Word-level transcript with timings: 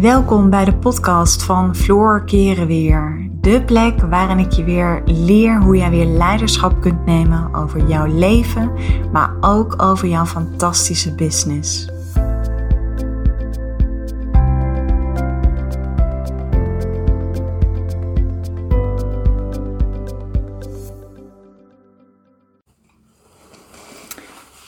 Welkom 0.00 0.50
bij 0.50 0.64
de 0.64 0.76
podcast 0.76 1.42
van 1.42 1.76
Floor 1.76 2.24
Keren 2.24 2.66
Weer. 2.66 3.30
De 3.40 3.64
plek 3.64 4.00
waarin 4.00 4.38
ik 4.38 4.52
je 4.52 4.64
weer 4.64 5.02
leer 5.04 5.62
hoe 5.62 5.76
jij 5.76 5.90
weer 5.90 6.06
leiderschap 6.06 6.80
kunt 6.80 7.06
nemen 7.06 7.54
over 7.54 7.88
jouw 7.88 8.06
leven, 8.06 8.72
maar 9.12 9.36
ook 9.40 9.82
over 9.82 10.08
jouw 10.08 10.24
fantastische 10.24 11.14
business. 11.14 11.88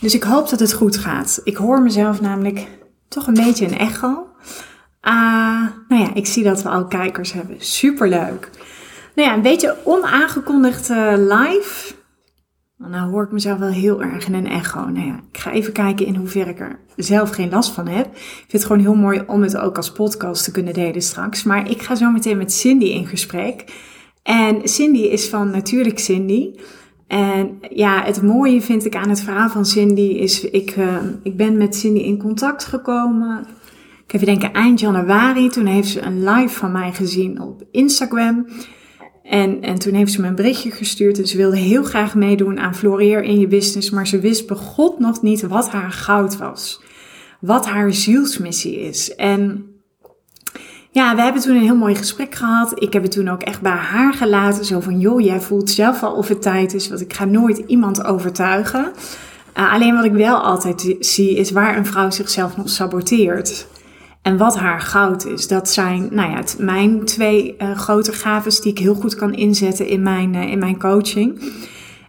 Dus 0.01 0.15
ik 0.15 0.23
hoop 0.23 0.49
dat 0.49 0.61
het 0.61 0.73
goed 0.73 0.97
gaat. 0.97 1.41
Ik 1.45 1.57
hoor 1.57 1.83
mezelf 1.83 2.21
namelijk 2.21 2.69
toch 3.09 3.27
een 3.27 3.35
beetje 3.35 3.67
een 3.67 3.79
echo. 3.79 4.30
Ah, 5.01 5.67
nou 5.89 6.03
ja, 6.03 6.15
ik 6.15 6.27
zie 6.27 6.45
dat 6.45 6.63
we 6.63 6.69
al 6.69 6.87
kijkers 6.87 7.33
hebben. 7.33 7.57
Superleuk. 7.59 8.51
Nou 9.15 9.29
ja, 9.29 9.35
een 9.35 9.43
beetje 9.43 9.77
onaangekondigd 9.85 10.89
live. 11.17 11.95
Nou 12.89 13.11
hoor 13.11 13.23
ik 13.23 13.33
mezelf 13.33 13.59
wel 13.59 13.69
heel 13.69 14.03
erg 14.03 14.27
in 14.27 14.35
een 14.35 14.47
echo. 14.47 14.89
Nou 14.89 15.07
ja, 15.07 15.21
ik 15.33 15.39
ga 15.39 15.53
even 15.53 15.73
kijken 15.73 16.07
in 16.07 16.15
hoeverre 16.15 16.51
ik 16.51 16.61
er 16.61 16.79
zelf 16.97 17.31
geen 17.31 17.51
last 17.51 17.73
van 17.73 17.89
heb. 17.89 18.07
Ik 18.07 18.37
vind 18.37 18.53
het 18.53 18.65
gewoon 18.65 18.81
heel 18.81 18.95
mooi 18.95 19.23
om 19.27 19.43
het 19.43 19.57
ook 19.57 19.77
als 19.77 19.93
podcast 19.93 20.45
te 20.45 20.51
kunnen 20.51 20.73
delen 20.73 21.03
straks. 21.03 21.43
Maar 21.43 21.71
ik 21.71 21.83
ga 21.83 21.95
zo 21.95 22.11
meteen 22.11 22.37
met 22.37 22.53
Cindy 22.53 22.85
in 22.85 23.07
gesprek. 23.07 23.65
En 24.23 24.69
Cindy 24.69 24.99
is 24.99 25.29
van 25.29 25.51
Natuurlijk 25.51 25.99
Cindy. 25.99 26.55
En 27.07 27.59
ja, 27.71 28.03
het 28.05 28.23
mooie 28.23 28.61
vind 28.61 28.85
ik 28.85 28.97
aan 28.97 29.09
het 29.09 29.21
verhaal 29.21 29.49
van 29.49 29.67
Cindy 29.67 30.01
is, 30.01 30.45
ik, 30.45 30.77
uh, 30.77 30.97
ik 31.23 31.37
ben 31.37 31.57
met 31.57 31.77
Cindy 31.77 32.01
in 32.01 32.19
contact 32.19 32.65
gekomen 32.65 33.47
ik 34.11 34.17
even 34.17 34.27
denken 34.27 34.53
eind 34.53 34.81
januari, 34.81 35.49
toen 35.49 35.67
heeft 35.67 35.89
ze 35.89 36.01
een 36.01 36.25
live 36.25 36.55
van 36.55 36.73
mij 36.73 36.93
gezien 36.93 37.41
op 37.41 37.63
Instagram. 37.71 38.47
En, 39.23 39.63
en 39.63 39.79
toen 39.79 39.95
heeft 39.95 40.13
ze 40.13 40.21
me 40.21 40.27
een 40.27 40.35
berichtje 40.35 40.71
gestuurd 40.71 41.19
en 41.19 41.27
ze 41.27 41.37
wilde 41.37 41.57
heel 41.57 41.83
graag 41.83 42.15
meedoen 42.15 42.61
aan 42.61 42.75
Floreer 42.75 43.23
in 43.23 43.41
je 43.41 43.47
business, 43.47 43.91
maar 43.91 44.07
ze 44.07 44.21
wist 44.21 44.47
begot 44.47 44.99
nog 44.99 45.23
niet 45.23 45.43
wat 45.43 45.69
haar 45.69 45.91
goud 45.91 46.37
was. 46.37 46.83
Wat 47.41 47.67
haar 47.67 47.93
zielsmissie 47.93 48.81
is. 48.81 49.15
En 49.15 49.65
ja, 50.91 51.15
we 51.15 51.23
hebben 51.23 51.43
toen 51.43 51.57
een 51.57 51.63
heel 51.63 51.77
mooi 51.77 51.95
gesprek 51.95 52.35
gehad. 52.35 52.83
Ik 52.83 52.93
heb 52.93 53.03
het 53.03 53.13
toen 53.13 53.29
ook 53.29 53.43
echt 53.43 53.61
bij 53.61 53.73
haar 53.73 54.15
gelaten. 54.15 54.65
Zo 54.65 54.81
van, 54.81 54.99
joh, 55.01 55.21
jij 55.21 55.41
voelt 55.41 55.71
zelf 55.71 56.03
al 56.03 56.13
of 56.13 56.29
het 56.29 56.43
tijd 56.43 56.75
is. 56.75 56.89
Want 56.89 57.01
ik 57.01 57.13
ga 57.13 57.25
nooit 57.25 57.59
iemand 57.59 58.05
overtuigen. 58.05 58.93
Uh, 59.59 59.73
alleen 59.73 59.95
wat 59.95 60.05
ik 60.05 60.13
wel 60.13 60.37
altijd 60.37 60.97
zie, 61.01 61.37
is 61.37 61.51
waar 61.51 61.77
een 61.77 61.87
vrouw 61.87 62.11
zichzelf 62.11 62.57
nog 62.57 62.69
saboteert. 62.69 63.67
En 64.31 64.37
wat 64.37 64.57
haar 64.57 64.81
goud 64.81 65.27
is, 65.27 65.49
dat 65.49 65.71
zijn 65.71 66.09
nou 66.11 66.31
ja, 66.31 66.37
het, 66.37 66.57
mijn 66.59 67.05
twee 67.05 67.57
uh, 67.59 67.79
grote 67.79 68.13
gaves 68.13 68.61
die 68.61 68.73
ik 68.73 68.79
heel 68.79 68.95
goed 68.95 69.15
kan 69.15 69.35
inzetten 69.35 69.87
in 69.87 70.03
mijn, 70.03 70.35
uh, 70.35 70.51
in 70.51 70.59
mijn 70.59 70.79
coaching. 70.79 71.53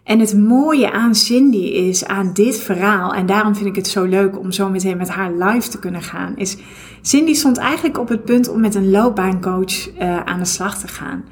En 0.03 0.19
het 0.19 0.38
mooie 0.38 0.91
aan 0.91 1.16
Cindy 1.16 1.58
is, 1.58 2.05
aan 2.05 2.33
dit 2.33 2.59
verhaal, 2.59 3.13
en 3.13 3.25
daarom 3.25 3.55
vind 3.55 3.67
ik 3.67 3.75
het 3.75 3.88
zo 3.88 4.03
leuk 4.03 4.39
om 4.39 4.52
zo 4.52 4.69
meteen 4.69 4.97
met 4.97 5.09
haar 5.09 5.31
live 5.33 5.69
te 5.69 5.80
kunnen 5.80 6.02
gaan, 6.02 6.38
is 6.38 6.58
Cindy 7.02 7.33
stond 7.33 7.58
eigenlijk 7.58 7.97
op 7.97 8.09
het 8.09 8.25
punt 8.25 8.50
om 8.50 8.59
met 8.59 8.75
een 8.75 8.91
loopbaancoach 8.91 9.95
uh, 9.95 10.23
aan 10.23 10.39
de 10.39 10.45
slag 10.45 10.80
te 10.80 10.88
gaan. 10.88 11.23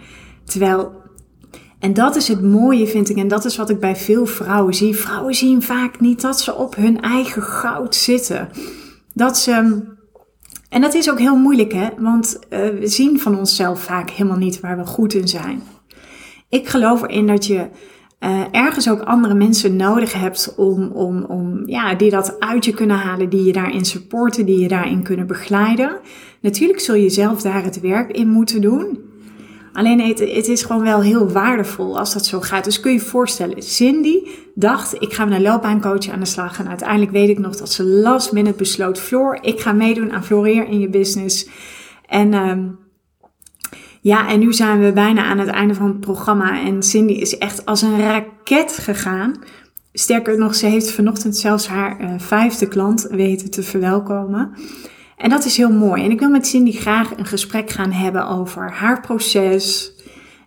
Terwijl, 0.44 0.92
en 1.80 1.94
dat 1.94 2.16
is 2.16 2.28
het 2.28 2.44
mooie 2.44 2.88
vind 2.88 3.10
ik, 3.10 3.18
en 3.18 3.28
dat 3.28 3.46
is 3.46 3.58
wat 3.58 3.70
ik 3.70 3.80
bij 3.80 3.96
veel 3.96 4.26
vrouwen 4.26 4.74
zie. 4.74 4.96
Vrouwen 4.96 5.34
zien 5.34 5.62
vaak 5.62 6.00
niet 6.00 6.22
dat 6.22 6.40
ze 6.40 6.56
op 6.56 6.76
hun 6.76 7.02
eigen 7.02 7.42
goud 7.42 7.96
zitten. 7.96 8.50
Dat 9.14 9.38
ze 9.38 9.98
en 10.70 10.82
dat 10.82 10.94
is 10.94 11.12
ook 11.12 11.20
heel 11.20 11.38
moeilijk, 11.38 11.74
hè? 11.74 11.88
Want 11.98 12.40
uh, 12.50 12.60
we 12.60 12.88
zien 12.88 13.20
van 13.20 13.38
onszelf 13.38 13.80
vaak 13.80 14.10
helemaal 14.10 14.38
niet 14.38 14.60
waar 14.60 14.78
we 14.78 14.86
goed 14.86 15.14
in 15.14 15.28
zijn. 15.28 15.62
Ik 16.50 16.68
geloof 16.68 17.02
erin 17.02 17.28
dat 17.28 17.46
je 17.46 17.68
uh, 18.20 18.42
ergens 18.52 18.90
ook 18.90 19.02
andere 19.02 19.34
mensen 19.34 19.76
nodig 19.76 20.14
hebt 20.14 20.54
om, 20.58 20.92
om, 20.92 21.24
om, 21.24 21.62
ja, 21.66 21.96
die 21.96 22.10
dat 22.10 22.40
uit 22.40 22.66
je 22.66 22.74
kunnen 22.74 22.98
halen, 22.98 23.30
die 23.30 23.44
je 23.44 23.54
daarin 23.54 23.86
supporten, 23.86 24.46
die 24.46 24.60
je 24.60 24.68
daarin 24.68 25.04
kunnen 25.04 25.28
begeleiden. 25.28 26.00
Natuurlijk 26.42 26.80
zul 26.80 26.96
je 26.96 27.10
zelf 27.10 27.42
daar 27.42 27.64
het 27.64 27.80
werk 27.80 28.12
in 28.12 28.28
moeten 28.28 28.62
doen. 28.62 29.09
Alleen 29.80 30.02
het, 30.02 30.20
het 30.20 30.48
is 30.48 30.64
gewoon 30.64 30.84
wel 30.84 31.02
heel 31.02 31.30
waardevol 31.30 32.00
als 32.00 32.14
dat 32.14 32.26
zo 32.26 32.42
gaat. 32.42 32.64
Dus 32.64 32.80
kun 32.80 32.92
je 32.92 32.98
je 32.98 33.06
voorstellen, 33.06 33.64
Cindy 33.64 34.18
dacht, 34.56 35.02
ik 35.02 35.14
ga 35.14 35.26
met 35.26 35.38
een 35.38 35.42
loopbaancoach 35.42 36.10
aan 36.10 36.20
de 36.20 36.26
slag. 36.26 36.60
En 36.60 36.68
uiteindelijk 36.68 37.12
weet 37.12 37.30
ik 37.30 37.40
nog 37.40 37.56
dat 37.56 37.72
ze 37.72 37.84
last 37.84 38.32
minute 38.32 38.58
besloot, 38.58 39.00
Floor, 39.00 39.40
ik 39.42 39.60
ga 39.60 39.72
meedoen 39.72 40.12
aan 40.12 40.24
Floreer 40.24 40.68
in 40.68 40.80
je 40.80 40.90
business. 40.90 41.50
En 42.06 42.34
um, 42.34 42.80
ja, 44.02 44.30
en 44.30 44.40
nu 44.40 44.54
zijn 44.54 44.80
we 44.80 44.92
bijna 44.92 45.24
aan 45.24 45.40
het 45.40 45.50
einde 45.50 45.74
van 45.74 45.88
het 45.88 46.00
programma. 46.00 46.62
En 46.62 46.84
Cindy 46.84 47.14
is 47.14 47.38
echt 47.38 47.66
als 47.66 47.82
een 47.82 48.00
raket 48.00 48.78
gegaan. 48.82 49.34
Sterker 49.94 50.38
nog, 50.38 50.56
ze 50.56 50.66
heeft 50.66 50.92
vanochtend 50.92 51.38
zelfs 51.38 51.68
haar 51.68 52.02
uh, 52.02 52.14
vijfde 52.18 52.68
klant 52.68 53.08
weten 53.12 53.52
te 53.52 53.64
verwelkomen. 53.64 54.52
En 55.20 55.30
dat 55.30 55.46
is 55.46 55.58
heel 55.58 55.72
mooi. 55.72 56.04
En 56.04 56.12
ik 56.12 56.20
wil 56.20 56.30
met 56.30 56.48
Cindy 56.48 56.72
graag 56.72 57.18
een 57.18 57.26
gesprek 57.26 57.70
gaan 57.70 57.92
hebben 57.92 58.28
over 58.28 58.72
haar 58.72 59.02
proces. 59.02 59.94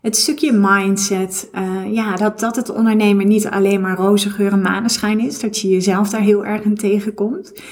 Het 0.03 0.16
stukje 0.16 0.53
mindset. 0.53 1.49
Uh, 1.55 1.93
ja, 1.93 2.15
dat, 2.15 2.41
dat 2.41 2.56
het 2.56 2.71
ondernemen 2.71 3.28
niet 3.28 3.47
alleen 3.47 3.81
maar 3.81 3.97
roze 3.97 4.31
geur 4.31 4.53
en 4.53 4.60
maneschijn 4.60 5.21
is. 5.21 5.41
Dat 5.41 5.59
je 5.59 5.69
jezelf 5.69 6.09
daar 6.09 6.21
heel 6.21 6.44
erg 6.44 6.62
in 6.62 6.77
tegenkomt. 6.77 7.62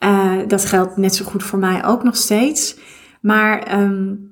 Uh, 0.00 0.32
dat 0.46 0.64
geldt 0.64 0.96
net 0.96 1.14
zo 1.14 1.24
goed 1.24 1.42
voor 1.42 1.58
mij 1.58 1.84
ook 1.84 2.02
nog 2.02 2.16
steeds. 2.16 2.76
Maar 3.20 3.80
um, 3.80 4.31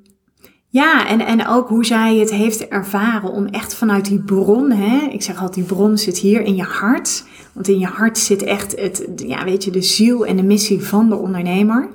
ja, 0.73 1.07
en, 1.07 1.21
en 1.21 1.47
ook 1.47 1.69
hoe 1.69 1.85
zij 1.85 2.17
het 2.17 2.31
heeft 2.31 2.69
ervaren 2.69 3.31
om 3.31 3.47
echt 3.47 3.75
vanuit 3.75 4.05
die 4.05 4.21
bron, 4.21 4.71
hè, 4.71 5.09
ik 5.11 5.23
zeg 5.23 5.35
altijd, 5.35 5.55
die 5.55 5.77
bron 5.77 5.99
zit 5.99 6.19
hier 6.19 6.43
in 6.43 6.57
je 6.57 6.63
hart. 6.63 7.25
Want 7.53 7.69
in 7.69 7.79
je 7.79 7.87
hart 7.87 8.19
zit 8.19 8.43
echt 8.43 8.81
het, 8.81 9.13
ja, 9.17 9.45
weet 9.45 9.65
je, 9.65 9.71
de 9.71 9.83
ziel 9.83 10.27
en 10.27 10.37
de 10.37 10.43
missie 10.43 10.83
van 10.83 11.09
de 11.09 11.17
ondernemer. 11.17 11.89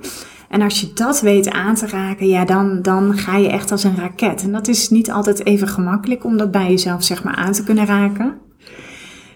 En 0.48 0.62
als 0.62 0.80
je 0.80 0.92
dat 0.92 1.20
weet 1.20 1.50
aan 1.50 1.74
te 1.74 1.86
raken, 1.86 2.28
ja, 2.28 2.44
dan, 2.44 2.82
dan 2.82 3.18
ga 3.18 3.36
je 3.36 3.48
echt 3.48 3.70
als 3.70 3.84
een 3.84 3.96
raket. 3.96 4.42
En 4.42 4.52
dat 4.52 4.68
is 4.68 4.90
niet 4.90 5.10
altijd 5.10 5.44
even 5.44 5.68
gemakkelijk 5.68 6.24
om 6.24 6.36
dat 6.36 6.50
bij 6.50 6.68
jezelf, 6.68 7.04
zeg 7.04 7.24
maar, 7.24 7.34
aan 7.34 7.52
te 7.52 7.64
kunnen 7.64 7.86
raken. 7.86 8.34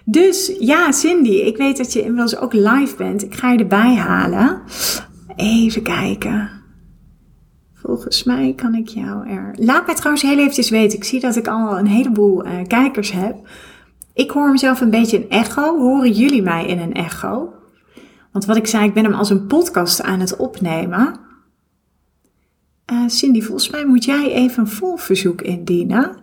Dus 0.05 0.53
ja, 0.59 0.93
Cindy, 0.93 1.31
ik 1.31 1.57
weet 1.57 1.77
dat 1.77 1.93
je 1.93 2.03
inmiddels 2.03 2.39
ook 2.39 2.53
live 2.53 2.97
bent. 2.97 3.25
Ik 3.25 3.35
ga 3.35 3.51
je 3.51 3.59
erbij 3.59 3.95
halen. 3.95 4.63
Even 5.37 5.83
kijken. 5.83 6.60
Volgens 7.83 8.25
mij 8.25 8.53
kan 8.57 8.75
ik 8.75 8.89
jou 8.89 9.29
er. 9.29 9.55
Laat 9.59 9.87
mij 9.87 9.95
trouwens 9.95 10.23
heel 10.23 10.39
eventjes 10.39 10.71
weten. 10.71 10.99
Ik 10.99 11.05
zie 11.05 11.21
dat 11.21 11.37
ik 11.37 11.49
al 11.49 11.79
een 11.79 11.87
heleboel 11.87 12.47
uh, 12.47 12.53
kijkers 12.67 13.13
heb. 13.13 13.49
Ik 14.15 14.31
hoor 14.31 14.51
mezelf 14.51 14.81
een 14.81 14.91
beetje 14.91 15.17
een 15.17 15.31
echo. 15.31 15.79
Horen 15.79 16.13
jullie 16.13 16.43
mij 16.43 16.67
in 16.67 16.79
een 16.79 16.93
echo? 16.93 17.53
Want 18.33 18.45
wat 18.45 18.57
ik 18.57 18.67
zei, 18.67 18.85
ik 18.85 18.95
ben 18.95 19.05
hem 19.05 19.15
als 19.15 19.31
een 19.31 19.47
podcast 19.47 20.03
aan 20.03 20.21
het 20.21 20.37
opnemen. 20.37 21.21
Uh, 22.93 23.09
Cindy, 23.09 23.43
volgens 23.43 23.71
mij 23.71 23.87
moet 23.87 24.05
jij 24.05 24.33
even 24.33 24.63
een 24.63 24.69
volverzoek 24.69 25.43
indienen. 25.43 26.17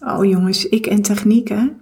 Oh 0.00 0.24
jongens, 0.24 0.68
ik 0.68 0.86
en 0.86 1.02
technieken. 1.02 1.80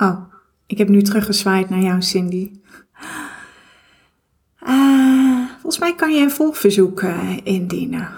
Oh, 0.00 0.32
ik 0.66 0.78
heb 0.78 0.88
nu 0.88 1.02
teruggezwaaid 1.02 1.70
naar 1.70 1.80
jou, 1.80 2.02
Cindy. 2.02 2.50
Uh, 4.62 5.50
volgens 5.50 5.78
mij 5.78 5.94
kan 5.94 6.14
je 6.14 6.22
een 6.22 6.30
volgverzoek 6.30 7.02
uh, 7.02 7.36
indienen. 7.44 8.14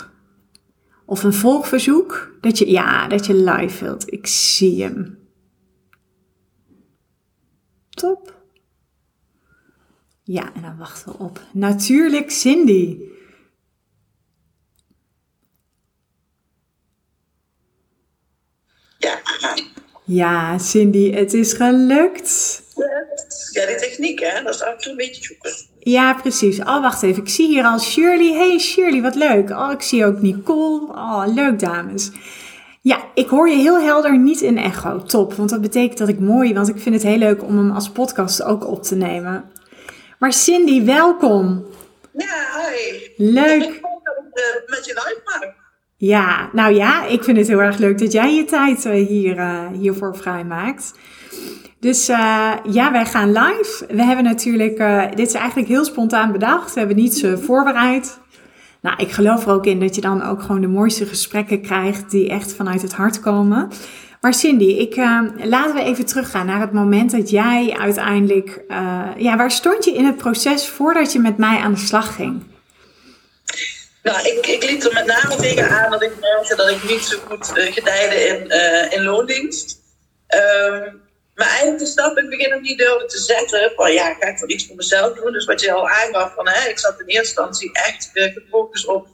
Of 1.04 1.22
een 1.24 1.32
volgverzoek 1.32 2.36
dat 2.40 2.58
je, 2.58 2.70
ja, 2.70 3.08
dat 3.08 3.26
je 3.26 3.34
live 3.34 3.84
wilt. 3.84 4.12
Ik 4.12 4.26
zie 4.26 4.82
hem. 4.82 5.18
Top. 7.90 8.44
Ja, 10.22 10.54
en 10.54 10.62
dan 10.62 10.76
wachten 10.76 11.12
we 11.12 11.18
op. 11.18 11.40
Natuurlijk 11.52 12.30
Cindy. 12.30 12.98
Ja. 18.98 19.20
Ja, 20.04 20.58
Cindy, 20.58 21.12
het 21.12 21.32
is 21.32 21.52
gelukt. 21.52 22.62
Ja, 23.52 23.66
die 23.66 23.76
techniek, 23.76 24.20
hè, 24.20 24.42
dat 24.42 24.54
is 24.54 24.62
af 24.62 24.72
en 24.72 24.78
toe 24.78 24.90
een 24.90 24.96
beetje 24.96 25.24
zoeken. 25.24 25.52
Ja, 25.78 26.14
precies. 26.14 26.58
Oh, 26.58 26.80
wacht 26.80 27.02
even. 27.02 27.22
Ik 27.22 27.28
zie 27.28 27.46
hier 27.46 27.64
al 27.64 27.78
Shirley. 27.78 28.32
Hey 28.32 28.58
Shirley, 28.58 29.02
wat 29.02 29.14
leuk. 29.14 29.50
Oh, 29.50 29.70
ik 29.72 29.82
zie 29.82 30.04
ook 30.04 30.20
Nicole. 30.20 30.86
Oh, 30.88 31.24
leuk 31.26 31.58
dames. 31.58 32.10
Ja, 32.80 33.04
ik 33.14 33.28
hoor 33.28 33.48
je 33.48 33.56
heel 33.56 33.80
helder, 33.80 34.18
niet 34.18 34.40
in 34.40 34.58
echo. 34.58 35.02
Top, 35.02 35.34
want 35.34 35.50
dat 35.50 35.60
betekent 35.60 35.98
dat 35.98 36.08
ik 36.08 36.18
mooi, 36.18 36.54
want 36.54 36.68
ik 36.68 36.78
vind 36.78 36.94
het 36.94 37.04
heel 37.04 37.18
leuk 37.18 37.42
om 37.42 37.56
hem 37.56 37.70
als 37.70 37.90
podcast 37.90 38.42
ook 38.42 38.66
op 38.66 38.82
te 38.82 38.94
nemen. 38.94 39.50
Maar 40.18 40.32
Cindy, 40.32 40.84
welkom. 40.84 41.66
Ja, 42.12 42.46
hoi. 42.52 43.12
Leuk. 43.16 43.62
Ik 43.62 43.78
hoop 43.82 44.00
dat 44.04 44.16
ik 44.16 44.38
uh, 44.38 44.70
met 44.76 44.84
je 44.84 44.92
live 44.92 45.20
maak. 45.24 45.61
Ja, 46.04 46.48
nou 46.52 46.74
ja, 46.74 47.06
ik 47.06 47.24
vind 47.24 47.36
het 47.36 47.48
heel 47.48 47.62
erg 47.62 47.78
leuk 47.78 47.98
dat 47.98 48.12
jij 48.12 48.34
je 48.34 48.44
tijd 48.44 48.84
uh, 48.84 49.06
hier, 49.06 49.36
uh, 49.36 49.66
hiervoor 49.72 50.16
vrijmaakt. 50.16 50.98
Dus 51.80 52.08
uh, 52.08 52.52
ja, 52.70 52.92
wij 52.92 53.04
gaan 53.04 53.32
live. 53.32 53.86
We 53.88 54.02
hebben 54.02 54.24
natuurlijk, 54.24 54.78
dit 55.16 55.26
is 55.26 55.34
eigenlijk 55.34 55.68
heel 55.68 55.84
spontaan 55.84 56.32
bedacht. 56.32 56.72
We 56.72 56.78
hebben 56.78 56.96
niets 56.96 57.24
voorbereid. 57.34 58.18
Nou, 58.80 58.96
ik 58.96 59.10
geloof 59.10 59.46
er 59.46 59.52
ook 59.52 59.66
in 59.66 59.80
dat 59.80 59.94
je 59.94 60.00
dan 60.00 60.22
ook 60.22 60.42
gewoon 60.42 60.60
de 60.60 60.66
mooiste 60.66 61.06
gesprekken 61.06 61.60
krijgt 61.60 62.10
die 62.10 62.28
echt 62.28 62.54
vanuit 62.54 62.82
het 62.82 62.92
hart 62.92 63.20
komen. 63.20 63.68
Maar 64.20 64.34
Cindy, 64.34 64.64
ik, 64.64 64.96
laten 65.44 65.74
we 65.74 65.82
even 65.82 66.06
teruggaan 66.06 66.46
naar 66.46 66.60
het 66.60 66.72
moment 66.72 67.10
dat 67.10 67.30
jij 67.30 67.76
uiteindelijk, 67.78 68.64
ja, 69.16 69.36
waar 69.36 69.50
stond 69.50 69.84
je 69.84 69.94
in 69.94 70.04
het 70.04 70.16
proces 70.16 70.68
voordat 70.68 71.12
je 71.12 71.18
met 71.18 71.36
mij 71.36 71.58
aan 71.58 71.72
de 71.72 71.78
slag 71.78 72.14
ging? 72.14 72.42
Nou, 74.02 74.28
ik, 74.28 74.46
ik 74.46 74.62
liep 74.62 74.82
er 74.82 74.92
met 74.92 75.06
name 75.06 75.36
tegen 75.36 75.68
aan 75.68 75.90
dat 75.90 76.02
ik 76.02 76.20
merkte 76.20 76.56
dat 76.56 76.70
ik 76.70 76.82
niet 76.82 77.04
zo 77.04 77.18
goed 77.28 77.46
gedijde 77.54 78.14
in, 78.14 78.50
in 78.90 79.02
loondienst. 79.02 79.80
Um, 80.34 81.02
maar 81.34 81.48
eigenlijk 81.48 81.78
de 81.78 81.86
stap 81.86 82.16
in 82.16 82.22
het 82.22 82.36
begin 82.36 82.50
nog 82.50 82.60
niet 82.60 82.78
durfde 82.78 83.06
te 83.06 83.18
zetten. 83.18 83.72
Van 83.76 83.92
ja, 83.92 84.14
ga 84.14 84.26
ik 84.26 84.38
voor 84.38 84.50
iets 84.50 84.66
voor 84.66 84.76
mezelf 84.76 85.14
doen. 85.14 85.32
Dus 85.32 85.44
wat 85.44 85.60
je 85.60 85.72
al 85.72 85.88
aangaf, 85.88 86.34
van, 86.34 86.48
hè, 86.48 86.68
ik 86.68 86.78
zat 86.78 87.00
in 87.00 87.06
eerste 87.06 87.42
instantie 87.42 87.70
echt 87.72 88.10
gefocust 88.12 88.86
op... 88.86 89.06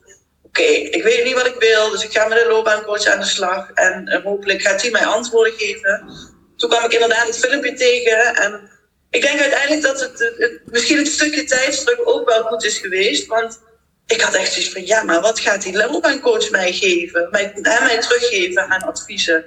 Oké, 0.42 0.62
ik 0.62 1.02
weet 1.02 1.24
niet 1.24 1.34
wat 1.34 1.46
ik 1.46 1.54
wil, 1.58 1.90
dus 1.90 2.04
ik 2.04 2.12
ga 2.12 2.28
met 2.28 2.40
een 2.40 2.48
loopbaancoach 2.48 3.06
aan 3.06 3.20
de 3.20 3.26
slag. 3.26 3.70
En 3.70 4.20
hopelijk 4.24 4.62
gaat 4.62 4.82
hij 4.82 4.90
mij 4.90 5.06
antwoorden 5.06 5.52
geven. 5.52 6.10
Toen 6.56 6.70
kwam 6.70 6.84
ik 6.84 6.92
inderdaad 6.92 7.26
het 7.26 7.38
filmpje 7.38 7.74
tegen. 7.74 8.34
En 8.34 8.70
ik 9.10 9.22
denk 9.22 9.40
uiteindelijk 9.40 9.82
dat 9.82 10.00
het, 10.00 10.34
het, 10.38 10.60
misschien 10.64 10.98
een 10.98 11.06
stukje 11.06 11.44
tijdsdruk 11.44 12.00
ook 12.04 12.28
wel 12.28 12.42
goed 12.42 12.64
is 12.64 12.78
geweest. 12.78 13.26
Want 13.26 13.60
ik 14.08 14.20
had 14.20 14.34
echt 14.34 14.52
zoiets 14.52 14.72
van, 14.72 14.86
ja, 14.86 15.02
maar 15.02 15.20
wat 15.20 15.40
gaat 15.40 15.62
die 15.62 15.76
loopbaancoach 15.76 16.50
mij 16.50 16.72
geven? 16.72 17.28
Mij, 17.30 17.52
mij 17.62 17.98
teruggeven 18.00 18.68
aan 18.68 18.82
adviezen 18.82 19.44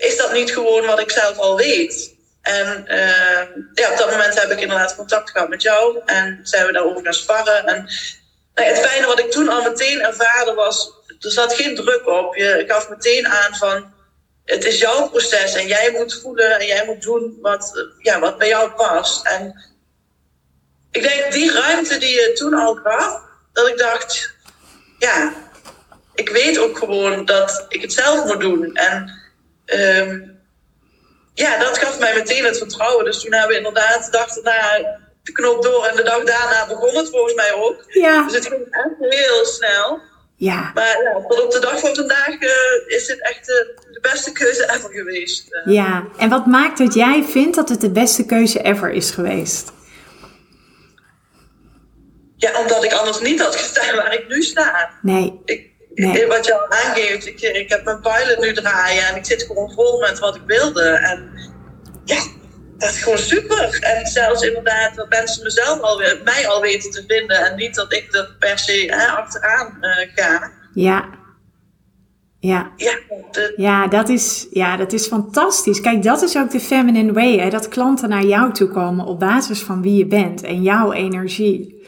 is 0.00 0.16
dat 0.16 0.32
niet 0.32 0.50
gewoon 0.50 0.86
wat 0.86 1.00
ik 1.00 1.10
zelf 1.10 1.38
al 1.38 1.56
weet? 1.56 2.14
En 2.42 2.84
uh, 2.88 3.64
ja, 3.74 3.90
op 3.90 3.98
dat 3.98 4.10
moment 4.10 4.40
heb 4.40 4.50
ik 4.50 4.60
inderdaad 4.60 4.96
contact 4.96 5.30
gehad 5.30 5.48
met 5.48 5.62
jou 5.62 6.00
en 6.06 6.40
zijn 6.42 6.66
we 6.66 6.72
daarover 6.72 7.04
gaan 7.04 7.14
sparren. 7.14 7.66
En 7.66 7.88
nou, 8.54 8.68
het 8.68 8.78
fijne 8.78 9.06
wat 9.06 9.18
ik 9.18 9.30
toen 9.30 9.48
al 9.48 9.62
meteen 9.62 10.00
ervaarde 10.00 10.54
was, 10.54 10.92
er 11.20 11.30
zat 11.30 11.54
geen 11.54 11.74
druk 11.74 12.06
op. 12.06 12.36
Je 12.36 12.64
gaf 12.66 12.88
meteen 12.88 13.26
aan 13.26 13.54
van, 13.54 13.92
het 14.44 14.64
is 14.64 14.78
jouw 14.78 15.08
proces 15.08 15.54
en 15.54 15.66
jij 15.66 15.90
moet 15.90 16.20
voelen 16.22 16.58
en 16.58 16.66
jij 16.66 16.84
moet 16.86 17.02
doen 17.02 17.38
wat, 17.40 17.86
ja, 17.98 18.18
wat 18.18 18.38
bij 18.38 18.48
jou 18.48 18.70
past. 18.70 19.26
En 19.26 19.69
ik 20.90 21.02
denk 21.02 21.32
die 21.32 21.52
ruimte 21.52 21.98
die 21.98 22.14
je 22.14 22.32
toen 22.32 22.54
al 22.54 22.74
gaf, 22.74 23.20
dat 23.52 23.68
ik 23.68 23.78
dacht, 23.78 24.34
ja, 24.98 25.32
ik 26.14 26.28
weet 26.28 26.58
ook 26.58 26.78
gewoon 26.78 27.24
dat 27.24 27.66
ik 27.68 27.82
het 27.82 27.92
zelf 27.92 28.24
moet 28.24 28.40
doen. 28.40 28.74
En 28.74 29.10
um, 29.66 30.38
ja, 31.34 31.58
dat 31.58 31.78
gaf 31.78 31.98
mij 31.98 32.14
meteen 32.14 32.44
het 32.44 32.58
vertrouwen. 32.58 33.04
Dus 33.04 33.20
toen 33.20 33.32
hebben 33.32 33.50
we 33.50 33.56
inderdaad 33.56 34.04
de 34.04 34.10
dag 34.10 34.34
daarna 34.34 34.98
de 35.22 35.32
knop 35.32 35.62
door 35.62 35.84
en 35.84 35.96
de 35.96 36.02
dag 36.02 36.24
daarna 36.24 36.66
begon 36.66 36.96
het 36.96 37.10
volgens 37.10 37.34
mij 37.34 37.52
ook. 37.52 37.84
Ja. 37.86 38.22
Dus 38.22 38.34
het 38.34 38.46
ging 38.46 38.66
echt 38.70 38.94
heel 38.98 39.44
snel. 39.44 40.00
Ja. 40.36 40.70
Maar 40.74 41.02
ja, 41.02 41.24
tot 41.28 41.42
op 41.42 41.52
de 41.52 41.58
dag 41.58 41.80
van 41.80 41.94
vandaag 41.94 42.28
uh, 42.28 42.50
is 42.86 43.06
dit 43.06 43.22
echt 43.22 43.46
de, 43.46 43.80
de, 43.90 44.00
beste 44.00 44.32
keuze 44.32 44.70
ever 44.70 44.90
geweest. 44.90 45.46
Uh. 45.50 45.74
Ja, 45.74 46.04
en 46.18 46.28
wat 46.28 46.46
maakt 46.46 46.78
dat 46.78 46.94
jij 46.94 47.24
vindt 47.30 47.56
dat 47.56 47.68
het 47.68 47.80
de 47.80 47.90
beste 47.90 48.24
keuze 48.24 48.62
ever 48.62 48.90
is 48.90 49.10
geweest? 49.10 49.72
Ja, 52.40 52.60
omdat 52.60 52.84
ik 52.84 52.92
anders 52.92 53.20
niet 53.20 53.40
had 53.40 53.56
gestaan 53.56 53.96
waar 53.96 54.14
ik 54.14 54.28
nu 54.28 54.42
sta. 54.42 54.90
Nee. 55.02 55.40
Ik, 55.44 55.70
Nee. 55.94 56.26
Wat 56.26 56.46
je 56.46 56.54
al 56.54 56.68
aangeeft, 56.68 57.26
ik, 57.26 57.40
ik 57.40 57.68
heb 57.68 57.84
mijn 57.84 58.00
pilot 58.00 58.38
nu 58.40 58.52
draaien 58.52 59.06
en 59.06 59.16
ik 59.16 59.24
zit 59.24 59.42
gewoon 59.42 59.72
vol 59.72 60.00
met 60.00 60.18
wat 60.18 60.36
ik 60.36 60.42
wilde. 60.46 60.82
En 60.82 61.30
ja, 62.04 62.20
dat 62.78 62.90
is 62.90 63.02
gewoon 63.02 63.18
super. 63.18 63.78
En 63.80 64.06
zelfs 64.06 64.42
inderdaad 64.42 64.94
dat 64.94 65.08
mensen 65.08 65.42
mezelf 65.42 65.80
al, 65.80 66.02
mij 66.24 66.48
al 66.48 66.60
weten 66.60 66.90
te 66.90 67.04
vinden 67.06 67.36
en 67.36 67.56
niet 67.56 67.74
dat 67.74 67.92
ik 67.92 68.14
er 68.14 68.36
per 68.38 68.58
se 68.58 68.86
hè, 68.90 69.06
achteraan 69.06 69.76
uh, 69.80 69.96
ga. 70.14 70.50
Ja. 70.74 71.18
Ja. 72.38 72.72
Ja, 72.76 72.98
de... 73.30 73.52
ja, 73.56 73.86
dat 73.86 74.08
is, 74.08 74.46
ja, 74.50 74.76
dat 74.76 74.92
is 74.92 75.06
fantastisch. 75.06 75.80
Kijk, 75.80 76.02
dat 76.02 76.22
is 76.22 76.36
ook 76.36 76.50
de 76.50 76.60
feminine 76.60 77.12
way. 77.12 77.38
Hè? 77.38 77.50
Dat 77.50 77.68
klanten 77.68 78.08
naar 78.08 78.24
jou 78.24 78.52
toe 78.52 78.68
komen 78.68 79.06
op 79.06 79.18
basis 79.20 79.60
van 79.60 79.82
wie 79.82 79.96
je 79.96 80.06
bent 80.06 80.42
en 80.42 80.62
jouw 80.62 80.92
energie. 80.92 81.79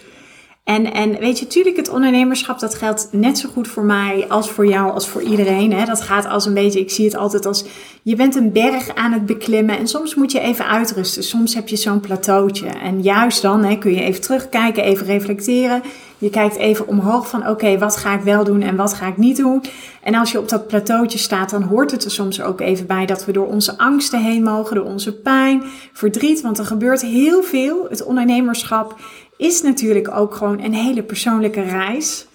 En, 0.64 0.92
en 0.92 1.18
weet 1.18 1.38
je, 1.38 1.44
natuurlijk 1.44 1.76
het 1.76 1.88
ondernemerschap, 1.88 2.58
dat 2.58 2.74
geldt 2.74 3.08
net 3.10 3.38
zo 3.38 3.48
goed 3.52 3.68
voor 3.68 3.84
mij 3.84 4.24
als 4.28 4.50
voor 4.50 4.66
jou, 4.66 4.92
als 4.92 5.08
voor 5.08 5.22
iedereen. 5.22 5.72
Hè? 5.72 5.84
Dat 5.84 6.00
gaat 6.00 6.26
als 6.26 6.46
een 6.46 6.54
beetje, 6.54 6.80
ik 6.80 6.90
zie 6.90 7.04
het 7.04 7.16
altijd 7.16 7.46
als, 7.46 7.64
je 8.02 8.16
bent 8.16 8.34
een 8.34 8.52
berg 8.52 8.94
aan 8.94 9.12
het 9.12 9.26
beklimmen 9.26 9.78
en 9.78 9.88
soms 9.88 10.14
moet 10.14 10.32
je 10.32 10.40
even 10.40 10.66
uitrusten. 10.66 11.22
Soms 11.22 11.54
heb 11.54 11.68
je 11.68 11.76
zo'n 11.76 12.00
plateautje. 12.00 12.66
En 12.66 13.02
juist 13.02 13.42
dan 13.42 13.64
hè, 13.64 13.76
kun 13.76 13.94
je 13.94 14.02
even 14.02 14.20
terugkijken, 14.20 14.84
even 14.84 15.06
reflecteren. 15.06 15.82
Je 16.18 16.30
kijkt 16.30 16.56
even 16.56 16.86
omhoog 16.86 17.28
van, 17.28 17.48
oké, 17.48 17.78
wat 17.78 17.96
ga 17.96 18.14
ik 18.14 18.20
wel 18.20 18.44
doen 18.44 18.62
en 18.62 18.76
wat 18.76 18.94
ga 18.94 19.06
ik 19.06 19.16
niet 19.16 19.36
doen? 19.36 19.64
En 20.02 20.14
als 20.14 20.32
je 20.32 20.38
op 20.38 20.48
dat 20.48 20.66
plateautje 20.66 21.18
staat, 21.18 21.50
dan 21.50 21.62
hoort 21.62 21.90
het 21.90 22.04
er 22.04 22.10
soms 22.10 22.42
ook 22.42 22.60
even 22.60 22.86
bij 22.86 23.06
dat 23.06 23.24
we 23.24 23.32
door 23.32 23.46
onze 23.46 23.78
angsten 23.78 24.22
heen 24.22 24.42
mogen, 24.42 24.76
door 24.76 24.84
onze 24.84 25.12
pijn, 25.14 25.62
verdriet. 25.92 26.40
Want 26.40 26.58
er 26.58 26.64
gebeurt 26.64 27.02
heel 27.02 27.42
veel. 27.42 27.86
Het 27.88 28.04
ondernemerschap 28.04 29.00
is 29.42 29.62
natuurlijk 29.62 30.10
ook 30.10 30.34
gewoon 30.34 30.62
een 30.62 30.74
hele 30.74 31.02
persoonlijke 31.02 31.62
reis. 31.62 32.26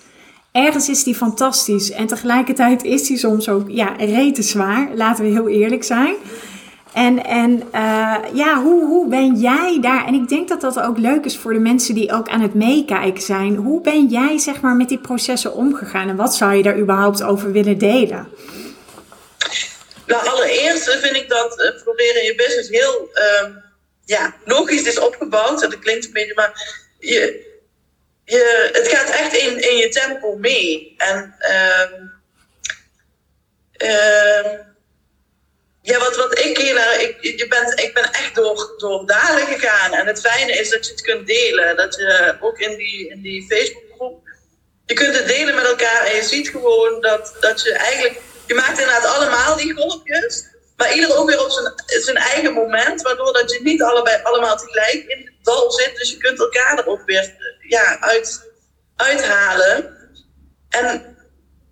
Ergens 0.51 0.89
is 0.89 1.03
die 1.03 1.15
fantastisch 1.15 1.91
en 1.91 2.07
tegelijkertijd 2.07 2.83
is 2.83 3.07
die 3.07 3.17
soms 3.17 3.49
ook 3.49 3.69
ja, 3.69 3.95
rete 3.97 4.41
zwaar. 4.41 4.89
Laten 4.95 5.23
we 5.23 5.29
heel 5.29 5.47
eerlijk 5.47 5.83
zijn. 5.83 6.15
En, 6.93 7.25
en 7.25 7.51
uh, 7.51 8.15
ja, 8.33 8.61
hoe, 8.61 8.85
hoe 8.85 9.07
ben 9.07 9.35
jij 9.35 9.77
daar? 9.81 10.05
En 10.05 10.13
ik 10.13 10.27
denk 10.27 10.47
dat 10.47 10.61
dat 10.61 10.79
ook 10.79 10.97
leuk 10.97 11.25
is 11.25 11.37
voor 11.37 11.53
de 11.53 11.59
mensen 11.59 11.95
die 11.95 12.11
ook 12.11 12.29
aan 12.29 12.41
het 12.41 12.53
meekijken 12.53 13.23
zijn. 13.23 13.55
Hoe 13.55 13.81
ben 13.81 14.05
jij 14.05 14.37
zeg 14.37 14.61
maar 14.61 14.75
met 14.75 14.89
die 14.89 14.99
processen 14.99 15.53
omgegaan 15.53 16.09
en 16.09 16.15
wat 16.15 16.35
zou 16.35 16.53
je 16.53 16.63
daar 16.63 16.79
überhaupt 16.79 17.23
over 17.23 17.51
willen 17.51 17.77
delen? 17.77 18.27
Nou, 20.05 20.27
allereerst 20.27 20.89
vind 20.89 21.15
ik 21.15 21.29
dat 21.29 21.59
uh, 21.59 21.83
proberen 21.83 22.23
je 22.23 22.35
business 22.35 22.69
heel 22.69 23.09
uh, 23.13 23.55
ja, 24.05 24.35
logisch 24.45 24.83
is 24.83 24.99
opgebouwd. 24.99 25.61
Dat 25.61 25.79
klinkt 25.79 26.05
een 26.05 26.13
beetje, 26.13 26.33
maar 26.35 26.86
je, 26.99 27.45
je, 28.25 28.69
het 28.73 28.87
gaat 28.87 29.09
echt 29.09 29.33
in, 29.33 29.69
in 29.69 29.77
je 29.77 29.89
tempo 29.89 30.35
mee. 30.35 30.95
En 30.97 31.35
um, 31.49 32.11
um, 33.89 34.65
ja, 35.81 35.99
wat, 35.99 36.15
wat 36.15 36.39
ik 36.39 36.57
erg, 36.57 37.01
ik, 37.01 37.37
je 37.37 37.47
bent, 37.47 37.79
ik 37.79 37.93
ben 37.93 38.11
echt 38.11 38.35
door, 38.35 38.73
door 38.77 39.05
dalen 39.05 39.47
gegaan. 39.47 39.93
En 39.93 40.07
het 40.07 40.19
fijne 40.19 40.51
is 40.51 40.69
dat 40.69 40.85
je 40.85 40.91
het 40.91 41.01
kunt 41.01 41.27
delen. 41.27 41.75
Dat 41.75 41.95
je 41.95 42.37
ook 42.39 42.59
in 42.59 42.77
die, 42.77 43.09
in 43.09 43.21
die 43.21 43.45
Facebookgroep, 43.49 44.27
je 44.85 44.93
kunt 44.93 45.15
het 45.17 45.27
delen 45.27 45.55
met 45.55 45.65
elkaar. 45.65 46.05
En 46.05 46.15
je 46.15 46.23
ziet 46.23 46.49
gewoon 46.49 47.01
dat, 47.01 47.35
dat 47.39 47.61
je 47.61 47.73
eigenlijk, 47.73 48.19
je 48.47 48.53
maakt 48.53 48.79
inderdaad 48.79 49.05
allemaal 49.05 49.57
die 49.57 49.73
golfjes. 49.73 50.45
Maar 50.77 50.93
ieder 50.93 51.17
ook 51.17 51.29
weer 51.29 51.43
op 51.43 51.51
zijn, 51.51 52.01
zijn 52.01 52.17
eigen 52.17 52.53
moment. 52.53 53.01
Waardoor 53.01 53.33
dat 53.33 53.51
je 53.51 53.61
niet 53.61 53.81
allebei, 53.81 54.23
allemaal 54.23 54.57
tegelijk 54.57 55.03
in 55.07 55.25
het 55.25 55.45
dal 55.45 55.71
zit. 55.71 55.95
Dus 55.97 56.11
je 56.11 56.17
kunt 56.17 56.39
elkaar 56.39 56.77
er 56.77 56.87
ook 56.87 57.01
weer 57.05 57.35
ja, 57.67 57.99
uit, 57.99 58.51
uithalen. 58.95 59.97
En 60.69 61.17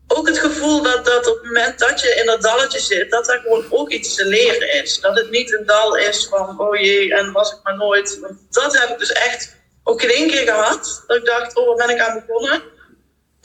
ook 0.08 0.28
het 0.28 0.40
gevoel 0.40 0.82
dat, 0.82 1.06
dat 1.06 1.28
op 1.28 1.36
het 1.36 1.44
moment 1.44 1.80
dat 1.80 2.02
je 2.02 2.16
in 2.16 2.26
dat 2.26 2.42
dalletje 2.42 2.80
zit, 2.80 3.12
dat 3.12 3.30
er 3.30 3.40
gewoon 3.40 3.66
ook 3.70 3.90
iets 3.90 4.16
te 4.16 4.26
leren 4.26 4.74
is. 4.74 5.00
Dat 5.00 5.18
het 5.18 5.30
niet 5.30 5.54
een 5.54 5.66
dal 5.66 5.98
is 5.98 6.28
van, 6.28 6.60
oh 6.60 6.76
jee, 6.76 7.16
en 7.16 7.32
was 7.32 7.52
ik 7.52 7.60
maar 7.64 7.76
nooit. 7.76 8.20
Dat 8.50 8.80
heb 8.80 8.90
ik 8.90 9.00
dus 9.00 9.12
echt 9.12 9.56
ook 9.84 10.02
geen 10.02 10.10
één 10.10 10.30
keer 10.30 10.44
gehad. 10.44 11.04
Dat 11.08 11.18
ik 11.18 11.26
dacht, 11.26 11.56
oh, 11.56 11.68
waar 11.68 11.88
ben 11.88 11.96
ik 11.96 12.02
aan 12.02 12.24
begonnen? 12.26 12.64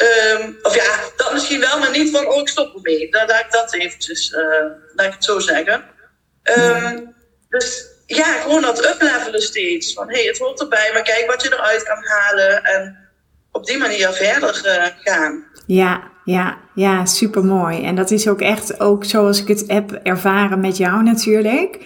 Um, 0.02 0.58
of 0.62 0.74
ja, 0.74 0.98
dat 1.16 1.32
misschien 1.32 1.60
wel, 1.60 1.78
maar 1.78 1.90
niet 1.90 2.10
van, 2.10 2.26
oh, 2.26 2.40
ik 2.40 2.48
stop 2.48 2.74
ermee. 2.74 3.10
Dat 3.10 3.30
ik 3.30 3.46
dat 3.50 3.74
eventjes, 3.74 4.30
uh, 4.30 4.40
laat 4.94 5.06
ik 5.06 5.12
het 5.12 5.24
zo 5.24 5.38
zeggen. 5.38 5.84
Um, 6.58 7.14
dus 7.48 7.84
ja, 8.06 8.24
gewoon 8.24 8.62
dat 8.62 8.86
uplevelen 8.86 9.42
steeds. 9.42 9.92
Van, 9.92 10.10
hey, 10.10 10.24
het 10.24 10.38
hoort 10.38 10.60
erbij, 10.60 10.90
maar 10.92 11.02
kijk 11.02 11.30
wat 11.30 11.42
je 11.42 11.52
eruit 11.52 11.82
kan 11.82 12.04
halen. 12.04 12.64
En 12.64 13.08
op 13.52 13.66
die 13.66 13.78
manier 13.78 14.12
verder 14.12 14.62
uh, 14.66 14.84
gaan. 15.04 15.44
Ja, 15.66 16.10
ja, 16.24 16.58
ja, 16.74 17.04
super 17.04 17.44
mooi. 17.44 17.84
En 17.84 17.94
dat 17.94 18.10
is 18.10 18.28
ook 18.28 18.40
echt 18.40 18.80
ook 18.80 19.04
zoals 19.04 19.40
ik 19.40 19.48
het 19.48 19.64
heb 19.66 19.92
ervaren 19.92 20.60
met 20.60 20.76
jou 20.76 21.02
natuurlijk. 21.02 21.78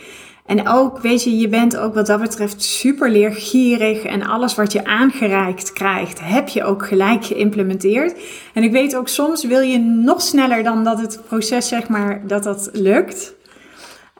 En 0.47 0.69
ook, 0.69 0.99
weet 0.99 1.23
je, 1.23 1.39
je 1.39 1.49
bent 1.49 1.77
ook 1.77 1.95
wat 1.95 2.07
dat 2.07 2.21
betreft 2.21 2.63
super 2.63 3.11
leergierig 3.11 4.03
en 4.03 4.23
alles 4.23 4.55
wat 4.55 4.73
je 4.73 4.85
aangereikt 4.85 5.73
krijgt, 5.73 6.21
heb 6.23 6.49
je 6.49 6.65
ook 6.65 6.87
gelijk 6.87 7.25
geïmplementeerd. 7.25 8.21
En 8.55 8.63
ik 8.63 8.73
weet 8.73 8.97
ook 8.97 9.09
soms 9.09 9.45
wil 9.45 9.61
je 9.61 9.79
nog 9.79 10.21
sneller 10.21 10.63
dan 10.63 10.85
dat 10.85 11.01
het 11.01 11.21
proces, 11.27 11.69
zeg 11.69 11.89
maar, 11.89 12.27
dat 12.27 12.43
dat 12.43 12.71
lukt. 12.73 13.35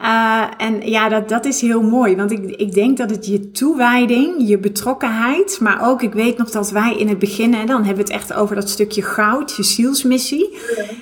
Uh, 0.03 0.45
en 0.59 0.89
ja, 0.91 1.09
dat, 1.09 1.29
dat 1.29 1.45
is 1.45 1.61
heel 1.61 1.83
mooi. 1.83 2.17
Want 2.17 2.31
ik, 2.31 2.45
ik 2.45 2.73
denk 2.73 2.97
dat 2.97 3.11
het 3.11 3.27
je 3.27 3.51
toewijding, 3.51 4.49
je 4.49 4.59
betrokkenheid. 4.59 5.59
Maar 5.61 5.89
ook, 5.91 6.03
ik 6.03 6.13
weet 6.13 6.39
nog 6.39 6.51
dat 6.51 6.71
wij 6.71 6.97
in 6.97 7.09
het 7.09 7.19
begin, 7.19 7.55
en 7.55 7.67
dan 7.67 7.85
hebben 7.85 8.05
we 8.05 8.13
het 8.13 8.23
echt 8.23 8.33
over 8.33 8.55
dat 8.55 8.69
stukje 8.69 9.03
goud, 9.03 9.57
je 9.57 9.63
zielsmissie. 9.63 10.59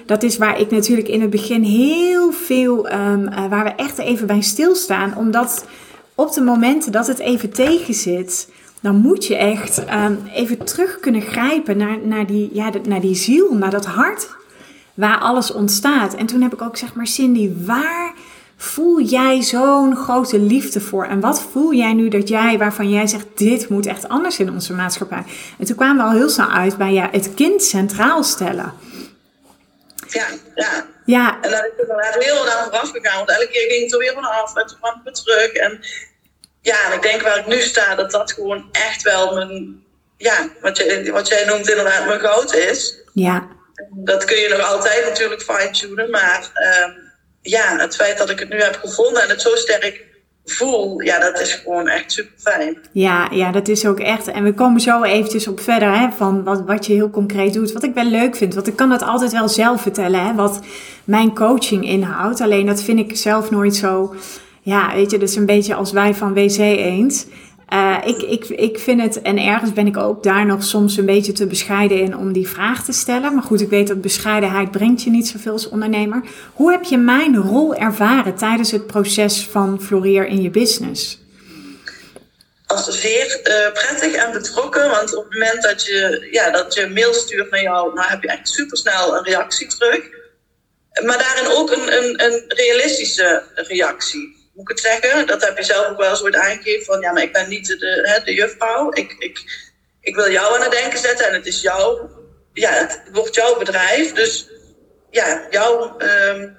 Dat 0.06 0.22
is 0.22 0.38
waar 0.38 0.60
ik 0.60 0.70
natuurlijk 0.70 1.08
in 1.08 1.20
het 1.20 1.30
begin 1.30 1.62
heel 1.62 2.32
veel, 2.32 2.92
um, 2.92 3.22
uh, 3.28 3.48
waar 3.48 3.64
we 3.64 3.70
echt 3.70 3.98
even 3.98 4.26
bij 4.26 4.40
stilstaan. 4.40 5.16
Omdat 5.16 5.66
op 6.14 6.32
de 6.32 6.40
momenten 6.40 6.92
dat 6.92 7.06
het 7.06 7.18
even 7.18 7.50
tegen 7.50 7.94
zit, 7.94 8.52
dan 8.80 8.96
moet 8.96 9.26
je 9.26 9.36
echt 9.36 9.78
um, 9.78 10.18
even 10.34 10.64
terug 10.64 11.00
kunnen 11.00 11.22
grijpen 11.22 11.76
naar, 11.76 11.98
naar, 12.04 12.26
die, 12.26 12.50
ja, 12.52 12.70
naar 12.88 13.00
die 13.00 13.14
ziel, 13.14 13.54
naar 13.54 13.70
dat 13.70 13.86
hart 13.86 14.28
waar 14.94 15.18
alles 15.18 15.52
ontstaat. 15.52 16.14
En 16.14 16.26
toen 16.26 16.42
heb 16.42 16.52
ik 16.52 16.62
ook 16.62 16.76
zeg 16.76 16.94
maar, 16.94 17.06
Cindy, 17.06 17.50
waar 17.64 18.12
voel 18.62 19.00
jij 19.00 19.42
zo'n 19.42 19.96
grote 19.96 20.38
liefde 20.38 20.80
voor? 20.80 21.06
En 21.06 21.20
wat 21.20 21.42
voel 21.52 21.72
jij 21.72 21.92
nu 21.92 22.08
dat 22.08 22.28
jij, 22.28 22.58
waarvan 22.58 22.90
jij 22.90 23.06
zegt, 23.06 23.26
dit 23.34 23.68
moet 23.68 23.86
echt 23.86 24.08
anders 24.08 24.38
in 24.38 24.50
onze 24.50 24.72
maatschappij? 24.72 25.24
En 25.58 25.66
toen 25.66 25.76
kwamen 25.76 25.96
we 25.96 26.10
al 26.10 26.16
heel 26.16 26.28
snel 26.28 26.50
uit 26.50 26.76
bij 26.76 26.92
ja, 26.92 27.08
het 27.12 27.34
kind 27.34 27.62
centraal 27.62 28.22
stellen. 28.22 28.72
Ja, 30.08 30.26
ja. 30.54 30.90
Ja. 31.04 31.38
En 31.40 31.50
daar 31.50 31.64
is 31.64 31.72
ik 31.72 31.80
inderdaad 31.80 32.24
heel 32.24 32.46
erg 32.46 32.64
vooraf 32.64 32.90
gegaan. 32.90 33.16
Want 33.16 33.30
elke 33.30 33.48
keer 33.48 33.70
ging 33.70 33.82
het 33.82 33.92
er 33.92 33.98
weer 33.98 34.12
vanaf 34.12 34.56
en 34.56 34.66
toen 34.66 34.78
kwam 34.78 35.00
het 35.04 35.04
weer 35.04 35.34
terug. 35.34 35.52
En 35.52 35.80
ja, 36.60 36.86
en 36.86 36.92
ik 36.92 37.02
denk 37.02 37.22
waar 37.22 37.38
ik 37.38 37.46
nu 37.46 37.60
sta, 37.60 37.94
dat 37.94 38.10
dat 38.10 38.32
gewoon 38.32 38.68
echt 38.72 39.02
wel 39.02 39.34
mijn, 39.34 39.84
ja, 40.16 40.48
wat, 40.60 40.76
je, 40.76 41.10
wat 41.12 41.28
jij 41.28 41.44
noemt 41.44 41.68
inderdaad 41.68 42.06
mijn 42.06 42.20
goud 42.20 42.54
is. 42.54 42.98
Ja. 43.12 43.48
Dat 43.90 44.24
kun 44.24 44.36
je 44.36 44.48
nog 44.48 44.72
altijd 44.72 45.08
natuurlijk 45.08 45.42
fine-tunen, 45.42 46.10
maar 46.10 46.50
uh, 46.54 47.01
ja, 47.42 47.76
het 47.76 47.96
feit 47.96 48.18
dat 48.18 48.30
ik 48.30 48.38
het 48.38 48.48
nu 48.48 48.60
heb 48.60 48.78
gevonden 48.82 49.22
en 49.22 49.28
het 49.28 49.40
zo 49.40 49.54
sterk 49.54 50.10
voel, 50.44 51.00
ja, 51.00 51.18
dat 51.18 51.40
is 51.40 51.54
gewoon 51.54 51.88
echt 51.88 52.12
super 52.12 52.32
fijn. 52.38 52.78
Ja, 52.92 53.28
ja, 53.30 53.52
dat 53.52 53.68
is 53.68 53.86
ook 53.86 54.00
echt. 54.00 54.26
En 54.26 54.44
we 54.44 54.54
komen 54.54 54.80
zo 54.80 55.02
eventjes 55.02 55.48
op 55.48 55.60
verder, 55.60 55.98
hè, 55.98 56.08
van 56.16 56.44
wat, 56.44 56.64
wat 56.66 56.86
je 56.86 56.92
heel 56.92 57.10
concreet 57.10 57.52
doet. 57.52 57.72
Wat 57.72 57.82
ik 57.82 57.94
wel 57.94 58.04
leuk 58.04 58.36
vind, 58.36 58.54
want 58.54 58.66
ik 58.66 58.76
kan 58.76 58.88
dat 58.88 59.02
altijd 59.02 59.32
wel 59.32 59.48
zelf 59.48 59.82
vertellen, 59.82 60.26
hè, 60.26 60.34
wat 60.34 60.60
mijn 61.04 61.34
coaching 61.34 61.88
inhoudt. 61.88 62.40
Alleen 62.40 62.66
dat 62.66 62.82
vind 62.82 62.98
ik 62.98 63.16
zelf 63.16 63.50
nooit 63.50 63.76
zo, 63.76 64.14
ja, 64.62 64.94
weet 64.94 65.10
je, 65.10 65.18
is 65.18 65.36
een 65.36 65.46
beetje 65.46 65.74
als 65.74 65.92
wij 65.92 66.14
van 66.14 66.34
WC 66.34 66.58
eens. 66.58 67.26
Uh, 67.72 67.96
ik, 68.04 68.22
ik, 68.22 68.48
ik 68.48 68.78
vind 68.78 69.02
het, 69.02 69.22
en 69.22 69.38
ergens 69.38 69.72
ben 69.72 69.86
ik 69.86 69.96
ook 69.96 70.22
daar 70.22 70.46
nog 70.46 70.64
soms 70.64 70.96
een 70.96 71.06
beetje 71.06 71.32
te 71.32 71.46
bescheiden 71.46 72.00
in 72.00 72.16
om 72.16 72.32
die 72.32 72.48
vraag 72.48 72.84
te 72.84 72.92
stellen. 72.92 73.34
Maar 73.34 73.42
goed, 73.42 73.60
ik 73.60 73.68
weet 73.68 73.86
dat 73.86 74.00
bescheidenheid 74.00 74.70
brengt 74.70 75.02
je 75.02 75.10
niet 75.10 75.28
zoveel 75.28 75.52
als 75.52 75.68
ondernemer. 75.68 76.22
Hoe 76.52 76.70
heb 76.70 76.82
je 76.82 76.98
mijn 76.98 77.36
rol 77.36 77.74
ervaren 77.74 78.34
tijdens 78.34 78.70
het 78.70 78.86
proces 78.86 79.46
van 79.50 79.82
floreer 79.82 80.26
in 80.26 80.42
je 80.42 80.50
business? 80.50 81.18
Als 82.66 83.00
zeer 83.00 83.40
uh, 83.44 83.72
prettig 83.72 84.12
en 84.12 84.32
betrokken, 84.32 84.90
want 84.90 85.16
op 85.16 85.24
het 85.24 85.32
moment 85.32 85.62
dat 85.62 85.84
je, 85.84 86.28
ja, 86.30 86.50
dat 86.50 86.74
je 86.74 86.88
mail 86.94 87.14
stuurt 87.14 87.50
naar 87.50 87.62
jou, 87.62 87.94
nou 87.94 88.08
heb 88.08 88.22
je 88.22 88.28
echt 88.28 88.48
supersnel 88.48 89.16
een 89.16 89.24
reactie 89.24 89.66
terug. 89.66 90.00
Maar 91.04 91.18
daarin 91.18 91.56
ook 91.56 91.70
een, 91.70 91.92
een, 91.92 92.24
een 92.24 92.44
realistische 92.48 93.42
reactie 93.54 94.41
moet 94.52 94.70
ik 94.70 94.76
het 94.76 94.80
zeggen? 94.80 95.26
Dat 95.26 95.44
heb 95.44 95.56
je 95.56 95.64
zelf 95.64 95.88
ook 95.88 95.96
wel 95.96 96.10
eens 96.10 96.22
ooit 96.22 96.34
aangegeven 96.34 96.84
van 96.84 97.00
ja, 97.00 97.12
maar 97.12 97.22
ik 97.22 97.32
ben 97.32 97.48
niet 97.48 97.66
de, 97.66 98.00
hè, 98.02 98.24
de 98.24 98.34
juffrouw. 98.34 98.92
Ik, 98.92 99.14
ik, 99.18 99.40
ik 100.00 100.14
wil 100.14 100.30
jou 100.30 100.54
aan 100.54 100.62
het 100.62 100.70
denken 100.70 100.98
zetten 100.98 101.26
en 101.26 101.34
het 101.34 101.46
is 101.46 101.60
jouw, 101.60 102.10
ja, 102.52 102.72
het 102.72 103.02
wordt 103.12 103.34
jouw 103.34 103.58
bedrijf. 103.58 104.12
Dus 104.12 104.48
ja, 105.10 105.46
jouw 105.50 105.96
um, 105.98 106.56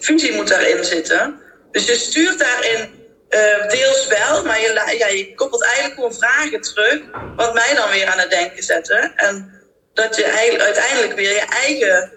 functie 0.00 0.32
moet 0.32 0.48
daarin 0.48 0.84
zitten. 0.84 1.40
Dus 1.70 1.86
je 1.86 1.94
stuurt 1.94 2.38
daarin 2.38 3.04
uh, 3.30 3.68
deels 3.68 4.06
wel, 4.06 4.44
maar 4.44 4.60
je, 4.60 5.32
koppelt 5.34 5.64
eigenlijk 5.64 5.94
gewoon 5.94 6.14
vragen 6.14 6.60
terug, 6.60 7.00
wat 7.36 7.54
mij 7.54 7.74
dan 7.74 7.90
weer 7.90 8.06
aan 8.06 8.18
het 8.18 8.30
denken 8.30 8.62
zetten. 8.62 9.12
En 9.16 9.62
dat 9.94 10.16
je 10.16 10.56
uiteindelijk 10.60 11.14
weer 11.14 11.32
je 11.32 11.46
eigen 11.62 12.12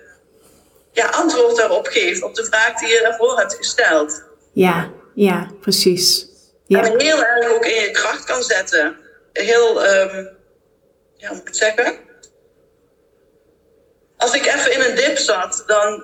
ja, 0.92 1.06
antwoord 1.06 1.56
daarop 1.56 1.88
geeft 1.88 2.22
op 2.22 2.36
de 2.36 2.46
vraag 2.46 2.80
die 2.80 2.88
je 2.88 3.00
daarvoor 3.04 3.38
hebt 3.38 3.56
gesteld. 3.56 4.24
Ja, 4.52 4.92
ja, 5.16 5.48
precies. 5.62 6.28
Ja. 6.66 6.84
En 6.84 7.00
heel 7.00 7.24
erg 7.24 7.52
ook 7.52 7.66
in 7.66 7.82
je 7.82 7.92
kracht 7.92 8.24
kan 8.24 8.44
zetten. 8.44 8.98
Heel, 9.34 9.86
um, 9.86 10.30
ja, 11.16 11.34
moet 11.34 11.48
ik 11.48 11.56
zeggen? 11.56 11.98
Als 14.18 14.34
ik 14.34 14.46
even 14.46 14.74
in 14.74 14.82
een 14.82 14.96
dip 14.96 15.18
zat, 15.18 15.64
dan 15.68 16.04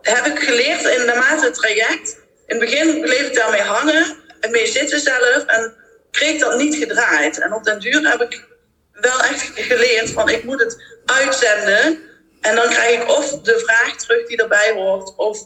heb 0.00 0.26
ik 0.26 0.38
geleerd 0.38 0.84
in 0.84 1.06
naarmate 1.06 1.44
het 1.44 1.54
traject. 1.54 2.16
In 2.46 2.60
het 2.60 2.70
begin 2.70 3.00
bleef 3.00 3.26
ik 3.26 3.34
daarmee 3.34 3.60
hangen 3.60 4.16
en 4.40 4.50
mee 4.50 4.66
zitten 4.66 5.00
zelf 5.00 5.44
en 5.46 5.74
kreeg 6.10 6.40
dat 6.40 6.58
niet 6.58 6.76
gedraaid. 6.76 7.38
En 7.38 7.52
op 7.52 7.64
den 7.64 7.80
duur 7.80 8.10
heb 8.10 8.20
ik 8.20 8.44
wel 8.92 9.20
echt 9.20 9.50
geleerd 9.54 10.10
van 10.10 10.28
ik 10.28 10.44
moet 10.44 10.60
het 10.60 10.82
uitzenden. 11.04 12.00
En 12.40 12.54
dan 12.54 12.68
krijg 12.68 13.02
ik 13.02 13.08
of 13.08 13.40
de 13.40 13.58
vraag 13.58 13.96
terug 13.96 14.26
die 14.26 14.36
erbij 14.36 14.72
hoort, 14.72 15.14
of 15.16 15.38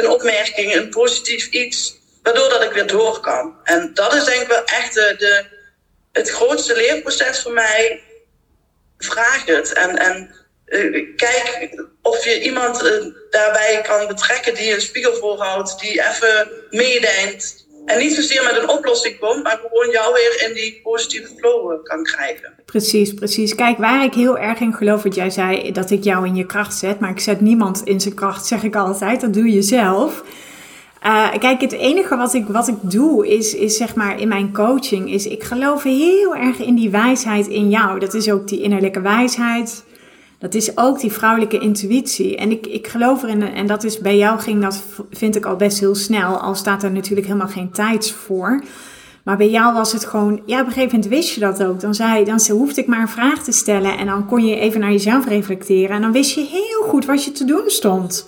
een 0.00 0.08
opmerking, 0.08 0.74
een 0.74 0.90
positief 0.90 1.48
iets, 1.50 1.98
waardoor 2.22 2.48
dat 2.48 2.62
ik 2.62 2.72
weer 2.72 2.86
door 2.86 3.20
kan. 3.20 3.56
En 3.64 3.90
dat 3.94 4.14
is 4.14 4.24
denk 4.24 4.42
ik 4.42 4.48
wel 4.48 4.64
echt 4.64 4.94
de, 4.94 5.44
het 6.12 6.30
grootste 6.30 6.76
leerproces 6.76 7.42
voor 7.42 7.52
mij. 7.52 8.02
Vraag 8.98 9.44
het 9.44 9.72
en, 9.72 9.98
en 9.98 10.34
uh, 10.66 11.16
kijk 11.16 11.84
of 12.02 12.24
je 12.24 12.40
iemand 12.42 12.84
uh, 12.84 13.04
daarbij 13.30 13.80
kan 13.82 14.06
betrekken 14.06 14.54
die 14.54 14.74
een 14.74 14.80
spiegel 14.80 15.16
voorhoudt, 15.16 15.80
die 15.80 16.02
even 16.08 16.50
meedenkt. 16.70 17.66
En 17.84 17.98
niet 17.98 18.12
zozeer 18.12 18.42
met 18.44 18.62
een 18.62 18.68
oplossing 18.68 19.18
komt, 19.18 19.42
maar 19.42 19.60
gewoon 19.66 19.90
jou 19.90 20.14
weer 20.14 20.48
in 20.48 20.54
die 20.54 20.80
positieve 20.82 21.28
flow 21.38 21.84
kan 21.84 22.02
krijgen. 22.02 22.52
Precies, 22.64 23.14
precies. 23.14 23.54
Kijk, 23.54 23.78
waar 23.78 24.04
ik 24.04 24.14
heel 24.14 24.38
erg 24.38 24.60
in 24.60 24.74
geloof, 24.74 25.02
wat 25.02 25.14
jij 25.14 25.30
zei, 25.30 25.72
dat 25.72 25.90
ik 25.90 26.04
jou 26.04 26.26
in 26.26 26.36
je 26.36 26.46
kracht 26.46 26.76
zet. 26.76 27.00
Maar 27.00 27.10
ik 27.10 27.20
zet 27.20 27.40
niemand 27.40 27.82
in 27.84 28.00
zijn 28.00 28.14
kracht, 28.14 28.46
zeg 28.46 28.62
ik 28.62 28.76
altijd. 28.76 29.20
Dat 29.20 29.34
doe 29.34 29.52
je 29.52 29.62
zelf. 29.62 30.22
Uh, 31.06 31.38
kijk, 31.38 31.60
het 31.60 31.72
enige 31.72 32.16
wat 32.16 32.34
ik, 32.34 32.46
wat 32.46 32.68
ik 32.68 32.76
doe 32.82 33.28
is, 33.28 33.54
is 33.54 33.76
zeg 33.76 33.94
maar 33.94 34.20
in 34.20 34.28
mijn 34.28 34.52
coaching, 34.52 35.12
is 35.12 35.26
ik 35.26 35.42
geloof 35.42 35.82
heel 35.82 36.36
erg 36.36 36.58
in 36.58 36.74
die 36.74 36.90
wijsheid 36.90 37.46
in 37.46 37.70
jou. 37.70 37.98
Dat 37.98 38.14
is 38.14 38.30
ook 38.30 38.48
die 38.48 38.60
innerlijke 38.60 39.00
wijsheid. 39.00 39.84
Dat 40.42 40.54
is 40.54 40.76
ook 40.76 41.00
die 41.00 41.12
vrouwelijke 41.12 41.58
intuïtie. 41.58 42.36
En 42.36 42.50
ik, 42.50 42.66
ik 42.66 42.86
geloof 42.86 43.22
erin, 43.22 43.42
en 43.42 43.66
dat 43.66 43.84
is 43.84 43.98
bij 43.98 44.16
jou 44.16 44.40
ging 44.40 44.62
dat, 44.62 44.82
vind 45.10 45.36
ik 45.36 45.46
al 45.46 45.56
best 45.56 45.80
heel 45.80 45.94
snel. 45.94 46.36
Al 46.36 46.54
staat 46.54 46.82
er 46.82 46.90
natuurlijk 46.90 47.26
helemaal 47.26 47.48
geen 47.48 47.70
tijd 47.70 48.10
voor. 48.10 48.62
Maar 49.24 49.36
bij 49.36 49.50
jou 49.50 49.74
was 49.74 49.92
het 49.92 50.04
gewoon, 50.04 50.42
ja, 50.46 50.60
op 50.60 50.66
een 50.66 50.72
gegeven 50.72 50.94
moment 50.94 51.14
wist 51.14 51.34
je 51.34 51.40
dat 51.40 51.64
ook. 51.64 51.80
Dan, 51.80 51.94
zei, 51.94 52.24
dan 52.24 52.40
hoefde 52.50 52.80
ik 52.80 52.86
maar 52.86 53.00
een 53.00 53.08
vraag 53.08 53.42
te 53.42 53.52
stellen 53.52 53.98
en 53.98 54.06
dan 54.06 54.26
kon 54.26 54.44
je 54.44 54.56
even 54.56 54.80
naar 54.80 54.90
jezelf 54.90 55.26
reflecteren. 55.26 55.96
En 55.96 56.02
dan 56.02 56.12
wist 56.12 56.34
je 56.34 56.46
heel 56.50 56.88
goed 56.88 57.04
wat 57.04 57.24
je 57.24 57.32
te 57.32 57.44
doen 57.44 57.64
stond. 57.66 58.26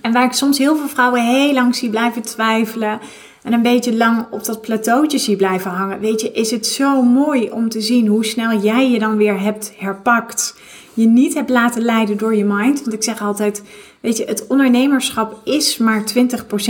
En 0.00 0.12
waar 0.12 0.24
ik 0.24 0.32
soms 0.32 0.58
heel 0.58 0.76
veel 0.76 0.88
vrouwen 0.88 1.22
heel 1.22 1.52
lang 1.52 1.76
zie 1.76 1.90
blijven 1.90 2.22
twijfelen 2.22 3.00
en 3.46 3.52
een 3.52 3.62
beetje 3.62 3.96
lang 3.96 4.26
op 4.30 4.44
dat 4.44 4.60
plateautje 4.60 5.18
zie 5.18 5.36
blijven 5.36 5.70
hangen, 5.70 6.00
weet 6.00 6.20
je, 6.20 6.32
is 6.32 6.50
het 6.50 6.66
zo 6.66 7.02
mooi 7.02 7.50
om 7.50 7.68
te 7.68 7.80
zien 7.80 8.06
hoe 8.06 8.24
snel 8.24 8.60
jij 8.60 8.90
je 8.90 8.98
dan 8.98 9.16
weer 9.16 9.40
hebt 9.40 9.72
herpakt 9.76 10.54
je 10.96 11.06
niet 11.06 11.34
hebt 11.34 11.50
laten 11.50 11.82
leiden 11.82 12.16
door 12.16 12.36
je 12.36 12.44
mind. 12.44 12.80
Want 12.80 12.92
ik 12.92 13.02
zeg 13.02 13.22
altijd, 13.22 13.62
weet 14.00 14.16
je, 14.16 14.24
het 14.24 14.46
ondernemerschap 14.46 15.40
is 15.44 15.78
maar 15.78 16.04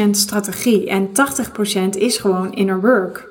20% 0.07 0.11
strategie 0.11 0.89
en 0.89 1.09
80% 1.95 1.99
is 1.99 2.17
gewoon 2.17 2.55
inner 2.55 2.81
work. 2.81 3.29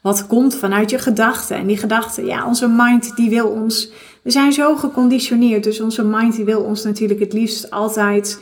Wat 0.00 0.26
komt 0.26 0.54
vanuit 0.54 0.90
je 0.90 0.98
gedachten. 0.98 1.56
En 1.56 1.66
die 1.66 1.76
gedachten, 1.76 2.26
ja, 2.26 2.46
onze 2.46 2.68
mind 2.68 3.16
die 3.16 3.30
wil 3.30 3.48
ons. 3.48 3.90
We 4.22 4.30
zijn 4.30 4.52
zo 4.52 4.76
geconditioneerd, 4.76 5.64
dus 5.64 5.80
onze 5.80 6.04
mind 6.04 6.36
die 6.36 6.44
wil 6.44 6.60
ons 6.60 6.84
natuurlijk 6.84 7.20
het 7.20 7.32
liefst 7.32 7.70
altijd 7.70 8.40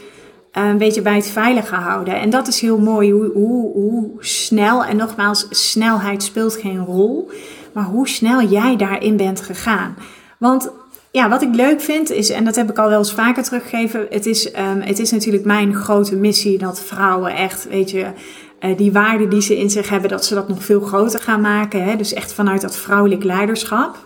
een 0.65 0.79
beetje 0.79 1.03
bij 1.03 1.15
het 1.15 1.31
veilige 1.31 1.75
houden. 1.75 2.21
En 2.21 2.31
dat 2.31 2.47
is 2.47 2.61
heel 2.61 2.79
mooi, 2.79 3.13
hoe, 3.13 3.31
hoe, 3.33 3.73
hoe 3.73 4.11
snel, 4.19 4.85
en 4.85 4.97
nogmaals, 4.97 5.47
snelheid 5.51 6.23
speelt 6.23 6.57
geen 6.57 6.85
rol, 6.85 7.31
maar 7.73 7.85
hoe 7.85 8.09
snel 8.09 8.43
jij 8.43 8.77
daarin 8.77 9.17
bent 9.17 9.41
gegaan. 9.41 9.97
Want 10.39 10.71
ja, 11.11 11.29
wat 11.29 11.43
ik 11.43 11.55
leuk 11.55 11.81
vind 11.81 12.11
is, 12.11 12.31
en 12.31 12.45
dat 12.45 12.57
heb 12.57 12.71
ik 12.71 12.79
al 12.79 12.89
wel 12.89 12.99
eens 12.99 13.13
vaker 13.13 13.43
teruggegeven, 13.43 14.07
het 14.11 14.27
is, 14.27 14.47
um, 14.47 14.81
het 14.81 14.99
is 14.99 15.11
natuurlijk 15.11 15.45
mijn 15.45 15.75
grote 15.75 16.17
missie 16.17 16.59
dat 16.59 16.81
vrouwen 16.81 17.35
echt, 17.35 17.69
weet 17.69 17.91
je, 17.91 18.07
uh, 18.61 18.77
die 18.77 18.93
waarden 18.93 19.29
die 19.29 19.43
ze 19.43 19.59
in 19.59 19.71
zich 19.71 19.89
hebben, 19.89 20.11
dat 20.11 20.25
ze 20.25 20.35
dat 20.35 20.49
nog 20.49 20.65
veel 20.65 20.81
groter 20.81 21.21
gaan 21.21 21.41
maken. 21.41 21.85
Hè? 21.85 21.97
Dus 21.97 22.13
echt 22.13 22.33
vanuit 22.33 22.61
dat 22.61 22.77
vrouwelijk 22.77 23.25
leiderschap. 23.25 24.06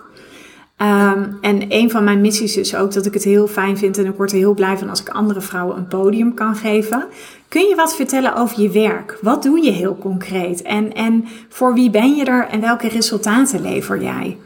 Um, 0.82 1.38
en 1.40 1.64
een 1.68 1.90
van 1.90 2.04
mijn 2.04 2.20
missies 2.20 2.56
is 2.56 2.74
ook 2.74 2.92
dat 2.92 3.06
ik 3.06 3.14
het 3.14 3.24
heel 3.24 3.46
fijn 3.46 3.78
vind 3.78 3.98
en 3.98 4.06
ik 4.06 4.16
word 4.16 4.32
er 4.32 4.38
heel 4.38 4.54
blij 4.54 4.78
van 4.78 4.90
als 4.90 5.00
ik 5.00 5.08
andere 5.08 5.40
vrouwen 5.40 5.76
een 5.76 5.88
podium 5.88 6.34
kan 6.34 6.56
geven. 6.56 7.08
Kun 7.48 7.68
je 7.68 7.74
wat 7.74 7.96
vertellen 7.96 8.34
over 8.34 8.60
je 8.60 8.70
werk? 8.70 9.18
Wat 9.20 9.42
doe 9.42 9.64
je 9.64 9.70
heel 9.70 9.98
concreet? 9.98 10.62
En, 10.62 10.92
en 10.92 11.28
voor 11.48 11.74
wie 11.74 11.90
ben 11.90 12.16
je 12.16 12.24
er 12.24 12.48
en 12.48 12.60
welke 12.60 12.88
resultaten 12.88 13.62
lever 13.62 14.02
jij? 14.02 14.38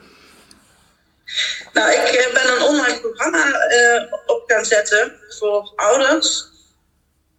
Nou, 1.73 1.93
ik 1.93 1.99
eh, 1.99 2.33
ben 2.33 2.57
een 2.57 2.62
online 2.62 3.00
programma 3.00 3.47
uh, 3.47 4.12
op 4.26 4.43
gaan 4.47 4.64
zetten 4.64 5.12
voor 5.29 5.73
ouders. 5.76 6.53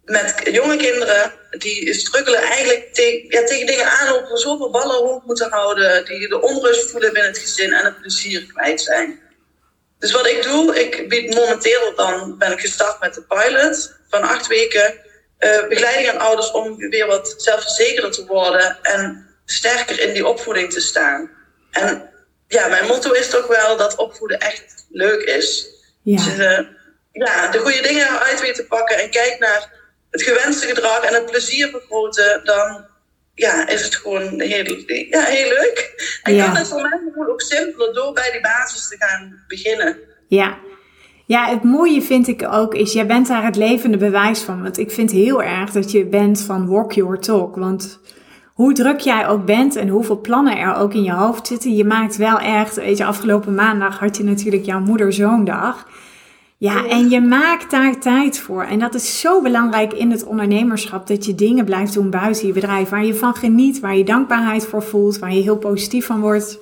Met 0.06 0.34
jonge 0.44 0.76
kinderen 0.76 1.32
die 1.50 1.94
struggelen 1.94 2.42
eigenlijk 2.42 2.94
tegen, 2.94 3.24
ja, 3.28 3.44
tegen 3.44 3.66
dingen 3.66 3.90
aanlopen, 3.90 4.38
zoveel 4.38 4.70
ballen 4.70 4.96
hoog 4.96 5.22
moeten 5.24 5.50
houden, 5.50 6.04
die 6.04 6.28
de 6.28 6.40
onrust 6.40 6.90
voelen 6.90 7.12
binnen 7.12 7.32
het 7.32 7.40
gezin 7.40 7.72
en 7.72 7.84
het 7.84 8.00
plezier 8.00 8.46
kwijt 8.46 8.80
zijn. 8.80 9.20
Dus 9.98 10.12
wat 10.12 10.26
ik 10.26 10.42
doe, 10.42 10.80
ik 10.80 11.08
bied 11.08 11.34
momenteel 11.34 11.94
dan 11.94 12.38
ben 12.38 12.52
ik 12.52 12.60
gestart 12.60 13.00
met 13.00 13.14
de 13.14 13.22
pilot 13.22 13.94
van 14.08 14.22
acht 14.22 14.46
weken 14.46 14.94
uh, 15.38 15.68
begeleiding 15.68 16.08
aan 16.08 16.26
ouders 16.26 16.50
om 16.50 16.76
weer 16.76 17.06
wat 17.06 17.34
zelfverzekerder 17.36 18.10
te 18.10 18.26
worden 18.26 18.78
en 18.82 19.26
sterker 19.44 20.00
in 20.00 20.12
die 20.12 20.26
opvoeding 20.26 20.72
te 20.72 20.80
staan. 20.80 21.30
En 21.70 22.10
ja, 22.48 22.66
mijn 22.66 22.86
motto 22.86 23.12
is 23.12 23.28
toch 23.28 23.46
wel 23.46 23.76
dat 23.76 23.96
opvoeden 23.96 24.38
echt 24.38 24.86
leuk 24.90 25.22
is. 25.22 25.66
Ja. 26.02 26.16
Dus, 26.16 26.38
uh, 26.38 26.58
ja, 27.12 27.48
de 27.48 27.58
goede 27.58 27.82
dingen 27.82 28.20
uit 28.20 28.40
weer 28.40 28.54
te 28.54 28.66
pakken 28.66 28.96
en 28.96 29.10
kijk 29.10 29.38
naar 29.38 29.72
het 30.10 30.22
gewenste 30.22 30.66
gedrag 30.66 31.00
en 31.00 31.14
het 31.14 31.26
plezier 31.26 31.68
vergroten, 31.68 32.40
dan 32.44 32.84
ja, 33.34 33.68
is 33.68 33.84
het 33.84 33.96
gewoon 33.96 34.40
heel, 34.40 34.64
ja, 35.10 35.22
heel 35.22 35.48
leuk. 35.48 35.94
En 36.22 36.34
ja. 36.34 36.44
kan 36.44 36.56
het 36.56 36.68
voor 36.68 36.80
mij 36.80 37.26
ook 37.28 37.40
simpeler 37.40 37.94
door 37.94 38.12
bij 38.12 38.30
die 38.32 38.40
basis 38.40 38.88
te 38.88 38.96
gaan 38.98 39.44
beginnen. 39.48 39.98
Ja. 40.28 40.58
Ja, 41.26 41.48
het 41.48 41.62
mooie 41.62 42.02
vind 42.02 42.28
ik 42.28 42.46
ook 42.50 42.74
is, 42.74 42.92
jij 42.92 43.06
bent 43.06 43.26
daar 43.26 43.44
het 43.44 43.56
levende 43.56 43.96
bewijs 43.96 44.40
van. 44.40 44.62
Want 44.62 44.78
ik 44.78 44.90
vind 44.90 45.10
heel 45.10 45.42
erg 45.42 45.70
dat 45.70 45.90
je 45.90 46.06
bent 46.06 46.42
van 46.42 46.68
walk 46.68 46.92
your 46.92 47.18
talk. 47.18 47.56
Want 47.56 47.98
hoe 48.54 48.72
druk 48.72 49.00
jij 49.00 49.28
ook 49.28 49.44
bent 49.44 49.76
en 49.76 49.88
hoeveel 49.88 50.20
plannen 50.20 50.58
er 50.58 50.74
ook 50.74 50.94
in 50.94 51.02
je 51.02 51.12
hoofd 51.12 51.46
zitten, 51.46 51.76
je 51.76 51.84
maakt 51.84 52.16
wel 52.16 52.38
echt, 52.38 52.74
weet 52.74 52.98
je, 52.98 53.04
afgelopen 53.04 53.54
maandag 53.54 53.98
had 53.98 54.16
je 54.16 54.24
natuurlijk 54.24 54.64
jouw 54.64 54.80
moeder-zoondag. 54.80 55.86
Ja, 56.58 56.86
en 56.86 57.10
je 57.10 57.20
maakt 57.20 57.70
daar 57.70 58.00
tijd 58.00 58.38
voor. 58.38 58.62
En 58.62 58.78
dat 58.78 58.94
is 58.94 59.20
zo 59.20 59.42
belangrijk 59.42 59.92
in 59.92 60.10
het 60.10 60.24
ondernemerschap. 60.24 61.06
Dat 61.06 61.24
je 61.24 61.34
dingen 61.34 61.64
blijft 61.64 61.94
doen 61.94 62.10
buiten 62.10 62.46
je 62.46 62.52
bedrijf. 62.52 62.88
Waar 62.88 63.04
je 63.04 63.14
van 63.14 63.34
geniet, 63.34 63.80
waar 63.80 63.96
je 63.96 64.04
dankbaarheid 64.04 64.66
voor 64.66 64.82
voelt, 64.82 65.18
waar 65.18 65.34
je 65.34 65.42
heel 65.42 65.56
positief 65.56 66.06
van 66.06 66.20
wordt. 66.20 66.58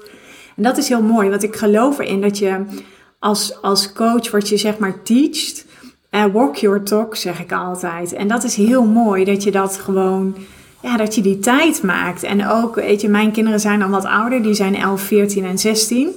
En 0.57 0.63
dat 0.63 0.77
is 0.77 0.89
heel 0.89 1.03
mooi, 1.03 1.31
want 1.31 1.43
ik 1.43 1.57
geloof 1.57 1.99
erin 1.99 2.21
dat 2.21 2.39
je 2.39 2.65
als, 3.19 3.63
als 3.63 3.93
coach, 3.93 4.31
wat 4.31 4.49
je 4.49 4.57
zeg 4.57 4.79
maar 4.79 5.03
teacht, 5.03 5.67
uh, 6.11 6.25
walk 6.33 6.57
your 6.57 6.83
talk, 6.83 7.17
zeg 7.17 7.41
ik 7.41 7.53
altijd. 7.53 8.13
En 8.13 8.29
dat 8.29 8.45
is 8.45 8.57
heel 8.57 8.85
mooi 8.85 9.25
dat 9.25 9.43
je 9.43 9.51
dat 9.51 9.77
gewoon, 9.77 10.37
ja, 10.83 10.97
dat 10.97 11.15
je 11.15 11.21
die 11.21 11.39
tijd 11.39 11.83
maakt. 11.83 12.23
En 12.23 12.49
ook, 12.49 12.75
weet 12.75 13.01
je, 13.01 13.09
mijn 13.09 13.33
kinderen 13.33 13.61
zijn 13.61 13.83
al 13.83 13.91
wat 13.91 14.05
ouder, 14.05 14.43
die 14.43 14.55
zijn 14.55 14.77
11, 14.77 15.01
14 15.01 15.45
en 15.45 15.59
16. 15.59 16.09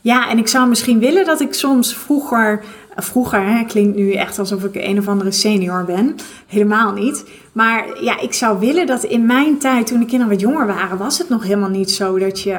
Ja, 0.00 0.28
en 0.30 0.38
ik 0.38 0.48
zou 0.48 0.68
misschien 0.68 0.98
willen 0.98 1.24
dat 1.24 1.40
ik 1.40 1.54
soms 1.54 1.96
vroeger, 1.96 2.64
vroeger 2.96 3.42
hè, 3.44 3.64
klinkt 3.64 3.96
nu 3.96 4.12
echt 4.12 4.38
alsof 4.38 4.64
ik 4.64 4.74
een 4.74 4.98
of 4.98 5.08
andere 5.08 5.30
senior 5.30 5.84
ben, 5.84 6.16
helemaal 6.46 6.92
niet. 6.92 7.24
Maar 7.52 8.02
ja, 8.02 8.20
ik 8.20 8.32
zou 8.32 8.58
willen 8.58 8.86
dat 8.86 9.04
in 9.04 9.26
mijn 9.26 9.58
tijd, 9.58 9.86
toen 9.86 10.00
de 10.00 10.06
kinderen 10.06 10.32
wat 10.32 10.40
jonger 10.40 10.66
waren, 10.66 10.98
was 10.98 11.18
het 11.18 11.28
nog 11.28 11.42
helemaal 11.42 11.68
niet 11.68 11.90
zo 11.90 12.18
dat 12.18 12.40
je 12.40 12.58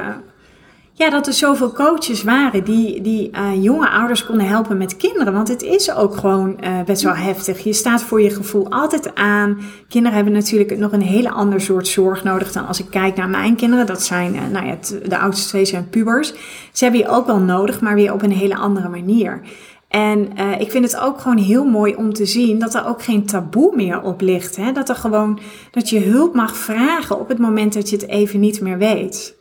ja, 0.94 1.10
dat 1.10 1.26
er 1.26 1.32
zoveel 1.32 1.72
coaches 1.72 2.22
waren 2.22 2.64
die, 2.64 3.00
die 3.00 3.30
uh, 3.30 3.62
jonge 3.62 3.90
ouders 3.90 4.26
konden 4.26 4.46
helpen 4.46 4.76
met 4.76 4.96
kinderen. 4.96 5.32
Want 5.32 5.48
het 5.48 5.62
is 5.62 5.94
ook 5.94 6.16
gewoon 6.16 6.56
uh, 6.64 6.82
best 6.82 7.02
wel 7.02 7.14
heftig. 7.14 7.64
Je 7.64 7.72
staat 7.72 8.02
voor 8.02 8.22
je 8.22 8.30
gevoel 8.30 8.70
altijd 8.70 9.14
aan. 9.14 9.60
Kinderen 9.88 10.16
hebben 10.16 10.34
natuurlijk 10.34 10.78
nog 10.78 10.92
een 10.92 11.02
hele 11.02 11.30
ander 11.30 11.60
soort 11.60 11.88
zorg 11.88 12.24
nodig 12.24 12.52
dan 12.52 12.66
als 12.66 12.80
ik 12.80 12.90
kijk 12.90 13.16
naar 13.16 13.28
mijn 13.28 13.56
kinderen. 13.56 13.86
Dat 13.86 14.02
zijn, 14.02 14.34
uh, 14.34 14.40
nou 14.52 14.66
ja, 14.66 14.76
de 15.08 15.18
oudste 15.18 15.48
twee 15.48 15.64
zijn 15.64 15.88
pubers. 15.88 16.32
Ze 16.72 16.84
hebben 16.84 17.00
je 17.00 17.08
ook 17.08 17.26
wel 17.26 17.38
nodig, 17.38 17.80
maar 17.80 17.94
weer 17.94 18.12
op 18.12 18.22
een 18.22 18.32
hele 18.32 18.56
andere 18.56 18.88
manier. 18.88 19.40
En 19.88 20.28
uh, 20.38 20.60
ik 20.60 20.70
vind 20.70 20.84
het 20.84 21.00
ook 21.00 21.20
gewoon 21.20 21.38
heel 21.38 21.64
mooi 21.64 21.94
om 21.94 22.12
te 22.12 22.26
zien 22.26 22.58
dat 22.58 22.74
er 22.74 22.86
ook 22.86 23.02
geen 23.02 23.26
taboe 23.26 23.76
meer 23.76 24.02
op 24.02 24.20
ligt. 24.20 24.56
Hè? 24.56 24.72
Dat 24.72 24.88
er 24.88 24.94
gewoon, 24.94 25.38
dat 25.70 25.90
je 25.90 26.00
hulp 26.00 26.34
mag 26.34 26.56
vragen 26.56 27.20
op 27.20 27.28
het 27.28 27.38
moment 27.38 27.72
dat 27.72 27.90
je 27.90 27.96
het 27.96 28.08
even 28.08 28.40
niet 28.40 28.60
meer 28.60 28.78
weet. 28.78 29.40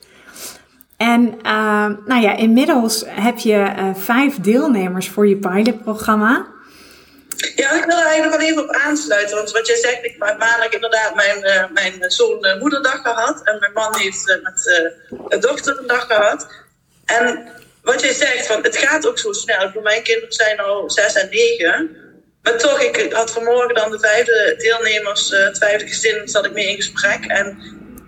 En 1.02 1.40
uh, 1.46 1.88
nou 2.06 2.22
ja, 2.22 2.36
inmiddels 2.36 3.04
heb 3.08 3.38
je 3.38 3.74
uh, 3.78 3.96
vijf 3.96 4.36
deelnemers 4.36 5.10
voor 5.10 5.28
je 5.28 5.38
pilotprogramma. 5.38 6.48
Ja, 7.56 7.72
ik 7.72 7.86
wil 7.86 7.98
er 7.98 8.06
eigenlijk 8.06 8.38
wel 8.38 8.48
even 8.50 8.64
op 8.64 8.70
aansluiten. 8.70 9.36
Want 9.36 9.52
wat 9.52 9.68
jij 9.68 9.76
zegt, 9.76 10.04
ik 10.04 10.16
heb 10.20 10.74
inderdaad 10.74 11.16
mijn, 11.16 11.38
uh, 11.38 11.64
mijn 11.74 12.12
zoon 12.12 12.58
moederdag 12.60 13.02
gehad. 13.02 13.42
En 13.44 13.60
mijn 13.60 13.74
man 13.74 13.96
heeft 13.96 14.40
met 14.44 14.64
de 15.30 15.38
dochter 15.38 15.80
een 15.80 15.88
dag 15.88 16.06
gehad. 16.06 16.48
En 17.06 17.48
wat 17.84 18.02
jij 18.02 18.14
zegt, 18.14 18.48
van, 18.48 18.64
het 18.64 18.78
gaat 18.78 19.08
ook 19.08 19.20
zo 19.20 19.32
snel. 19.32 19.72
Voor 19.72 19.82
mijn 19.82 20.04
kinderen 20.04 20.34
zijn 20.34 20.60
al 20.60 20.90
zes 20.90 21.14
en 21.14 21.30
negen. 21.30 21.90
Maar 22.42 22.58
toch, 22.58 22.82
ik 22.82 23.14
had 23.14 23.32
vanmorgen 23.32 23.76
dan 23.76 23.92
de 23.92 24.00
vijfde 24.00 24.56
deelnemers, 24.58 25.30
het 25.30 25.58
vijfde 25.58 25.88
gezin, 25.88 26.28
zat 26.28 26.46
ik 26.46 26.54
mee 26.54 26.70
in 26.70 26.76
gesprek. 26.76 27.26
En 27.26 27.58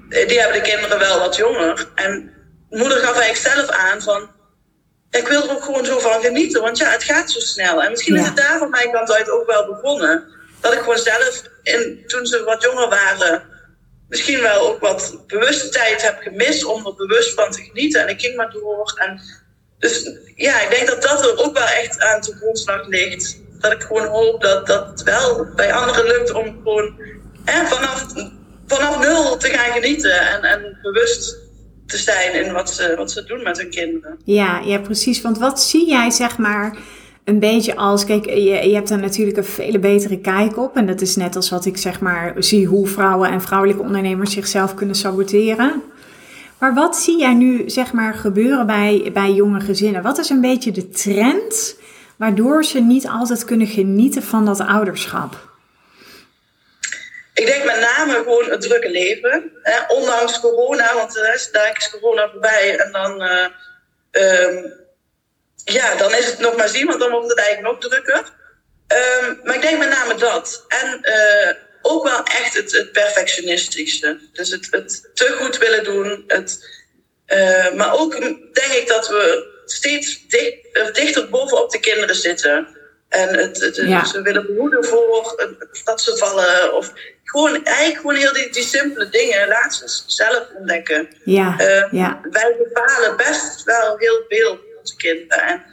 die 0.09 0.39
hebben 0.39 0.63
de 0.63 0.69
kinderen 0.69 0.99
wel 0.99 1.19
wat 1.19 1.35
jonger. 1.35 1.87
En 1.95 2.33
moeder 2.77 2.97
gaf 2.97 3.17
eigenlijk 3.17 3.55
zelf 3.55 3.69
aan 3.69 4.01
van, 4.01 4.29
ik 5.11 5.27
wil 5.27 5.43
er 5.43 5.51
ook 5.51 5.63
gewoon 5.63 5.85
zo 5.85 5.99
van 5.99 6.21
genieten, 6.21 6.61
want 6.61 6.77
ja, 6.77 6.89
het 6.89 7.03
gaat 7.03 7.31
zo 7.31 7.39
snel. 7.39 7.83
En 7.83 7.91
misschien 7.91 8.15
is 8.15 8.25
het 8.25 8.35
daar 8.35 8.57
van 8.57 8.69
mijn 8.69 8.91
kant 8.91 9.11
uit 9.11 9.29
ook 9.29 9.45
wel 9.45 9.65
begonnen. 9.65 10.23
Dat 10.61 10.73
ik 10.73 10.79
gewoon 10.79 10.97
zelf, 10.97 11.41
in, 11.63 12.03
toen 12.07 12.25
ze 12.25 12.43
wat 12.43 12.61
jonger 12.61 12.89
waren, 12.89 13.43
misschien 14.09 14.41
wel 14.41 14.67
ook 14.67 14.79
wat 14.79 15.17
bewuste 15.27 15.69
tijd 15.69 16.01
heb 16.01 16.21
gemist 16.21 16.63
om 16.63 16.85
er 16.85 16.95
bewust 16.95 17.33
van 17.33 17.51
te 17.51 17.61
genieten. 17.61 18.01
En 18.01 18.07
ik 18.07 18.21
ging 18.21 18.35
maar 18.35 18.51
door. 18.51 18.93
En 18.95 19.21
dus 19.79 20.09
ja, 20.35 20.61
ik 20.61 20.69
denk 20.69 20.87
dat 20.87 21.01
dat 21.01 21.25
er 21.25 21.37
ook 21.37 21.53
wel 21.53 21.67
echt 21.67 21.99
aan 21.99 22.21
de 22.21 22.35
grondslag 22.35 22.87
ligt. 22.87 23.37
Dat 23.59 23.71
ik 23.71 23.81
gewoon 23.81 24.07
hoop 24.07 24.41
dat 24.41 24.67
dat 24.67 24.87
het 24.87 25.03
wel 25.03 25.47
bij 25.55 25.73
anderen 25.73 26.05
lukt 26.05 26.31
om 26.31 26.59
gewoon 26.63 26.99
hè, 27.45 27.67
vanaf, 27.67 28.05
vanaf 28.67 28.99
nul 28.99 29.37
te 29.37 29.49
gaan 29.49 29.71
genieten 29.71 30.19
en, 30.19 30.43
en 30.43 30.79
bewust 30.81 31.42
te 31.85 31.97
zijn 31.97 32.45
in 32.45 32.53
wat 32.53 32.69
ze, 32.69 32.93
wat 32.97 33.11
ze 33.11 33.23
doen 33.23 33.43
met 33.43 33.57
hun 33.57 33.69
kinderen. 33.69 34.17
Ja, 34.23 34.59
ja, 34.59 34.79
precies. 34.79 35.21
Want 35.21 35.37
wat 35.37 35.61
zie 35.61 35.87
jij, 35.87 36.11
zeg 36.11 36.37
maar, 36.37 36.77
een 37.23 37.39
beetje 37.39 37.75
als. 37.75 38.05
Kijk, 38.05 38.25
je, 38.25 38.69
je 38.69 38.73
hebt 38.73 38.89
daar 38.89 38.99
natuurlijk 38.99 39.37
een 39.37 39.43
vele 39.43 39.79
betere 39.79 40.19
kijk 40.19 40.57
op. 40.57 40.75
En 40.75 40.85
dat 40.85 41.01
is 41.01 41.15
net 41.15 41.35
als 41.35 41.49
wat 41.49 41.65
ik 41.65 41.77
zeg 41.77 41.99
maar 41.99 42.33
zie 42.37 42.67
hoe 42.67 42.87
vrouwen 42.87 43.29
en 43.29 43.41
vrouwelijke 43.41 43.83
ondernemers 43.83 44.31
zichzelf 44.31 44.73
kunnen 44.73 44.95
saboteren. 44.95 45.81
Maar 46.59 46.73
wat 46.73 46.97
zie 46.97 47.19
jij 47.19 47.33
nu, 47.33 47.69
zeg 47.69 47.93
maar, 47.93 48.13
gebeuren 48.13 48.65
bij, 48.65 49.09
bij 49.13 49.33
jonge 49.33 49.59
gezinnen? 49.59 50.01
Wat 50.01 50.17
is 50.17 50.29
een 50.29 50.41
beetje 50.41 50.71
de 50.71 50.89
trend 50.89 51.75
waardoor 52.15 52.65
ze 52.65 52.79
niet 52.79 53.07
altijd 53.07 53.45
kunnen 53.45 53.67
genieten 53.67 54.23
van 54.23 54.45
dat 54.45 54.59
ouderschap? 54.59 55.52
Ik 57.33 57.45
denk 57.45 57.63
met 57.63 57.79
name 57.79 58.13
gewoon 58.13 58.49
het 58.49 58.61
drukke 58.61 58.89
leven. 58.89 59.51
Hè, 59.61 59.85
ondanks 59.87 60.39
corona, 60.39 60.95
want 60.95 61.15
uh, 61.15 61.23
daar 61.51 61.77
is 61.77 61.89
corona 61.89 62.29
voorbij. 62.29 62.79
En 62.79 62.91
dan, 62.91 63.21
uh, 63.21 63.47
um, 64.11 64.73
ja, 65.63 65.95
dan 65.95 66.13
is 66.13 66.25
het 66.25 66.39
nog 66.39 66.55
maar 66.55 66.69
zien, 66.69 66.87
want 66.87 66.99
dan 66.99 67.11
wordt 67.11 67.29
het 67.29 67.37
eigenlijk 67.37 67.81
nog 67.81 67.91
drukker. 67.91 68.31
Um, 68.87 69.39
maar 69.43 69.55
ik 69.55 69.61
denk 69.61 69.77
met 69.77 69.89
name 69.89 70.15
dat. 70.15 70.65
En 70.67 70.99
uh, 71.01 71.51
ook 71.81 72.03
wel 72.03 72.23
echt 72.23 72.53
het, 72.53 72.71
het 72.71 72.91
perfectionistische. 72.91 74.19
Dus 74.33 74.49
het, 74.49 74.67
het 74.71 75.09
te 75.13 75.35
goed 75.39 75.57
willen 75.57 75.83
doen. 75.83 76.23
Het, 76.27 76.81
maar 77.75 77.93
ook 77.93 78.11
denk 78.53 78.71
ik 78.71 78.87
dat 78.87 79.07
we 79.07 79.51
steeds 79.65 80.27
dicht, 80.27 80.95
dichter 80.95 81.29
bovenop 81.29 81.71
de 81.71 81.79
kinderen 81.79 82.15
zitten. 82.15 82.67
En 83.13 83.37
het, 83.37 83.59
het, 83.59 83.75
ze 84.07 84.21
willen 84.21 84.45
behoeden 84.45 84.85
voor 84.85 85.35
dat 85.83 86.01
ze 86.01 86.17
vallen. 86.17 86.73
Of 86.73 86.91
gewoon, 87.23 87.65
eigenlijk 87.65 87.99
gewoon 87.99 88.15
heel 88.15 88.33
die, 88.33 88.51
die 88.51 88.63
simpele 88.63 89.09
dingen. 89.09 89.47
Laat 89.47 89.75
ze 89.75 90.01
zelf 90.05 90.47
ontdekken. 90.55 91.07
Ja, 91.23 91.55
uh, 91.59 91.91
ja. 91.91 92.19
Wij 92.31 92.55
bepalen 92.57 93.17
best 93.17 93.63
wel 93.63 93.97
heel 93.97 94.25
veel 94.27 94.55
voor 94.55 94.79
onze 94.79 94.95
kinderen. 94.95 95.43
En 95.43 95.65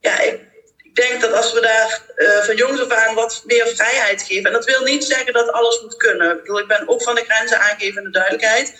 ja, 0.00 0.20
ik, 0.20 0.40
ik 0.76 0.94
denk 0.94 1.20
dat 1.20 1.32
als 1.32 1.52
we 1.52 1.60
daar 1.60 2.00
uh, 2.16 2.38
van 2.38 2.56
jongs 2.56 2.80
af 2.80 2.90
aan 2.90 3.14
wat 3.14 3.42
meer 3.46 3.66
vrijheid 3.66 4.22
geven. 4.22 4.44
En 4.44 4.52
dat 4.52 4.64
wil 4.64 4.82
niet 4.82 5.04
zeggen 5.04 5.32
dat 5.32 5.52
alles 5.52 5.80
moet 5.80 5.96
kunnen. 5.96 6.30
Ik, 6.30 6.40
bedoel, 6.40 6.58
ik 6.58 6.68
ben 6.68 6.88
ook 6.88 7.02
van 7.02 7.14
de 7.14 7.24
grenzen 7.28 7.60
aangeven 7.60 7.98
en 7.98 8.04
de 8.04 8.18
duidelijkheid. 8.18 8.74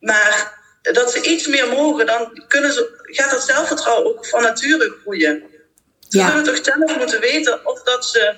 Maar 0.00 0.62
dat 0.82 1.12
ze 1.12 1.22
iets 1.22 1.46
meer 1.46 1.68
mogen, 1.68 2.06
dan 2.06 2.44
kunnen 2.48 2.72
ze, 2.72 3.02
gaat 3.02 3.30
dat 3.30 3.44
zelfvertrouwen 3.44 4.06
ook 4.06 4.26
van 4.26 4.42
nature 4.42 4.96
groeien. 5.02 5.52
Ze 6.08 6.18
ja. 6.18 6.28
zullen 6.28 6.44
toch 6.44 6.58
zelf 6.62 6.96
moeten 6.96 7.20
weten 7.20 7.66
of 7.66 7.82
dat 7.82 8.04
ze 8.04 8.34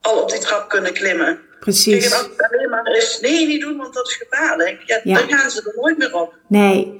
al 0.00 0.22
op 0.22 0.30
die 0.30 0.40
trap 0.40 0.68
kunnen 0.68 0.92
klimmen. 0.92 1.40
Precies. 1.60 2.08
Kijk, 2.08 2.22
als 2.22 2.30
het 2.36 2.52
alleen 2.52 2.70
maar 2.70 2.96
is, 2.96 3.20
nee, 3.20 3.46
niet 3.46 3.60
doen, 3.60 3.76
want 3.76 3.94
dat 3.94 4.08
is 4.08 4.14
gevaarlijk. 4.14 4.82
Ja, 4.86 5.00
ja. 5.04 5.18
Dan 5.18 5.38
gaan 5.38 5.50
ze 5.50 5.62
er 5.62 5.72
nooit 5.76 5.98
meer 5.98 6.14
op. 6.14 6.34
Nee. 6.46 6.96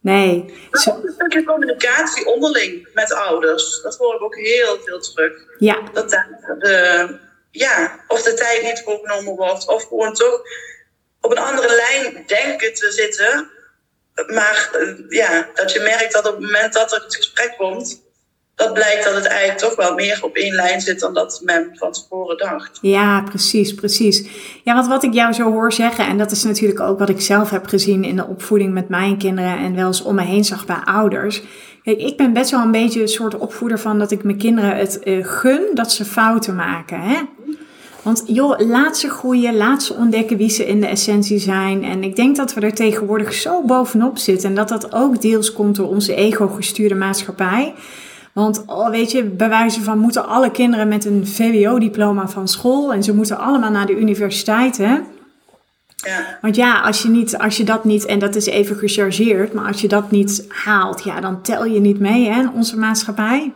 Nee. 0.00 0.54
Maar 0.70 0.86
ook 0.90 1.04
een 1.04 1.12
stukje 1.12 1.44
communicatie 1.44 2.26
onderling 2.26 2.88
met 2.94 3.12
ouders. 3.12 3.80
Dat 3.82 3.96
hoor 3.96 4.14
ik 4.14 4.22
ook 4.22 4.36
heel 4.36 4.78
veel 4.84 5.00
terug. 5.00 5.32
Ja. 5.58 5.82
Dat 5.92 6.10
de, 6.10 7.18
ja, 7.50 8.04
of 8.08 8.22
de 8.22 8.34
tijd 8.34 8.62
niet 8.62 8.82
voorgenomen 8.84 9.34
wordt, 9.34 9.68
of 9.68 9.82
gewoon 9.82 10.14
toch 10.14 10.40
op 11.20 11.30
een 11.30 11.38
andere 11.38 11.74
lijn 11.74 12.24
denken 12.26 12.74
te 12.74 12.90
zitten. 12.90 13.50
Maar 14.26 14.70
ja, 15.08 15.48
dat 15.54 15.72
je 15.72 15.80
merkt 15.80 16.12
dat 16.12 16.26
op 16.26 16.32
het 16.32 16.42
moment 16.42 16.72
dat 16.72 16.92
er 16.92 17.02
het 17.02 17.16
gesprek 17.16 17.54
komt, 17.56 18.02
dat 18.54 18.72
blijkt 18.72 19.04
dat 19.04 19.14
het 19.14 19.24
eigenlijk 19.24 19.58
toch 19.58 19.76
wel 19.76 19.94
meer 19.94 20.18
op 20.22 20.36
één 20.36 20.54
lijn 20.54 20.80
zit 20.80 21.00
dan 21.00 21.14
dat 21.14 21.40
men 21.44 21.70
van 21.74 21.92
tevoren 21.92 22.36
dacht. 22.36 22.78
Ja, 22.82 23.22
precies, 23.22 23.74
precies. 23.74 24.26
Ja, 24.64 24.74
want 24.74 24.86
wat 24.86 25.02
ik 25.02 25.12
jou 25.12 25.32
zo 25.32 25.52
hoor 25.52 25.72
zeggen, 25.72 26.06
en 26.06 26.18
dat 26.18 26.30
is 26.30 26.42
natuurlijk 26.42 26.80
ook 26.80 26.98
wat 26.98 27.08
ik 27.08 27.20
zelf 27.20 27.50
heb 27.50 27.66
gezien 27.66 28.04
in 28.04 28.16
de 28.16 28.26
opvoeding 28.26 28.72
met 28.72 28.88
mijn 28.88 29.18
kinderen 29.18 29.58
en 29.58 29.74
wel 29.74 29.86
eens 29.86 30.02
om 30.02 30.14
me 30.14 30.22
heen 30.22 30.44
zag 30.44 30.66
bij 30.66 30.80
ouders. 30.84 31.42
Kijk, 31.82 31.98
ik 31.98 32.16
ben 32.16 32.32
best 32.32 32.50
wel 32.50 32.60
een 32.60 32.70
beetje 32.70 33.00
een 33.00 33.08
soort 33.08 33.38
opvoeder 33.38 33.78
van 33.78 33.98
dat 33.98 34.10
ik 34.10 34.24
mijn 34.24 34.38
kinderen 34.38 34.76
het 34.76 35.00
uh, 35.04 35.26
gun 35.26 35.62
dat 35.74 35.92
ze 35.92 36.04
fouten 36.04 36.54
maken. 36.54 37.00
Hè? 37.00 37.18
Want 38.02 38.22
joh, 38.26 38.58
laat 38.58 38.98
ze 38.98 39.08
groeien, 39.08 39.56
laat 39.56 39.82
ze 39.82 39.94
ontdekken 39.94 40.36
wie 40.36 40.50
ze 40.50 40.66
in 40.66 40.80
de 40.80 40.86
essentie 40.86 41.38
zijn. 41.38 41.84
En 41.84 42.02
ik 42.02 42.16
denk 42.16 42.36
dat 42.36 42.54
we 42.54 42.60
er 42.60 42.74
tegenwoordig 42.74 43.32
zo 43.32 43.62
bovenop 43.62 44.18
zitten. 44.18 44.48
En 44.48 44.54
dat 44.54 44.68
dat 44.68 44.92
ook 44.92 45.20
deels 45.20 45.52
komt 45.52 45.76
door 45.76 45.88
onze 45.88 46.14
ego-gestuurde 46.14 46.94
maatschappij. 46.94 47.74
Want 48.32 48.64
oh, 48.66 48.90
weet 48.90 49.10
je, 49.10 49.24
bij 49.24 49.48
wijze 49.48 49.82
van 49.82 49.98
moeten 49.98 50.26
alle 50.26 50.50
kinderen 50.50 50.88
met 50.88 51.04
een 51.04 51.26
VWO-diploma 51.26 52.28
van 52.28 52.48
school 52.48 52.92
en 52.92 53.02
ze 53.02 53.14
moeten 53.14 53.38
allemaal 53.38 53.70
naar 53.70 53.86
de 53.86 53.98
universiteit, 53.98 54.76
hè? 54.76 54.98
Ja. 55.96 56.38
Want 56.40 56.56
ja, 56.56 56.80
als 56.80 57.02
je, 57.02 57.08
niet, 57.08 57.38
als 57.38 57.56
je 57.56 57.64
dat 57.64 57.84
niet, 57.84 58.04
en 58.04 58.18
dat 58.18 58.34
is 58.34 58.46
even 58.46 58.76
gechargeerd, 58.76 59.52
maar 59.52 59.66
als 59.66 59.80
je 59.80 59.88
dat 59.88 60.10
niet 60.10 60.44
haalt, 60.48 61.04
ja, 61.04 61.20
dan 61.20 61.42
tel 61.42 61.64
je 61.64 61.80
niet 61.80 61.98
mee 61.98 62.28
hè, 62.28 62.40
in 62.40 62.50
onze 62.50 62.78
maatschappij. 62.78 63.52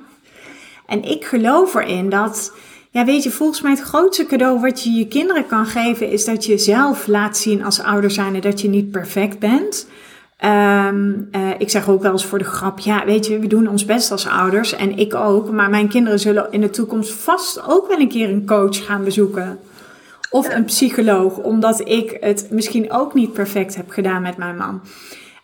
En 0.86 1.02
ik 1.02 1.24
geloof 1.24 1.74
erin 1.74 2.08
dat, 2.08 2.52
ja, 2.90 3.04
weet 3.04 3.22
je, 3.22 3.30
volgens 3.30 3.60
mij 3.60 3.70
het 3.70 3.80
grootste 3.80 4.26
cadeau 4.26 4.60
wat 4.60 4.82
je 4.82 4.90
je 4.90 5.08
kinderen 5.08 5.46
kan 5.46 5.66
geven, 5.66 6.10
is 6.10 6.24
dat 6.24 6.44
je 6.44 6.58
zelf 6.58 7.06
laat 7.06 7.36
zien 7.36 7.64
als 7.64 7.80
ouder 7.80 8.10
zijnde 8.10 8.38
dat 8.38 8.60
je 8.60 8.68
niet 8.68 8.90
perfect 8.90 9.38
bent. 9.38 9.86
Um, 10.44 11.28
ik 11.58 11.70
zeg 11.70 11.88
ook 11.88 12.02
wel 12.02 12.12
eens 12.12 12.24
voor 12.24 12.38
de 12.38 12.44
grap, 12.44 12.78
ja, 12.78 13.04
weet 13.04 13.26
je, 13.26 13.38
we 13.38 13.46
doen 13.46 13.68
ons 13.68 13.84
best 13.84 14.10
als 14.10 14.28
ouders 14.28 14.72
en 14.72 14.98
ik 14.98 15.14
ook, 15.14 15.50
maar 15.50 15.70
mijn 15.70 15.88
kinderen 15.88 16.18
zullen 16.18 16.46
in 16.50 16.60
de 16.60 16.70
toekomst 16.70 17.12
vast 17.12 17.68
ook 17.68 17.88
wel 17.88 17.98
een 17.98 18.08
keer 18.08 18.28
een 18.28 18.46
coach 18.46 18.84
gaan 18.84 19.04
bezoeken. 19.04 19.58
Of 20.30 20.54
een 20.54 20.64
psycholoog, 20.64 21.36
omdat 21.36 21.88
ik 21.88 22.16
het 22.20 22.46
misschien 22.50 22.92
ook 22.92 23.14
niet 23.14 23.32
perfect 23.32 23.76
heb 23.76 23.90
gedaan 23.90 24.22
met 24.22 24.36
mijn 24.36 24.56
man. 24.56 24.80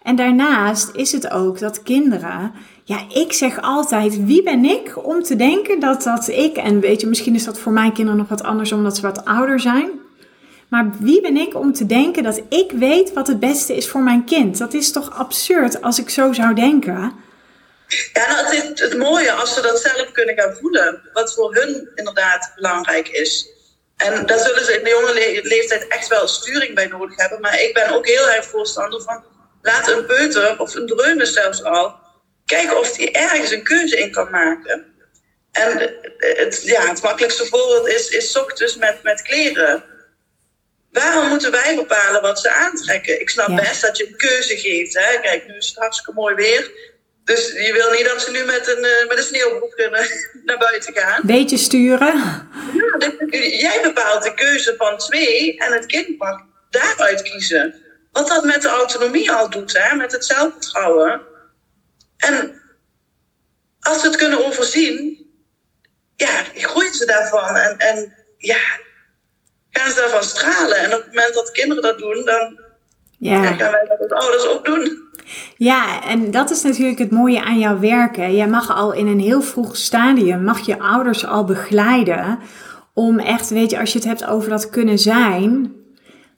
En 0.03 0.17
daarnaast 0.17 0.91
is 0.95 1.13
het 1.13 1.31
ook 1.31 1.59
dat 1.59 1.83
kinderen, 1.83 2.53
ja, 2.85 2.99
ik 3.09 3.33
zeg 3.33 3.61
altijd, 3.61 4.25
wie 4.25 4.43
ben 4.43 4.65
ik 4.65 5.07
om 5.07 5.23
te 5.23 5.37
denken 5.37 5.81
dat 5.81 6.03
dat 6.03 6.29
ik, 6.29 6.57
en 6.57 6.81
weet 6.81 7.01
je, 7.01 7.07
misschien 7.07 7.35
is 7.35 7.45
dat 7.45 7.59
voor 7.59 7.73
mijn 7.73 7.93
kinderen 7.93 8.19
nog 8.19 8.29
wat 8.29 8.43
anders 8.43 8.73
omdat 8.73 8.97
ze 8.97 9.03
wat 9.03 9.25
ouder 9.25 9.61
zijn. 9.61 9.91
Maar 10.73 10.91
wie 11.01 11.21
ben 11.21 11.37
ik 11.37 11.55
om 11.55 11.73
te 11.73 11.87
denken 11.87 12.23
dat 12.23 12.43
ik 12.49 12.71
weet 12.71 13.13
wat 13.13 13.27
het 13.27 13.41
beste 13.41 13.77
is 13.77 13.89
voor 13.89 14.01
mijn 14.01 14.25
kind? 14.25 14.59
Dat 14.59 14.75
is 14.75 14.93
toch 14.93 15.19
absurd 15.19 15.83
als 15.83 15.99
ik 15.99 16.11
zo 16.11 16.33
zou 16.33 16.55
denken? 16.55 17.13
Ja, 18.13 18.27
nou, 18.29 18.57
het 18.57 18.75
is 18.75 18.81
het 18.81 18.99
mooie 18.99 19.33
als 19.33 19.55
ze 19.55 19.61
dat 19.61 19.81
zelf 19.81 20.13
kunnen 20.13 20.39
gaan 20.39 20.57
voelen. 20.61 21.11
Wat 21.13 21.35
voor 21.35 21.55
hun 21.55 21.89
inderdaad 21.95 22.53
belangrijk 22.55 23.09
is. 23.09 23.49
En 23.97 24.27
daar 24.27 24.39
zullen 24.39 24.65
ze 24.65 24.73
in 24.79 24.85
de 24.85 24.91
jonge 24.91 25.41
leeftijd 25.43 25.89
echt 25.89 26.09
wel 26.09 26.29
sturing 26.29 26.75
bij 26.75 26.87
nodig 26.87 27.17
hebben. 27.17 27.41
Maar 27.41 27.61
ik 27.61 27.75
ben 27.75 27.91
ook 27.91 28.07
heel 28.07 28.31
erg 28.31 28.45
voorstander 28.45 29.03
van... 29.03 29.25
laat 29.63 29.91
een 29.91 30.07
peuter 30.07 30.61
of 30.61 30.75
een 30.75 30.87
dreume 30.87 31.27
zelfs 31.27 31.65
al... 31.65 31.97
kijken 32.45 32.79
of 32.79 32.97
hij 32.97 33.15
ergens 33.15 33.51
een 33.51 33.65
keuze 33.65 33.99
in 33.99 34.13
kan 34.13 34.31
maken. 34.31 34.95
En 35.53 35.79
het, 36.17 36.63
ja, 36.63 36.89
het 36.89 37.03
makkelijkste 37.03 37.47
voorbeeld 37.47 37.89
is, 37.89 38.09
is 38.09 38.77
met, 38.77 39.03
met 39.03 39.23
kleren. 39.23 39.91
Waarom 40.93 41.29
moeten 41.29 41.51
wij 41.51 41.75
bepalen 41.75 42.23
wat 42.23 42.41
ze 42.41 42.51
aantrekken? 42.51 43.21
Ik 43.21 43.31
snap 43.31 43.57
best 43.57 43.83
dat 43.83 43.97
je 43.97 44.07
een 44.07 44.17
keuze 44.17 44.57
geeft. 44.57 44.95
Hè? 44.95 45.21
Kijk, 45.21 45.47
nu 45.47 45.57
is 45.57 45.69
het 45.69 45.77
hartstikke 45.77 46.13
mooi 46.13 46.35
weer. 46.35 46.71
Dus 47.25 47.53
je 47.53 47.73
wil 47.73 47.91
niet 47.91 48.05
dat 48.05 48.23
ze 48.23 48.31
nu 48.31 48.45
met 48.45 48.69
een, 48.69 48.85
uh, 48.85 49.09
met 49.09 49.19
een 49.19 49.25
sneeuwbroek 49.25 49.77
kunnen 49.77 50.07
naar 50.45 50.59
buiten 50.59 50.95
gaan. 50.95 51.21
Beetje 51.25 51.57
sturen. 51.57 52.15
Ja, 53.31 53.39
jij 53.41 53.81
bepaalt 53.83 54.23
de 54.23 54.35
keuze 54.35 54.75
van 54.77 54.99
twee 54.99 55.59
en 55.59 55.73
het 55.73 55.87
kind 55.87 56.19
mag 56.19 56.41
daaruit 56.71 57.23
kiezen. 57.23 57.75
Wat 58.13 58.29
dat 58.29 58.45
met 58.45 58.63
de 58.63 58.69
autonomie 58.69 59.33
al 59.33 59.51
doet, 59.51 59.79
hè? 59.79 59.95
met 59.95 60.13
het 60.13 60.25
zelfvertrouwen. 60.25 61.21
En 62.17 62.63
als 63.81 64.01
ze 64.01 64.07
het 64.07 64.17
kunnen 64.17 64.47
overzien, 64.47 65.27
ja, 66.17 66.45
groeien 66.55 66.95
ze 66.95 67.07
daarvan. 67.07 67.57
En, 67.57 67.79
en 67.79 68.15
ja, 68.37 68.61
gaan 69.73 69.91
ze 69.91 69.97
daarvan 69.97 70.23
stralen. 70.23 70.77
En 70.77 70.95
op 70.95 71.03
het 71.03 71.15
moment 71.15 71.35
dat 71.35 71.51
kinderen 71.51 71.83
dat 71.83 71.99
doen, 71.99 72.23
dan 72.25 72.61
ja. 73.19 73.43
gaan 73.43 73.71
wij 73.71 73.87
dat 73.89 74.13
als 74.13 74.25
ouders 74.25 74.47
ook 74.47 74.65
doen. 74.65 75.11
Ja, 75.57 76.05
en 76.05 76.31
dat 76.31 76.51
is 76.51 76.63
natuurlijk 76.63 76.99
het 76.99 77.11
mooie 77.11 77.43
aan 77.43 77.59
jouw 77.59 77.79
werken. 77.79 78.35
Jij 78.35 78.49
mag 78.49 78.77
al 78.77 78.93
in 78.93 79.07
een 79.07 79.21
heel 79.21 79.43
vroeg 79.43 79.77
stadium, 79.77 80.45
mag 80.45 80.67
je 80.67 80.79
ouders 80.79 81.27
al 81.27 81.45
begeleiden 81.45 82.39
om 82.95 83.19
echt, 83.19 83.51
weet 83.51 83.71
je, 83.71 83.79
als 83.79 83.93
je 83.93 83.99
het 83.99 84.09
hebt 84.09 84.27
over 84.27 84.51
dat 84.51 84.71
kunnen 84.71 84.99
zijn, 84.99 85.73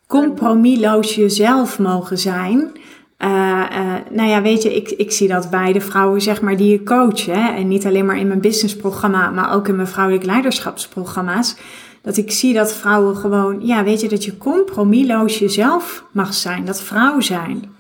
compromisloos 0.07 1.14
jezelf 1.14 1.79
mogen 1.79 2.18
zijn. 2.18 2.73
Uh, 3.18 3.29
uh, 3.73 3.94
nou 4.11 4.29
ja, 4.29 4.42
weet 4.42 4.62
je, 4.62 4.75
ik, 4.75 4.90
ik 4.90 5.12
zie 5.12 5.29
dat 5.29 5.51
bij 5.51 5.73
de 5.73 5.81
vrouwen, 5.81 6.20
zeg 6.20 6.40
maar, 6.40 6.57
die 6.57 6.70
je 6.70 6.83
coach. 6.83 7.27
Hè? 7.27 7.55
En 7.55 7.68
niet 7.68 7.87
alleen 7.87 8.07
maar 8.07 8.18
in 8.18 8.27
mijn 8.27 8.40
businessprogramma, 8.40 9.31
maar 9.31 9.55
ook 9.55 9.68
in 9.68 9.77
mijn 9.77 9.88
vrouwelijk 9.88 10.25
leiderschapsprogramma's 10.25 11.57
dat 12.04 12.16
ik 12.16 12.30
zie 12.30 12.54
dat 12.54 12.74
vrouwen 12.74 13.16
gewoon, 13.16 13.66
ja, 13.66 13.84
weet 13.84 14.00
je, 14.00 14.08
dat 14.08 14.24
je 14.24 14.38
compromisloos 14.38 15.38
jezelf 15.38 16.04
mag 16.12 16.34
zijn, 16.34 16.64
dat 16.64 16.82
vrouw 16.82 17.20
zijn. 17.20 17.72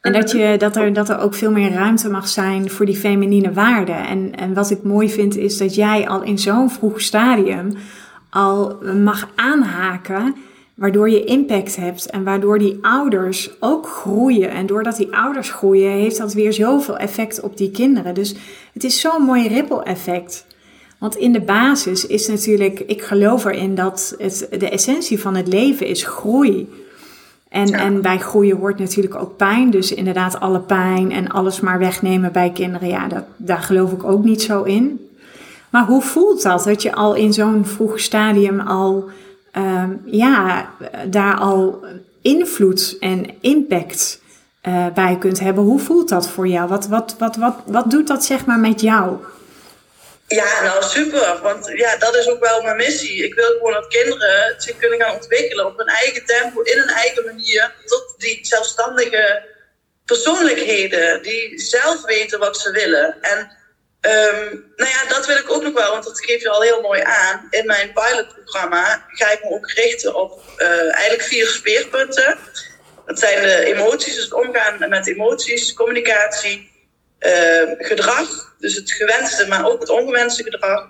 En 0.00 0.12
dat, 0.12 0.30
je, 0.30 0.54
dat, 0.58 0.76
er, 0.76 0.92
dat 0.92 1.08
er 1.08 1.18
ook 1.18 1.34
veel 1.34 1.50
meer 1.50 1.72
ruimte 1.72 2.10
mag 2.10 2.28
zijn 2.28 2.70
voor 2.70 2.86
die 2.86 2.96
feminine 2.96 3.52
waarden. 3.52 4.06
En, 4.06 4.34
en 4.34 4.54
wat 4.54 4.70
ik 4.70 4.82
mooi 4.82 5.10
vind 5.10 5.36
is 5.36 5.58
dat 5.58 5.74
jij 5.74 6.08
al 6.08 6.22
in 6.22 6.38
zo'n 6.38 6.70
vroeg 6.70 7.00
stadium 7.00 7.72
al 8.30 8.78
mag 9.02 9.28
aanhaken, 9.34 10.34
waardoor 10.74 11.10
je 11.10 11.24
impact 11.24 11.76
hebt 11.76 12.10
en 12.10 12.24
waardoor 12.24 12.58
die 12.58 12.78
ouders 12.80 13.50
ook 13.60 13.86
groeien. 13.86 14.50
En 14.50 14.66
doordat 14.66 14.96
die 14.96 15.16
ouders 15.16 15.50
groeien, 15.50 15.90
heeft 15.90 16.18
dat 16.18 16.32
weer 16.32 16.52
zoveel 16.52 16.96
effect 16.96 17.40
op 17.40 17.56
die 17.56 17.70
kinderen. 17.70 18.14
Dus 18.14 18.34
het 18.72 18.84
is 18.84 19.00
zo'n 19.00 19.22
mooi 19.22 19.48
ripple 19.48 19.82
effect. 19.82 20.45
Want 20.98 21.16
in 21.16 21.32
de 21.32 21.40
basis 21.40 22.06
is 22.06 22.28
natuurlijk, 22.28 22.80
ik 22.80 23.02
geloof 23.02 23.44
erin 23.44 23.74
dat 23.74 24.14
het, 24.18 24.46
de 24.58 24.70
essentie 24.70 25.20
van 25.20 25.34
het 25.34 25.48
leven 25.48 25.86
is 25.86 26.04
groei. 26.04 26.68
En, 27.48 27.72
en 27.72 28.02
bij 28.02 28.18
groeien 28.18 28.56
hoort 28.56 28.78
natuurlijk 28.78 29.14
ook 29.14 29.36
pijn. 29.36 29.70
Dus 29.70 29.94
inderdaad, 29.94 30.40
alle 30.40 30.60
pijn 30.60 31.12
en 31.12 31.28
alles 31.28 31.60
maar 31.60 31.78
wegnemen 31.78 32.32
bij 32.32 32.50
kinderen, 32.50 32.88
ja, 32.88 33.08
dat, 33.08 33.24
daar 33.36 33.62
geloof 33.62 33.92
ik 33.92 34.04
ook 34.04 34.24
niet 34.24 34.42
zo 34.42 34.62
in. 34.62 35.08
Maar 35.70 35.84
hoe 35.84 36.02
voelt 36.02 36.42
dat? 36.42 36.64
Dat 36.64 36.82
je 36.82 36.94
al 36.94 37.14
in 37.14 37.32
zo'n 37.32 37.66
vroeg 37.66 38.00
stadium 38.00 38.60
al, 38.60 39.04
um, 39.56 40.00
ja, 40.04 40.70
daar 41.10 41.36
al 41.36 41.84
invloed 42.22 42.96
en 43.00 43.26
impact 43.40 44.22
uh, 44.68 44.86
bij 44.94 45.16
kunt 45.18 45.40
hebben. 45.40 45.64
Hoe 45.64 45.78
voelt 45.78 46.08
dat 46.08 46.28
voor 46.28 46.48
jou? 46.48 46.68
Wat, 46.68 46.88
wat, 46.88 47.16
wat, 47.18 47.36
wat, 47.36 47.54
wat 47.66 47.90
doet 47.90 48.06
dat 48.06 48.24
zeg 48.24 48.46
maar 48.46 48.58
met 48.58 48.80
jou? 48.80 49.16
Ja, 50.28 50.62
nou 50.62 50.82
super. 50.82 51.38
Want 51.42 51.70
ja, 51.74 51.96
dat 51.96 52.16
is 52.16 52.28
ook 52.28 52.40
wel 52.40 52.62
mijn 52.62 52.76
missie. 52.76 53.24
Ik 53.24 53.34
wil 53.34 53.50
gewoon 53.50 53.72
dat 53.72 53.88
kinderen 53.88 54.54
zich 54.58 54.76
kunnen 54.76 55.00
gaan 55.00 55.14
ontwikkelen 55.14 55.66
op 55.66 55.78
hun 55.78 55.86
eigen 55.86 56.24
tempo, 56.24 56.60
in 56.60 56.78
een 56.78 56.88
eigen 56.88 57.24
manier, 57.24 57.74
tot 57.84 58.14
die 58.18 58.38
zelfstandige 58.42 59.54
persoonlijkheden 60.04 61.22
die 61.22 61.60
zelf 61.60 62.04
weten 62.04 62.38
wat 62.38 62.60
ze 62.60 62.70
willen. 62.70 63.16
En 63.20 63.38
um, 64.00 64.72
nou 64.76 64.90
ja, 64.90 65.04
dat 65.08 65.26
wil 65.26 65.36
ik 65.36 65.50
ook 65.50 65.62
nog 65.62 65.72
wel, 65.72 65.90
want 65.90 66.04
dat 66.04 66.24
geef 66.24 66.42
je 66.42 66.48
al 66.48 66.62
heel 66.62 66.80
mooi 66.80 67.02
aan. 67.02 67.46
In 67.50 67.66
mijn 67.66 67.92
pilotprogramma 67.92 69.04
ga 69.06 69.30
ik 69.30 69.42
me 69.42 69.50
ook 69.50 69.70
richten 69.70 70.14
op 70.14 70.42
uh, 70.58 70.94
eigenlijk 70.94 71.22
vier 71.22 71.46
speerpunten. 71.46 72.38
Dat 73.06 73.18
zijn 73.18 73.42
de 73.42 73.64
emoties, 73.64 74.14
dus 74.14 74.24
het 74.24 74.32
omgaan 74.32 74.88
met 74.88 75.06
emoties, 75.06 75.74
communicatie, 75.74 76.70
gedrag, 77.78 78.54
dus 78.58 78.74
het 78.74 78.92
gewenste, 78.92 79.46
maar 79.46 79.66
ook 79.66 79.80
het 79.80 79.88
ongewenste 79.88 80.42
gedrag. 80.42 80.88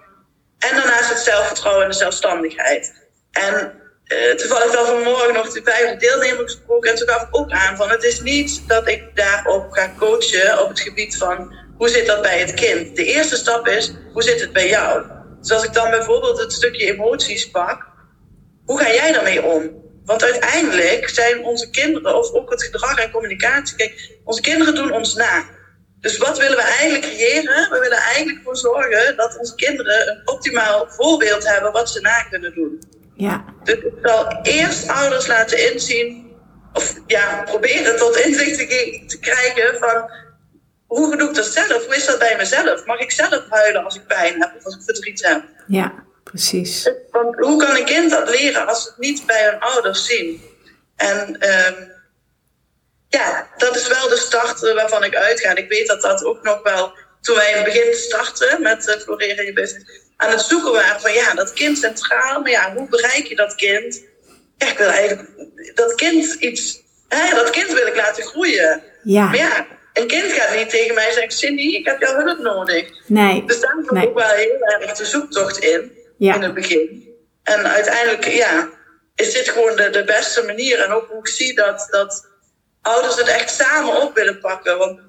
En 0.59 0.77
daarnaast 0.77 1.09
het 1.09 1.19
zelfvertrouwen 1.19 1.85
en 1.85 1.91
de 1.91 1.97
zelfstandigheid. 1.97 2.93
En 3.31 3.73
uh, 4.07 4.35
toevallig 4.35 4.73
wel 4.73 4.87
vanmorgen 4.87 5.35
nog 5.35 5.53
de 5.53 5.61
vijfde 5.65 5.97
deelnemer 5.97 6.43
gesproken. 6.43 6.91
En 6.91 6.97
toen 6.97 7.09
gaf 7.09 7.23
ik 7.23 7.37
ook 7.37 7.51
aan 7.51 7.77
van 7.77 7.91
het 7.91 8.05
is 8.05 8.21
niet 8.21 8.69
dat 8.69 8.89
ik 8.89 9.03
daarop 9.15 9.71
ga 9.71 9.95
coachen 9.99 10.63
op 10.63 10.69
het 10.69 10.81
gebied 10.81 11.17
van 11.17 11.55
hoe 11.77 11.89
zit 11.89 12.07
dat 12.07 12.23
bij 12.23 12.39
het 12.39 12.55
kind. 12.55 12.97
De 12.97 13.05
eerste 13.05 13.37
stap 13.37 13.69
is 13.69 13.93
hoe 14.13 14.23
zit 14.23 14.41
het 14.41 14.53
bij 14.53 14.69
jou. 14.69 15.07
Dus 15.41 15.51
als 15.51 15.65
ik 15.65 15.73
dan 15.73 15.91
bijvoorbeeld 15.91 16.39
het 16.39 16.53
stukje 16.53 16.93
emoties 16.93 17.51
pak, 17.51 17.87
hoe 18.65 18.81
ga 18.81 18.93
jij 18.93 19.13
daarmee 19.13 19.43
om? 19.43 19.85
Want 20.05 20.25
uiteindelijk 20.25 21.09
zijn 21.09 21.45
onze 21.45 21.71
kinderen, 21.71 22.17
of 22.19 22.33
ook 22.33 22.51
het 22.51 22.63
gedrag 22.63 22.99
en 22.99 23.11
communicatie, 23.11 23.77
kijk, 23.77 24.19
onze 24.25 24.41
kinderen 24.41 24.75
doen 24.75 24.93
ons 24.93 25.15
na. 25.15 25.45
Dus 26.07 26.19
wat 26.19 26.39
willen 26.39 26.57
we 26.57 26.63
eigenlijk 26.63 27.03
creëren? 27.03 27.71
We 27.71 27.79
willen 27.81 27.99
eigenlijk 27.99 28.41
voor 28.45 28.57
zorgen 28.57 29.17
dat 29.17 29.39
onze 29.39 29.55
kinderen 29.55 30.09
een 30.09 30.21
optimaal 30.25 30.87
voorbeeld 30.89 31.49
hebben 31.49 31.73
wat 31.73 31.91
ze 31.91 32.01
na 32.01 32.23
kunnen 32.23 32.55
doen. 32.55 32.83
Ja. 33.15 33.45
Dus 33.65 33.75
ik 33.75 33.93
zal 34.03 34.39
eerst 34.43 34.89
ouders 34.89 35.27
laten 35.27 35.73
inzien, 35.73 36.37
of 36.73 36.95
ja, 37.07 37.43
proberen 37.45 37.97
tot 37.97 38.17
inzicht 38.17 38.59
te, 38.59 39.05
te 39.07 39.19
krijgen 39.19 39.79
van 39.79 40.11
hoe 40.87 41.17
doe 41.17 41.29
ik 41.29 41.35
dat 41.35 41.47
zelf? 41.47 41.85
Hoe 41.85 41.97
is 41.97 42.07
dat 42.07 42.19
bij 42.19 42.37
mezelf? 42.37 42.85
Mag 42.85 42.99
ik 42.99 43.11
zelf 43.11 43.45
huilen 43.51 43.85
als 43.85 43.95
ik 43.95 44.07
pijn 44.07 44.41
heb 44.41 44.55
of 44.57 44.65
als 44.65 44.75
ik 44.77 44.83
verdriet 44.83 45.27
heb? 45.27 45.43
Ja, 45.67 45.95
precies. 46.25 46.91
Want 47.11 47.37
hoe 47.37 47.65
kan 47.65 47.77
een 47.77 47.85
kind 47.85 48.11
dat 48.11 48.31
leren 48.31 48.67
als 48.67 48.83
ze 48.83 48.89
het 48.89 48.99
niet 48.99 49.27
bij 49.27 49.49
hun 49.51 49.61
ouders 49.61 50.07
zien? 50.07 50.41
En 50.97 51.41
ehm, 51.41 51.75
ja, 53.19 53.49
dat 53.57 53.77
is 53.77 53.89
wel 53.89 54.09
de 54.09 54.17
start 54.17 54.61
waarvan 54.61 55.05
ik 55.05 55.17
uitga. 55.17 55.51
En 55.51 55.57
ik 55.57 55.69
weet 55.69 55.87
dat 55.87 56.03
dat 56.03 56.25
ook 56.25 56.43
nog 56.43 56.63
wel, 56.63 56.93
toen 57.21 57.37
wij 57.37 57.51
in 57.51 57.57
het 57.57 57.65
begin 57.65 57.95
starten 57.95 58.63
met 58.63 58.89
uh, 58.89 58.95
Floreren 58.95 59.45
je 59.45 59.53
business, 59.53 60.01
aan 60.17 60.31
het 60.31 60.41
zoeken 60.41 60.73
waren 60.73 61.01
van 61.01 61.13
ja, 61.13 61.35
dat 61.35 61.53
kind 61.53 61.79
centraal, 61.79 62.41
maar 62.41 62.51
ja, 62.51 62.75
hoe 62.75 62.89
bereik 62.89 63.27
je 63.27 63.37
dat 63.37 63.55
kind? 63.55 64.03
Ja, 64.59 64.71
ik 64.71 64.79
wil 64.79 64.89
eigenlijk 64.89 65.29
dat 65.75 65.95
kind 65.95 66.35
iets, 66.35 66.83
hè, 67.09 67.35
dat 67.35 67.51
kind 67.51 67.73
wil 67.73 67.87
ik 67.87 67.97
laten 67.97 68.25
groeien. 68.25 68.83
Ja. 69.03 69.25
Maar 69.25 69.37
ja, 69.37 69.67
een 69.93 70.07
kind 70.07 70.33
gaat 70.33 70.57
niet 70.57 70.71
tegen 70.71 70.95
mij 70.95 71.13
zeggen, 71.13 71.33
Cindy, 71.33 71.63
ik 71.63 71.87
heb 71.87 72.01
jouw 72.01 72.25
hulp 72.25 72.39
nodig. 72.39 72.89
Nee. 73.07 73.45
Dus 73.47 73.61
daar 73.61 73.77
zit 73.83 73.91
nee. 73.91 74.09
ook 74.09 74.19
wel 74.19 74.29
heel 74.29 74.61
erg 74.61 74.93
de 74.93 75.05
zoektocht 75.05 75.59
in, 75.59 75.93
Ja. 76.19 76.35
in 76.35 76.43
het 76.43 76.55
begin. 76.55 77.15
En 77.43 77.67
uiteindelijk, 77.67 78.25
ja, 78.25 78.69
is 79.15 79.33
dit 79.33 79.49
gewoon 79.49 79.77
de, 79.77 79.91
de 79.91 80.05
beste 80.05 80.43
manier. 80.43 80.81
En 80.81 80.91
ook 80.91 81.09
hoe 81.09 81.19
ik 81.19 81.29
zie 81.29 81.55
dat, 81.55 81.87
dat 81.91 82.36
ouders 82.87 83.17
het 83.17 83.29
echt 83.29 83.51
samen 83.51 84.01
op 84.01 84.15
willen 84.15 84.41
pakken. 84.41 84.79
Want 84.79 85.01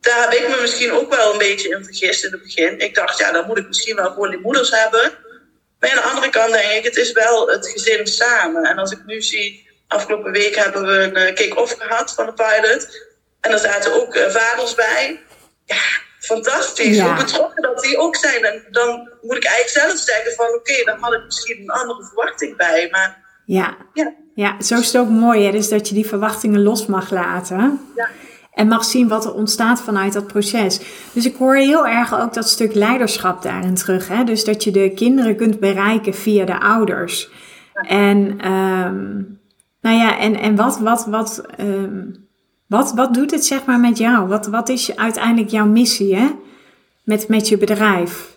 daar 0.00 0.30
heb 0.30 0.32
ik 0.32 0.48
me 0.48 0.60
misschien 0.60 0.92
ook 0.92 1.14
wel 1.14 1.32
een 1.32 1.38
beetje 1.38 1.68
in 1.68 1.84
vergist 1.84 2.24
in 2.24 2.32
het 2.32 2.42
begin. 2.42 2.78
Ik 2.78 2.94
dacht, 2.94 3.18
ja, 3.18 3.32
dan 3.32 3.46
moet 3.46 3.58
ik 3.58 3.66
misschien 3.66 3.96
wel 3.96 4.10
gewoon 4.10 4.30
die 4.30 4.40
moeders 4.40 4.70
hebben. 4.70 5.12
Maar 5.78 5.90
aan 5.90 5.96
de 5.96 6.02
andere 6.02 6.30
kant 6.30 6.52
denk 6.52 6.72
ik, 6.72 6.84
het 6.84 6.96
is 6.96 7.12
wel 7.12 7.48
het 7.48 7.68
gezin 7.68 8.06
samen. 8.06 8.64
En 8.64 8.78
als 8.78 8.92
ik 8.92 9.04
nu 9.06 9.22
zie, 9.22 9.70
afgelopen 9.88 10.32
week 10.32 10.54
hebben 10.54 10.86
we 10.86 10.92
een 10.92 11.16
eh, 11.16 11.34
kick-off 11.34 11.76
gehad 11.78 12.12
van 12.14 12.26
de 12.26 12.32
pilot. 12.32 13.10
En 13.40 13.50
er 13.52 13.58
zaten 13.58 13.92
ook 13.92 14.14
eh, 14.14 14.30
vaders 14.30 14.74
bij. 14.74 15.20
Ja, 15.64 15.82
fantastisch. 16.18 16.96
Ja. 16.96 17.04
Hoe 17.04 17.24
betrokken 17.24 17.62
dat 17.62 17.82
die 17.82 17.98
ook 17.98 18.16
zijn. 18.16 18.44
En 18.44 18.66
dan 18.70 19.10
moet 19.22 19.36
ik 19.36 19.44
eigenlijk 19.44 19.86
zelf 19.86 19.98
zeggen 19.98 20.32
van, 20.32 20.54
oké, 20.54 20.84
dan 20.84 20.98
had 21.00 21.12
ik 21.12 21.24
misschien 21.24 21.60
een 21.60 21.70
andere 21.70 22.04
verwachting 22.04 22.56
bij. 22.56 22.88
Maar 22.90 23.21
Ja. 23.54 23.76
ja, 23.92 24.12
Ja, 24.34 24.62
zo 24.62 24.78
is 24.78 24.92
het 24.92 25.02
ook 25.02 25.08
mooi, 25.08 25.44
hè? 25.44 25.50
Dus 25.50 25.68
dat 25.68 25.88
je 25.88 25.94
die 25.94 26.06
verwachtingen 26.06 26.62
los 26.62 26.86
mag 26.86 27.10
laten. 27.10 27.80
ja. 27.96 28.08
En 28.52 28.68
mag 28.68 28.84
zien 28.84 29.08
wat 29.08 29.24
er 29.24 29.34
ontstaat 29.34 29.82
vanuit 29.82 30.12
dat 30.12 30.26
proces. 30.26 30.80
Dus 31.12 31.26
ik 31.26 31.36
hoor 31.36 31.54
heel 31.56 31.86
erg 31.86 32.20
ook 32.20 32.34
dat 32.34 32.48
stuk 32.48 32.74
leiderschap 32.74 33.42
daarin 33.42 33.74
terug. 33.74 34.08
Hè? 34.08 34.24
Dus 34.24 34.44
dat 34.44 34.64
je 34.64 34.70
de 34.70 34.92
kinderen 34.94 35.36
kunt 35.36 35.60
bereiken 35.60 36.14
via 36.14 36.44
de 36.44 36.60
ouders. 36.60 37.30
En, 37.72 38.40
ehm, 38.40 39.22
nou 39.80 39.96
ja, 39.96 40.18
en, 40.18 40.34
en 40.36 40.56
wat, 40.56 40.78
wat, 40.78 41.06
wat, 41.06 41.42
ehm, 41.56 42.04
wat, 42.66 42.92
wat 42.94 43.14
doet 43.14 43.30
het 43.30 43.44
zeg 43.44 43.64
maar 43.64 43.80
met 43.80 43.98
jou? 43.98 44.28
Wat, 44.28 44.46
wat 44.46 44.68
is 44.68 44.96
uiteindelijk 44.96 45.50
jouw 45.50 45.66
missie 45.66 46.16
hè? 46.16 46.28
Met, 47.04 47.28
met 47.28 47.48
je 47.48 47.58
bedrijf? 47.58 48.31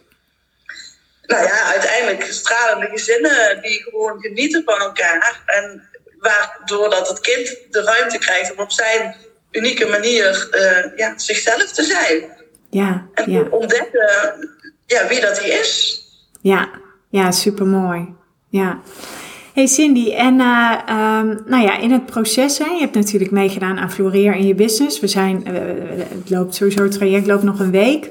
Nou 1.27 1.43
ja, 1.43 1.63
uiteindelijk 1.63 2.23
stralende 2.23 2.87
gezinnen 2.87 3.61
die 3.61 3.81
gewoon 3.83 4.19
genieten 4.19 4.63
van 4.65 4.79
elkaar. 4.79 5.43
En 5.45 5.89
waardoor 6.19 6.89
dat 6.89 7.07
het 7.07 7.19
kind 7.19 7.57
de 7.69 7.81
ruimte 7.81 8.17
krijgt 8.17 8.51
om 8.51 8.59
op 8.59 8.71
zijn 8.71 9.15
unieke 9.51 9.85
manier 9.85 10.47
eh, 10.51 10.97
ja, 10.97 11.17
zichzelf 11.17 11.71
te 11.71 11.83
zijn. 11.83 12.23
Ja, 12.69 13.07
En 13.13 13.31
ja. 13.31 13.41
ontdekken 13.49 14.49
ja, 14.85 15.07
wie 15.07 15.21
dat 15.21 15.39
hij 15.39 15.49
is. 15.49 16.01
Ja, 16.41 16.69
ja, 17.09 17.31
supermooi. 17.31 18.13
Ja. 18.49 18.79
Hey 19.53 19.67
Cindy, 19.67 20.11
en 20.11 20.39
eh, 20.39 20.77
ehm, 20.85 21.37
nou 21.45 21.63
ja, 21.63 21.77
in 21.77 21.91
het 21.91 22.05
proces, 22.05 22.57
hè, 22.57 22.65
je 22.65 22.79
hebt 22.79 22.95
natuurlijk 22.95 23.31
meegedaan 23.31 23.77
aan 23.77 23.91
Floreer 23.91 24.35
in 24.35 24.47
je 24.47 24.55
business. 24.55 24.99
We 24.99 25.07
zijn, 25.07 25.45
eh, 25.45 25.53
het 26.09 26.29
loopt 26.29 26.55
sowieso, 26.55 26.83
het 26.83 26.91
traject 26.91 27.27
loopt 27.27 27.43
nog 27.43 27.59
een 27.59 27.71
week. 27.71 28.09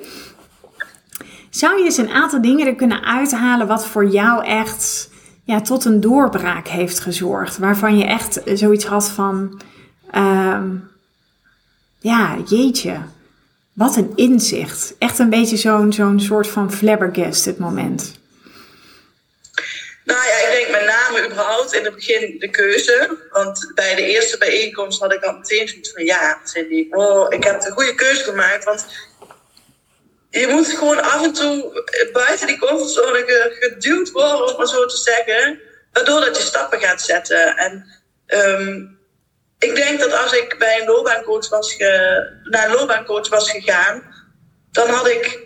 Zou 1.54 1.78
je 1.78 1.84
eens 1.84 1.96
een 1.96 2.10
aantal 2.10 2.42
dingen 2.42 2.66
er 2.66 2.74
kunnen 2.74 3.04
uithalen 3.04 3.66
wat 3.66 3.86
voor 3.86 4.06
jou 4.06 4.44
echt 4.46 5.08
ja, 5.44 5.60
tot 5.60 5.84
een 5.84 6.00
doorbraak 6.00 6.68
heeft 6.68 7.00
gezorgd? 7.00 7.58
Waarvan 7.58 7.98
je 7.98 8.04
echt 8.04 8.40
zoiets 8.44 8.84
had 8.84 9.08
van, 9.08 9.60
ehm, 10.10 10.70
ja, 11.98 12.36
jeetje, 12.48 13.00
wat 13.72 13.96
een 13.96 14.12
inzicht. 14.14 14.94
Echt 14.98 15.18
een 15.18 15.30
beetje 15.30 15.56
zo'n 15.56 15.92
zo'n 15.92 16.20
soort 16.20 16.46
van 16.46 16.72
flabbergasted 16.72 17.58
moment. 17.58 18.18
Nou 20.04 20.26
ja, 20.26 20.48
ik 20.48 20.52
denk 20.52 20.70
met 20.70 20.84
name 20.86 21.26
überhaupt 21.26 21.74
in 21.74 21.84
het 21.84 21.94
begin 21.94 22.38
de 22.38 22.50
keuze. 22.50 23.18
Want 23.32 23.72
bij 23.74 23.94
de 23.94 24.06
eerste 24.06 24.38
bijeenkomst 24.38 25.00
had 25.00 25.12
ik 25.12 25.24
al 25.24 25.32
meteen 25.32 25.68
zoiets 25.68 25.92
van... 25.92 26.04
Ja, 26.04 26.40
Cindy, 26.44 26.86
oh, 26.90 27.26
ik 27.28 27.44
heb 27.44 27.60
de 27.60 27.70
goede 27.70 27.94
keuze 27.94 28.24
gemaakt. 28.24 28.64
Want 28.64 28.86
je 30.40 30.46
moet 30.48 30.66
gewoon 30.68 31.02
af 31.02 31.22
en 31.24 31.32
toe 31.32 31.82
buiten 32.12 32.46
die 32.46 32.58
comfortzone 32.58 33.18
ge- 33.26 33.56
geduwd 33.60 34.10
worden, 34.10 34.46
om 34.46 34.56
maar 34.56 34.66
zo 34.66 34.86
te 34.86 34.96
zeggen. 34.96 35.60
Waardoor 35.92 36.20
dat 36.20 36.36
je 36.36 36.42
stappen 36.42 36.80
gaat 36.80 37.00
zetten. 37.02 37.56
En 37.56 37.86
ehm, 38.26 38.82
ik 39.58 39.74
denk 39.74 40.00
dat 40.00 40.12
als 40.12 40.32
ik 40.32 40.58
bij 40.58 40.80
een 40.80 40.86
loopbaancoach 40.86 41.48
was 41.48 41.74
ge, 41.74 42.22
naar 42.44 42.68
een 42.68 42.74
loopbaancoach 42.74 43.28
was 43.28 43.50
gegaan... 43.50 44.02
dan 44.70 44.88
had 44.88 45.08
ik 45.08 45.38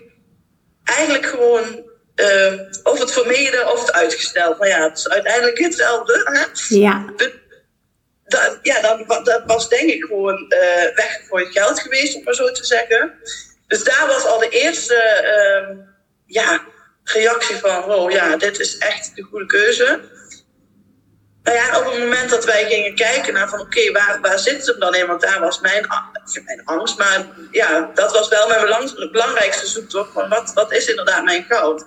eigenlijk 0.85 1.27
gewoon 1.27 1.87
eh, 2.15 2.53
of 2.83 2.99
het 3.01 3.13
vermeden 3.13 3.73
of 3.73 3.81
het 3.81 3.93
uitgesteld. 3.93 4.59
Maar 4.59 4.69
ja, 4.69 4.89
het 4.89 4.99
is 4.99 5.09
uiteindelijk 5.09 5.59
hetzelfde. 5.59 6.13
Hè? 6.25 6.45
Ja, 6.77 7.05
dat, 8.25 8.59
ja, 8.63 8.81
dan, 8.81 9.05
dat 9.25 9.43
was 9.47 9.69
denk 9.69 9.91
ik 9.91 10.05
gewoon 10.05 10.49
eh 10.49 10.95
weggegooid 10.95 11.53
geld 11.53 11.81
geweest, 11.81 12.17
om 12.17 12.23
maar 12.25 12.35
zo 12.35 12.51
te 12.51 12.65
zeggen. 12.65 13.15
Dus 13.69 13.85
daar 13.85 14.07
was 14.07 14.25
al 14.25 14.39
de 14.39 14.49
eerste 14.49 14.95
ehm, 14.95 15.77
ja, 16.27 16.61
reactie 17.05 17.57
van, 17.57 17.83
wow, 17.83 18.11
ja, 18.11 18.37
dit 18.37 18.61
is 18.61 18.79
echt 18.79 19.17
de 19.17 19.23
goede 19.23 19.47
keuze. 19.47 20.01
Nou 21.43 21.57
ja, 21.57 21.79
op 21.79 21.85
het 21.85 21.99
moment 21.99 22.31
dat 22.31 22.45
wij 22.45 22.65
gingen 22.65 22.95
kijken 22.95 23.33
naar 23.33 23.49
van, 23.49 23.61
oké, 23.61 23.93
waar, 23.93 24.19
waar 24.21 24.39
zit 24.39 24.67
hem 24.67 24.79
dan 24.79 24.95
in? 24.95 25.07
Want 25.07 25.21
daar 25.21 25.41
was 25.41 25.61
mijn, 25.61 25.87
mijn 26.45 26.65
angst, 26.65 26.99
maar 26.99 27.27
ja, 27.51 27.91
dat 27.95 28.13
was 28.13 28.29
wel 28.29 28.49
mijn 28.49 28.61
belang- 28.61 29.11
belangrijkste 29.13 29.67
zoektocht 29.67 30.13
van, 30.13 30.29
wat, 30.29 30.53
wat 30.55 30.73
is 30.73 30.89
inderdaad 30.89 31.25
mijn 31.25 31.45
goud? 31.49 31.85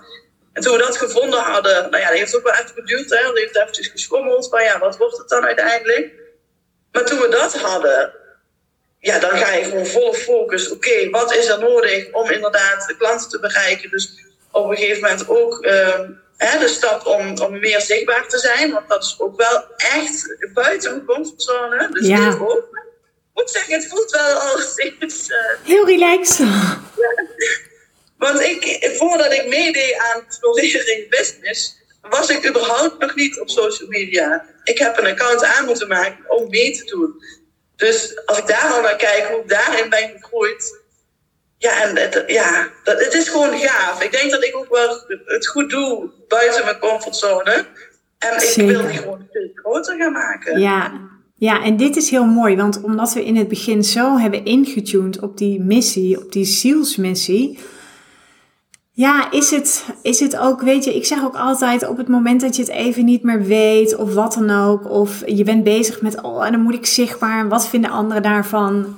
En 0.53 0.61
toen 0.61 0.77
we 0.77 0.83
dat 0.83 0.97
gevonden 0.97 1.39
hadden, 1.39 1.89
nou 1.89 2.03
ja, 2.03 2.09
dat 2.09 2.17
heeft 2.17 2.35
ook 2.35 2.43
wel 2.43 2.53
even 2.53 2.73
geduurd, 2.73 3.09
hè, 3.09 3.23
dat 3.23 3.37
heeft 3.37 3.55
eventjes 3.55 3.87
geschommeld, 3.87 4.49
van 4.49 4.63
ja, 4.63 4.79
wat 4.79 4.97
wordt 4.97 5.17
het 5.17 5.29
dan 5.29 5.45
uiteindelijk? 5.45 6.13
Maar 6.91 7.05
toen 7.05 7.19
we 7.19 7.27
dat 7.29 7.57
hadden, 7.57 8.13
ja, 9.01 9.19
dan 9.19 9.29
ga 9.37 9.53
je 9.53 9.63
gewoon 9.63 9.85
volle 9.85 10.13
focus. 10.13 10.69
Oké, 10.71 11.09
wat 11.09 11.35
is 11.35 11.47
er 11.47 11.59
nodig 11.59 12.11
om 12.11 12.29
inderdaad 12.29 12.87
de 12.87 12.97
klanten 12.97 13.29
te 13.29 13.39
bereiken? 13.39 13.89
Dus 13.89 14.13
op 14.51 14.69
een 14.69 14.75
gegeven 14.77 15.01
moment 15.01 15.29
ook 15.29 15.63
ehm, 15.63 16.09
hè, 16.37 16.59
de 16.59 16.67
stap 16.67 17.05
om, 17.05 17.39
om 17.41 17.59
meer 17.59 17.81
zichtbaar 17.81 18.27
te 18.27 18.37
zijn. 18.37 18.71
Want 18.71 18.89
dat 18.89 19.03
is 19.03 19.15
ook 19.19 19.37
wel 19.37 19.63
echt 19.77 20.35
buiten 20.53 20.91
mijn 20.91 21.05
comfortzone. 21.05 21.89
Dus 21.91 22.07
Ja. 22.07 22.29
dit 22.29 22.39
ook. 22.39 22.67
Ik 23.33 23.37
moet 23.43 23.49
zeggen, 23.49 23.73
het 23.73 23.87
voelt 23.87 24.11
wel 24.11 24.35
al 24.35 24.57
steeds... 24.73 25.27
eh, 25.29 25.37
heel 25.65 25.85
relaxed. 25.85 26.47
want 28.17 28.39
ik, 28.41 28.91
voordat 28.97 29.33
ik 29.33 29.47
meedeed 29.47 29.95
aan 29.97 30.23
Florering 30.39 31.09
Business, 31.09 31.79
was 32.01 32.29
ik 32.29 32.47
überhaupt 32.47 32.99
nog 32.99 33.15
niet 33.15 33.39
op 33.39 33.49
social 33.49 33.89
media. 33.89 34.45
Ik 34.63 34.77
heb 34.77 34.97
een 34.97 35.05
account 35.05 35.43
aan 35.43 35.65
moeten 35.65 35.87
maken 35.87 36.23
om 36.27 36.49
mee 36.49 36.71
te 36.71 36.85
doen. 36.85 37.23
Dus 37.81 38.25
als 38.25 38.37
ik 38.37 38.47
daar 38.47 38.71
al 38.73 38.81
naar 38.81 38.95
kijk, 38.95 39.27
hoe 39.31 39.41
ik 39.41 39.49
daarin 39.49 39.89
ben 39.89 40.09
gegroeid. 40.19 40.79
Ja, 41.57 41.83
en 41.83 41.97
het, 41.97 42.23
ja, 42.27 42.67
dat, 42.83 43.03
het 43.03 43.13
is 43.13 43.29
gewoon 43.29 43.57
gaaf. 43.57 44.03
Ik 44.03 44.11
denk 44.11 44.31
dat 44.31 44.43
ik 44.43 44.55
ook 44.55 44.69
wel 44.69 45.03
het 45.25 45.47
goed 45.47 45.69
doe 45.69 46.09
buiten 46.27 46.65
mijn 46.65 46.79
comfortzone. 46.79 47.65
En 48.17 48.33
ik 48.33 48.39
Zeker. 48.39 48.77
wil 48.77 48.87
die 48.87 48.97
gewoon 48.97 49.27
veel 49.31 49.49
groter 49.53 49.97
gaan 49.97 50.11
maken. 50.11 50.59
Ja. 50.59 50.91
ja, 51.35 51.63
en 51.63 51.77
dit 51.77 51.95
is 51.95 52.09
heel 52.09 52.25
mooi, 52.25 52.55
want 52.55 52.81
omdat 52.81 53.13
we 53.13 53.25
in 53.25 53.35
het 53.35 53.47
begin 53.47 53.83
zo 53.83 54.17
hebben 54.17 54.45
ingetuned 54.45 55.19
op 55.19 55.37
die 55.37 55.61
missie, 55.61 56.17
op 56.17 56.31
die 56.31 56.45
zielsmissie. 56.45 57.59
Ja, 58.93 59.31
is 59.31 59.51
het, 59.51 59.85
is 60.01 60.19
het 60.19 60.37
ook, 60.37 60.61
weet 60.61 60.83
je, 60.83 60.95
ik 60.95 61.05
zeg 61.05 61.23
ook 61.23 61.35
altijd 61.35 61.87
op 61.87 61.97
het 61.97 62.07
moment 62.07 62.41
dat 62.41 62.55
je 62.55 62.61
het 62.61 62.71
even 62.71 63.05
niet 63.05 63.23
meer 63.23 63.43
weet 63.43 63.95
of 63.95 64.13
wat 64.13 64.33
dan 64.33 64.49
ook, 64.49 64.89
of 64.89 65.23
je 65.25 65.43
bent 65.43 65.63
bezig 65.63 66.01
met, 66.01 66.21
oh, 66.21 66.45
en 66.45 66.51
dan 66.51 66.61
moet 66.61 66.73
ik 66.73 66.85
zichtbaar, 66.85 67.39
en 67.39 67.49
wat 67.49 67.67
vinden 67.67 67.91
anderen 67.91 68.23
daarvan? 68.23 68.95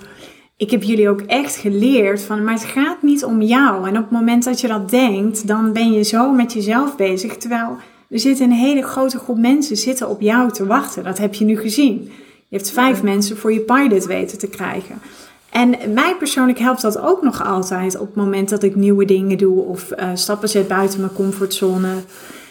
Ik 0.58 0.72
heb 0.72 0.84
jullie 0.84 1.10
ook 1.10 1.22
echt 1.22 1.56
geleerd 1.56 2.22
van, 2.22 2.44
maar 2.44 2.54
het 2.54 2.64
gaat 2.64 3.02
niet 3.02 3.24
om 3.24 3.42
jou. 3.42 3.88
En 3.88 3.98
op 3.98 4.04
het 4.04 4.12
moment 4.12 4.44
dat 4.44 4.62
je 4.62 4.68
dat 4.68 4.90
denkt, 4.90 5.48
dan 5.48 5.74
ben 5.74 5.92
je 5.92 6.04
zo 6.04 6.32
met 6.32 6.54
jezelf 6.54 6.96
bezig, 6.96 7.38
terwijl 7.38 7.78
er 8.10 8.20
zit 8.20 8.40
een 8.40 8.52
hele 8.52 8.82
grote 8.82 9.18
groep 9.18 9.38
mensen 9.38 9.78
zitten 9.78 10.10
op 10.10 10.22
jou 10.22 10.52
te 10.52 10.66
wachten. 10.66 11.04
Dat 11.04 11.18
heb 11.18 11.34
je 11.34 11.46
nu 11.46 11.58
gezien. 11.58 12.12
Je 12.50 12.58
hebt 12.58 12.72
vijf 12.72 13.04
mensen 13.04 13.38
voor 13.38 13.54
je 13.54 13.60
pilot 13.60 14.06
weten 14.06 14.38
te 14.38 14.48
krijgen. 14.48 15.02
En 15.54 15.94
mij 15.94 16.16
persoonlijk 16.16 16.60
helpt 16.60 16.82
dat 16.82 17.00
ook 17.00 17.22
nog 17.22 17.46
altijd 17.46 18.00
op 18.00 18.06
het 18.06 18.16
moment 18.16 18.50
dat 18.50 18.64
ik 18.64 18.76
nieuwe 18.76 19.06
dingen 19.06 19.38
doe 19.38 19.62
of 19.62 19.92
eh, 19.92 20.10
stappen 20.14 20.50
zet 20.50 20.68
buiten 20.68 21.00
mijn 21.00 21.14
comfortzone. 21.14 21.94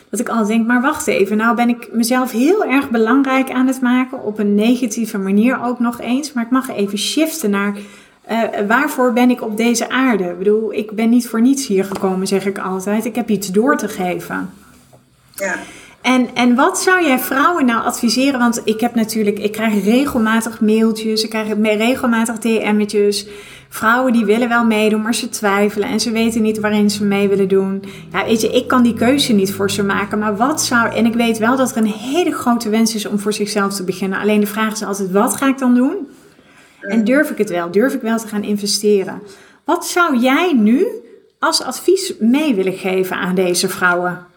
Dat 0.09 0.21
ik 0.21 0.29
altijd 0.29 0.49
denk, 0.49 0.67
maar 0.67 0.81
wacht 0.81 1.07
even, 1.07 1.37
nou 1.37 1.57
ben 1.57 1.69
ik 1.69 1.89
mezelf 1.93 2.31
heel 2.31 2.65
erg 2.65 2.91
belangrijk 2.91 3.51
aan 3.51 3.67
het 3.67 3.81
maken. 3.81 4.25
Op 4.25 4.39
een 4.39 4.55
negatieve 4.55 5.19
manier 5.19 5.65
ook 5.65 5.79
nog 5.79 6.01
eens. 6.01 6.33
Maar 6.33 6.45
ik 6.45 6.51
mag 6.51 6.71
even 6.71 6.99
shiften 6.99 7.51
naar 7.51 7.77
Uh, 8.31 8.43
waarvoor 8.69 9.13
ben 9.13 9.31
ik 9.31 9.43
op 9.43 9.57
deze 9.57 9.91
aarde? 9.91 10.25
Ik 10.25 10.39
bedoel, 10.39 10.73
ik 10.73 10.91
ben 10.91 11.09
niet 11.09 11.29
voor 11.29 11.41
niets 11.41 11.67
hier 11.67 11.85
gekomen, 11.85 12.27
zeg 12.27 12.47
ik 12.47 12.59
altijd. 12.59 13.05
Ik 13.05 13.15
heb 13.15 13.29
iets 13.29 13.49
door 13.49 13.77
te 13.77 13.89
geven. 13.89 14.51
Ja. 15.35 15.55
En, 16.03 16.35
en 16.35 16.55
wat 16.55 16.81
zou 16.81 17.05
jij 17.05 17.19
vrouwen 17.19 17.67
nou 17.67 17.85
adviseren? 17.85 18.39
Want 18.39 18.61
ik 18.65 18.81
heb 18.81 18.95
natuurlijk, 18.95 19.39
ik 19.39 19.53
krijg 19.53 19.85
regelmatig 19.85 20.61
mailtjes, 20.61 21.23
ik 21.23 21.31
krijg 21.31 21.49
regelmatig 21.63 22.39
DM'tjes. 22.39 23.27
Vrouwen 23.69 24.13
die 24.13 24.25
willen 24.25 24.49
wel 24.49 24.65
meedoen, 24.65 25.03
maar 25.03 25.15
ze 25.15 25.29
twijfelen 25.29 25.89
en 25.89 26.01
ze 26.01 26.11
weten 26.11 26.43
niet 26.43 26.61
waarin 26.61 26.91
ze 26.91 27.05
mee 27.05 27.29
willen 27.29 27.49
doen. 27.49 27.85
Ja, 28.13 28.25
weet 28.25 28.41
je, 28.41 28.49
ik 28.49 28.69
kan 28.69 28.83
die 28.83 28.95
keuze 28.95 29.33
niet 29.33 29.53
voor 29.53 29.71
ze 29.71 29.83
maken. 29.83 30.19
Maar 30.19 30.37
wat 30.37 30.63
zou, 30.63 30.95
en 30.95 31.07
ik 31.07 31.15
weet 31.15 31.39
wel 31.39 31.57
dat 31.57 31.71
er 31.71 31.77
een 31.77 31.87
hele 31.87 32.33
grote 32.33 32.69
wens 32.69 32.95
is 32.95 33.07
om 33.07 33.19
voor 33.19 33.33
zichzelf 33.33 33.75
te 33.75 33.85
beginnen. 33.85 34.19
Alleen 34.19 34.41
de 34.41 34.47
vraag 34.47 34.73
is 34.73 34.83
altijd, 34.83 35.11
wat 35.11 35.37
ga 35.37 35.49
ik 35.49 35.59
dan 35.59 35.75
doen? 35.75 36.09
En 36.81 37.05
durf 37.05 37.31
ik 37.31 37.39
het 37.39 37.51
wel? 37.51 37.71
Durf 37.71 37.95
ik 37.95 38.01
wel 38.01 38.19
te 38.19 38.29
gaan 38.29 38.43
investeren? 38.43 39.23
Wat 39.65 39.87
zou 39.87 40.19
jij 40.19 40.53
nu 40.53 40.87
als 41.39 41.63
advies 41.63 42.15
mee 42.19 42.55
willen 42.55 42.77
geven 42.77 43.17
aan 43.17 43.35
deze 43.35 43.69
vrouwen? 43.69 44.31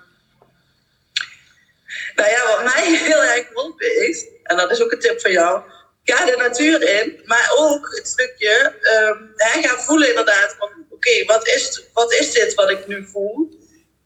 Nou 2.16 2.30
ja, 2.30 2.46
wat 2.46 2.64
mij 2.74 2.98
heel 3.08 3.24
erg 3.24 3.48
geholpen 3.48 4.08
is, 4.08 4.26
en 4.44 4.58
dat 4.58 4.72
is 4.72 4.82
ook 4.82 4.92
een 4.92 5.00
tip 5.00 5.22
van 5.22 5.32
jou, 5.32 5.62
ga 6.04 6.26
de 6.26 6.36
natuur 6.38 7.00
in, 7.00 7.22
maar 7.26 7.52
ook 7.58 7.96
het 7.96 8.08
stukje 8.08 8.74
um, 9.10 9.34
hè, 9.36 9.62
ga 9.62 9.80
voelen 9.80 10.10
inderdaad 10.10 10.56
van 10.58 10.70
oké, 10.90 11.26
wat, 11.26 11.48
is, 11.48 11.84
wat 11.94 12.14
is 12.14 12.32
dit 12.32 12.54
wat 12.54 12.70
ik 12.70 12.88
nu 12.88 13.08
voel? 13.12 13.60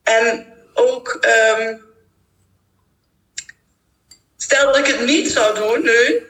En 0.04 0.54
ook 0.74 1.26
um, 1.58 1.86
stel 4.38 4.66
dat 4.66 4.78
ik 4.78 4.86
het 4.86 5.06
niet 5.06 5.32
zou 5.32 5.56
doen 5.56 5.84
nu, 5.84 6.28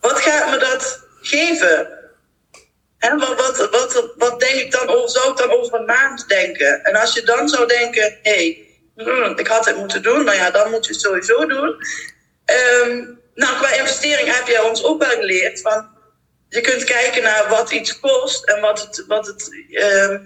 wat 0.00 0.18
gaat 0.18 0.50
me 0.50 0.58
dat 0.58 1.06
geven? 1.20 1.96
Hè, 2.98 3.16
wat, 3.16 3.68
wat, 3.70 4.12
wat, 4.16 4.40
denk 4.40 4.54
ik 4.54 4.72
dan 4.72 4.88
over, 4.88 5.10
zou 5.10 5.30
ik 5.30 5.36
dan 5.36 5.50
over 5.50 5.74
een 5.74 5.84
maand 5.84 6.28
denken? 6.28 6.84
En 6.84 6.96
als 6.96 7.14
je 7.14 7.22
dan 7.22 7.48
zou 7.48 7.66
denken, 7.66 8.18
hé, 8.22 8.67
ik 9.36 9.46
had 9.46 9.66
het 9.66 9.76
moeten 9.76 10.02
doen. 10.02 10.24
Nou 10.24 10.36
ja, 10.36 10.50
dan 10.50 10.70
moet 10.70 10.86
je 10.86 10.92
het 10.92 11.00
sowieso 11.00 11.46
doen. 11.46 11.76
Um, 12.82 13.20
nou, 13.34 13.56
qua 13.56 13.72
investering 13.72 14.34
heb 14.34 14.46
jij 14.46 14.60
ons 14.60 14.84
ook 14.84 15.02
wel 15.02 15.18
geleerd 15.18 15.60
van 15.60 15.88
je 16.48 16.60
kunt 16.60 16.84
kijken 16.84 17.22
naar 17.22 17.48
wat 17.48 17.70
iets 17.70 18.00
kost 18.00 18.44
en 18.44 18.60
wat, 18.60 18.80
het, 18.80 19.04
wat, 19.06 19.26
het, 19.26 19.48
uh, 19.68 20.18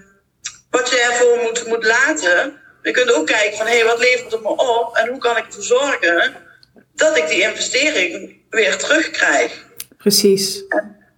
wat 0.70 0.90
je 0.90 1.00
ervoor 1.00 1.38
moet, 1.42 1.66
moet 1.66 1.84
laten. 1.84 2.60
Je 2.82 2.90
kunt 2.90 3.12
ook 3.12 3.26
kijken 3.26 3.56
van 3.56 3.66
hé, 3.66 3.76
hey, 3.76 3.84
wat 3.84 3.98
levert 3.98 4.32
het 4.32 4.42
me 4.42 4.48
op 4.48 4.96
en 4.96 5.08
hoe 5.08 5.18
kan 5.18 5.36
ik 5.36 5.46
ervoor 5.46 5.62
zorgen 5.62 6.36
dat 6.94 7.16
ik 7.16 7.28
die 7.28 7.42
investering 7.42 8.42
weer 8.50 8.76
terugkrijg. 8.76 9.64
Precies. 9.98 10.64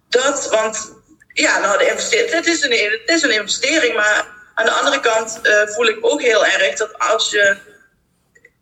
dat, 0.09 0.49
want 0.49 0.93
ja, 1.33 1.59
nou, 1.59 1.77
de 1.77 1.87
investering, 1.87 2.31
het, 2.31 2.47
is 2.47 2.63
een, 2.63 2.71
het 2.71 3.09
is 3.09 3.21
een 3.21 3.33
investering, 3.33 3.95
maar 3.95 4.34
aan 4.55 4.65
de 4.65 4.71
andere 4.71 4.99
kant 4.99 5.39
uh, 5.43 5.67
voel 5.67 5.85
ik 5.85 5.97
ook 6.01 6.21
heel 6.21 6.45
erg 6.45 6.77
dat 6.77 6.99
als 6.99 7.29
je. 7.29 7.57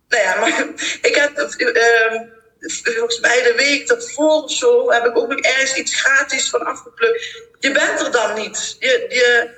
Nou 0.08 0.24
ja, 0.24 0.36
maar 0.40 0.60
ik 1.02 1.16
heb 1.16 1.38
uh, 1.38 2.96
volgens 2.96 3.20
mij 3.20 3.44
de 3.44 3.54
week 3.58 3.90
ervoor 3.90 4.44
of 4.44 4.52
zo 4.52 4.92
heb 4.92 5.06
ik 5.06 5.18
ook 5.18 5.30
nog 5.30 5.40
ergens 5.40 5.76
iets 5.76 6.02
gratis 6.02 6.50
van 6.50 6.66
afgeplukt. 6.66 7.42
Je 7.60 7.72
bent 7.72 8.00
er 8.00 8.12
dan 8.12 8.34
niet. 8.34 8.76
Je, 8.80 9.06
je, 9.10 9.50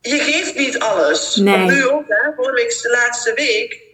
je 0.00 0.18
geeft 0.18 0.54
niet 0.54 0.78
alles. 0.78 1.36
Nee. 1.36 1.56
Nu 1.56 1.88
ook, 1.88 2.04
hè, 2.08 2.32
vorige 2.36 2.54
week 2.54 2.82
de 2.82 2.90
laatste 2.90 3.34
week. 3.34 3.88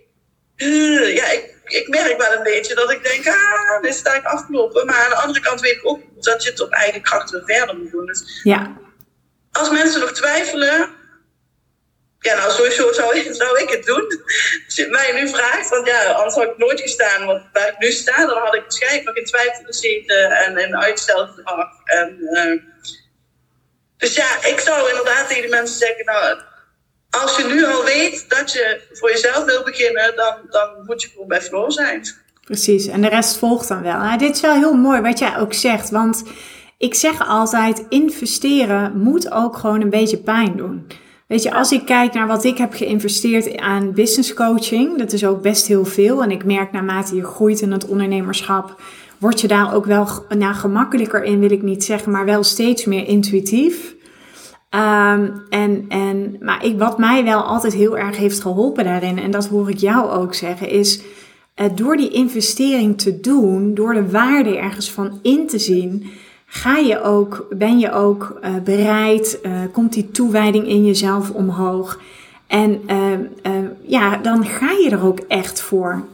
Ja, 1.15 1.31
ik, 1.31 1.55
ik 1.65 1.89
merk 1.89 2.19
wel 2.19 2.33
een 2.33 2.43
beetje 2.43 2.75
dat 2.75 2.91
ik 2.91 3.03
denk, 3.03 3.27
ah, 3.27 3.83
dit 3.83 3.95
is 3.95 4.03
eigenlijk 4.03 4.41
afgelopen. 4.41 4.87
Maar 4.87 5.05
aan 5.05 5.11
de 5.11 5.17
andere 5.17 5.41
kant 5.41 5.61
weet 5.61 5.73
ik 5.77 5.87
ook 5.87 6.01
dat 6.21 6.43
je 6.43 6.51
het 6.51 6.61
op 6.61 6.71
eigen 6.71 7.03
kracht 7.03 7.31
weer 7.31 7.43
verder 7.45 7.77
moet 7.77 7.91
doen. 7.91 8.07
Dus 8.07 8.41
ja. 8.43 8.77
Als 9.53 9.71
mensen 9.71 10.01
nog 10.01 10.13
twijfelen, 10.13 10.96
ja, 12.27 12.35
nou, 12.37 12.51
sowieso 12.53 12.93
zou, 12.93 13.35
zou 13.43 13.61
ik 13.63 13.69
het 13.69 13.85
doen. 13.85 14.07
Als 14.67 14.77
je 14.77 14.87
mij 14.89 15.13
nu 15.13 15.29
vraagt, 15.29 15.69
want 15.69 15.87
ja, 15.87 16.13
anders 16.13 16.35
had 16.35 16.45
ik 16.45 16.59
nooit 16.59 16.81
gestaan. 16.81 17.27
Want 17.27 17.43
waar 17.53 17.69
ik 17.69 17.79
nu 17.79 17.91
sta, 17.91 18.27
dan 18.27 18.39
had 18.39 18.55
ik 18.55 18.63
waarschijnlijk 18.63 19.05
nog 19.05 19.17
in 19.17 19.25
twijfel 19.25 19.65
gezeten 19.65 20.31
en 20.31 20.59
in 20.59 20.77
uitstelgedrag. 20.77 21.69
En, 21.85 22.19
uh, 22.21 22.61
dus 23.97 24.15
ja, 24.15 24.47
ik 24.53 24.61
zou 24.61 24.89
inderdaad 24.89 25.29
tegen 25.29 25.43
de 25.43 25.49
mensen 25.49 25.79
zeggen, 25.79 26.05
nou, 26.05 26.41
als 27.11 27.37
je 27.37 27.45
nu 27.45 27.65
al 27.65 27.85
weet 27.85 28.31
dat 28.31 28.53
je 28.53 28.81
voor 28.93 29.11
jezelf 29.11 29.45
wil 29.45 29.63
beginnen, 29.63 30.17
dan, 30.17 30.35
dan 30.51 30.85
moet 30.87 31.03
je 31.03 31.09
gewoon 31.09 31.29
bij 31.29 31.43
flow 31.43 31.71
zijn. 31.71 32.03
Precies, 32.45 32.87
en 32.87 33.01
de 33.01 33.09
rest 33.09 33.37
volgt 33.37 33.69
dan 33.69 33.83
wel. 33.83 33.99
Nou, 33.99 34.19
dit 34.19 34.35
is 34.35 34.41
wel 34.41 34.55
heel 34.55 34.75
mooi 34.75 35.01
wat 35.01 35.19
jij 35.19 35.39
ook 35.39 35.55
zegt, 35.55 35.91
want 35.91 36.23
ik 36.79 36.95
zeg 36.95 37.29
altijd, 37.29 37.85
investeren 37.89 38.99
moet 38.99 39.31
ook 39.31 39.57
gewoon 39.57 39.81
een 39.81 39.91
beetje 39.91 40.19
pijn 40.19 40.57
doen. 40.57 40.87
Weet 41.27 41.43
je, 41.43 41.55
als 41.55 41.73
ik 41.73 41.85
kijk 41.85 42.15
naar 42.15 42.27
wat 42.27 42.45
ik 42.45 42.59
heb 42.59 42.73
geïnvesteerd 42.73 43.57
aan 43.57 43.93
business 43.93 44.35
coaching, 44.35 44.99
dat 44.99 45.13
is 45.13 45.25
ook 45.25 45.43
best 45.43 45.67
heel 45.67 45.85
veel. 45.85 46.23
En 46.23 46.31
ik 46.31 46.45
merk 46.45 46.73
naarmate 46.73 47.17
je 47.17 47.25
groeit 47.25 47.61
in 47.61 47.73
het 47.73 47.87
ondernemerschap, 47.87 48.81
word 49.19 49.41
je 49.41 49.49
daar 49.49 49.75
ook 49.75 49.85
wel 49.85 50.09
nou, 50.29 50.55
gemakkelijker 50.55 51.25
in, 51.25 51.41
wil 51.41 51.51
ik 51.51 51.63
niet 51.63 51.85
zeggen, 51.85 52.13
maar 52.13 52.25
wel 52.25 52.43
steeds 52.43 52.85
meer 52.85 53.09
intuïtief. 53.09 53.95
Um, 54.71 55.43
en, 55.49 55.85
en, 55.89 56.37
maar 56.41 56.65
ik, 56.65 56.79
wat 56.79 56.99
mij 56.99 57.25
wel 57.25 57.43
altijd 57.43 57.75
heel 57.75 57.99
erg 57.99 58.17
heeft 58.17 58.41
geholpen 58.41 58.85
daarin, 58.85 59.19
en 59.19 59.31
dat 59.31 59.47
hoor 59.47 59.71
ik 59.71 59.79
jou 59.79 60.11
ook 60.11 60.35
zeggen, 60.35 60.69
is 60.69 61.01
uh, 61.57 61.67
door 61.75 61.97
die 61.97 62.11
investering 62.11 62.99
te 62.99 63.21
doen, 63.21 63.75
door 63.75 63.95
de 63.95 64.11
waarde 64.11 64.59
ergens 64.59 64.91
van 64.91 65.19
in 65.23 65.47
te 65.47 65.59
zien, 65.59 66.07
ga 66.57 66.77
je 66.77 67.03
ook, 67.03 67.47
ben 67.51 67.79
je 67.79 67.93
ook 67.93 68.39
uh, 68.45 68.51
bereid, 68.65 69.39
uh, 69.43 69.53
komt 69.73 69.93
die 69.93 70.11
toewijding 70.11 70.69
in 70.69 70.85
jezelf 70.85 71.31
omhoog. 71.31 72.01
En 72.47 72.81
uh, 72.91 73.59
ja, 73.83 74.17
dan 74.17 74.45
ga 74.45 74.71
je 74.71 74.91
er 74.91 75.05
ook 75.05 75.19
echt 75.29 75.61
voor. 75.61 76.05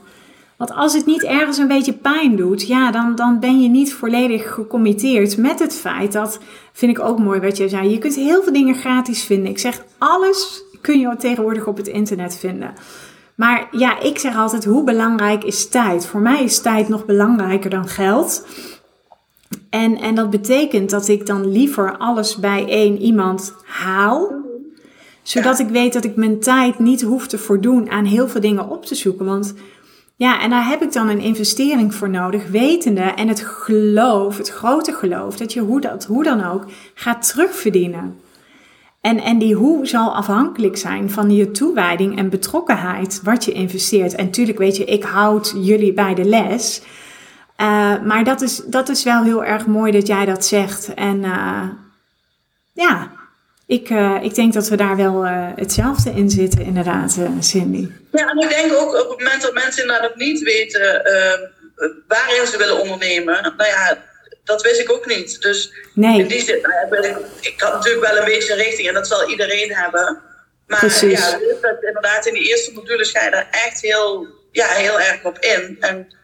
Want 0.56 0.74
als 0.74 0.94
het 0.94 1.06
niet 1.06 1.22
ergens 1.22 1.58
een 1.58 1.68
beetje 1.68 1.92
pijn 1.92 2.36
doet, 2.36 2.66
ja, 2.66 2.90
dan, 2.90 3.14
dan 3.14 3.40
ben 3.40 3.60
je 3.60 3.68
niet 3.68 3.94
volledig 3.94 4.54
gecommitteerd 4.54 5.36
met 5.36 5.58
het 5.58 5.74
feit 5.74 6.12
dat, 6.12 6.38
vind 6.72 6.98
ik 6.98 7.04
ook 7.04 7.18
mooi 7.18 7.40
wat 7.40 7.56
je 7.56 7.68
zei, 7.68 7.90
je 7.90 7.98
kunt 7.98 8.14
heel 8.14 8.42
veel 8.42 8.52
dingen 8.52 8.74
gratis 8.74 9.24
vinden. 9.24 9.50
Ik 9.50 9.58
zeg, 9.58 9.84
alles 9.98 10.62
kun 10.80 11.00
je 11.00 11.16
tegenwoordig 11.18 11.66
op 11.66 11.76
het 11.76 11.88
internet 11.88 12.36
vinden. 12.36 12.74
Maar 13.34 13.68
ja, 13.70 14.00
ik 14.00 14.18
zeg 14.18 14.36
altijd, 14.36 14.64
hoe 14.64 14.84
belangrijk 14.84 15.44
is 15.44 15.68
tijd? 15.68 16.06
Voor 16.06 16.20
mij 16.20 16.42
is 16.42 16.60
tijd 16.60 16.88
nog 16.88 17.04
belangrijker 17.04 17.70
dan 17.70 17.88
geld. 17.88 18.46
En, 19.72 20.00
en 20.00 20.14
dat 20.14 20.30
betekent 20.30 20.90
dat 20.90 21.08
ik 21.08 21.26
dan 21.26 21.52
liever 21.52 21.96
alles 21.96 22.36
bij 22.36 22.68
één 22.68 22.98
iemand 22.98 23.54
haal. 23.64 24.32
Zodat 25.22 25.58
ik 25.58 25.68
weet 25.68 25.92
dat 25.92 26.04
ik 26.04 26.16
mijn 26.16 26.40
tijd 26.40 26.78
niet 26.78 27.02
hoef 27.02 27.26
te 27.26 27.38
voldoen 27.38 27.90
aan 27.90 28.04
heel 28.04 28.28
veel 28.28 28.40
dingen 28.40 28.68
op 28.68 28.86
te 28.86 28.94
zoeken. 28.94 29.26
Want 29.26 29.54
ja, 30.16 30.40
en 30.40 30.50
daar 30.50 30.68
heb 30.68 30.82
ik 30.82 30.92
dan 30.92 31.08
een 31.08 31.20
investering 31.20 31.94
voor 31.94 32.10
nodig, 32.10 32.48
wetende 32.48 33.00
en 33.00 33.28
het 33.28 33.40
geloof, 33.40 34.36
het 34.36 34.48
grote 34.48 34.92
geloof, 34.92 35.36
dat 35.36 35.52
je 35.52 35.60
hoe, 35.60 35.80
dat, 35.80 36.04
hoe 36.04 36.22
dan 36.24 36.44
ook 36.44 36.64
gaat 36.94 37.28
terugverdienen. 37.28 38.18
En, 39.00 39.18
en 39.18 39.38
die 39.38 39.54
hoe 39.54 39.86
zal 39.86 40.14
afhankelijk 40.14 40.76
zijn 40.76 41.10
van 41.10 41.30
je 41.30 41.50
toewijding 41.50 42.18
en 42.18 42.30
betrokkenheid 42.30 43.20
wat 43.24 43.44
je 43.44 43.52
investeert. 43.52 44.14
En 44.14 44.24
natuurlijk 44.24 44.58
weet 44.58 44.76
je, 44.76 44.84
ik 44.84 45.02
houd 45.02 45.54
jullie 45.56 45.92
bij 45.92 46.14
de 46.14 46.24
les. 46.24 46.82
Uh, 47.56 48.02
maar 48.02 48.24
dat 48.24 48.40
is, 48.40 48.56
dat 48.56 48.88
is 48.88 49.04
wel 49.04 49.24
heel 49.24 49.44
erg 49.44 49.66
mooi 49.66 49.92
dat 49.92 50.06
jij 50.06 50.24
dat 50.24 50.46
zegt. 50.46 50.94
En 50.94 51.24
uh, 51.24 51.68
ja, 52.72 53.12
ik, 53.66 53.90
uh, 53.90 54.18
ik 54.22 54.34
denk 54.34 54.52
dat 54.52 54.68
we 54.68 54.76
daar 54.76 54.96
wel 54.96 55.24
hetzelfde 55.56 56.10
in 56.10 56.30
zitten, 56.30 56.60
inderdaad, 56.60 57.18
Cindy. 57.40 57.88
Ja, 58.12 58.30
en 58.30 58.38
ik 58.38 58.48
denk 58.48 58.72
ook 58.72 59.02
op 59.02 59.08
het 59.08 59.18
moment 59.18 59.42
dat 59.42 59.54
mensen 59.54 59.82
inderdaad 59.82 60.08
nog 60.08 60.18
niet 60.18 60.42
weten 60.42 61.02
waarin 62.08 62.46
ze 62.46 62.58
willen 62.58 62.80
ondernemen. 62.80 63.54
Nou 63.56 63.70
ja, 63.70 63.98
dat 64.44 64.62
wist 64.62 64.80
ik 64.80 64.92
ook 64.92 65.06
niet. 65.06 65.42
Dus 65.42 65.72
nee. 65.94 66.20
in 66.20 66.26
die 66.26 66.42
zin, 66.42 66.60
nou 66.90 67.06
ik, 67.06 67.16
ik 67.40 67.60
had 67.60 67.72
natuurlijk 67.72 68.06
wel 68.06 68.18
een 68.18 68.24
beetje 68.24 68.52
een 68.52 68.58
richting 68.58 68.88
en 68.88 68.94
dat 68.94 69.06
zal 69.06 69.28
iedereen 69.28 69.74
hebben. 69.74 70.20
Maar 70.66 70.78
Precies. 70.78 71.18
ja, 71.18 71.38
inderdaad, 71.80 72.26
in 72.26 72.34
die 72.34 72.48
eerste 72.48 72.72
module 72.72 73.04
ga 73.04 73.24
je 73.24 73.30
daar 73.30 73.48
echt 73.50 73.80
heel, 73.80 74.26
ja, 74.52 74.66
heel 74.66 75.00
erg 75.00 75.24
op 75.24 75.38
in. 75.38 75.76
En 75.80 76.14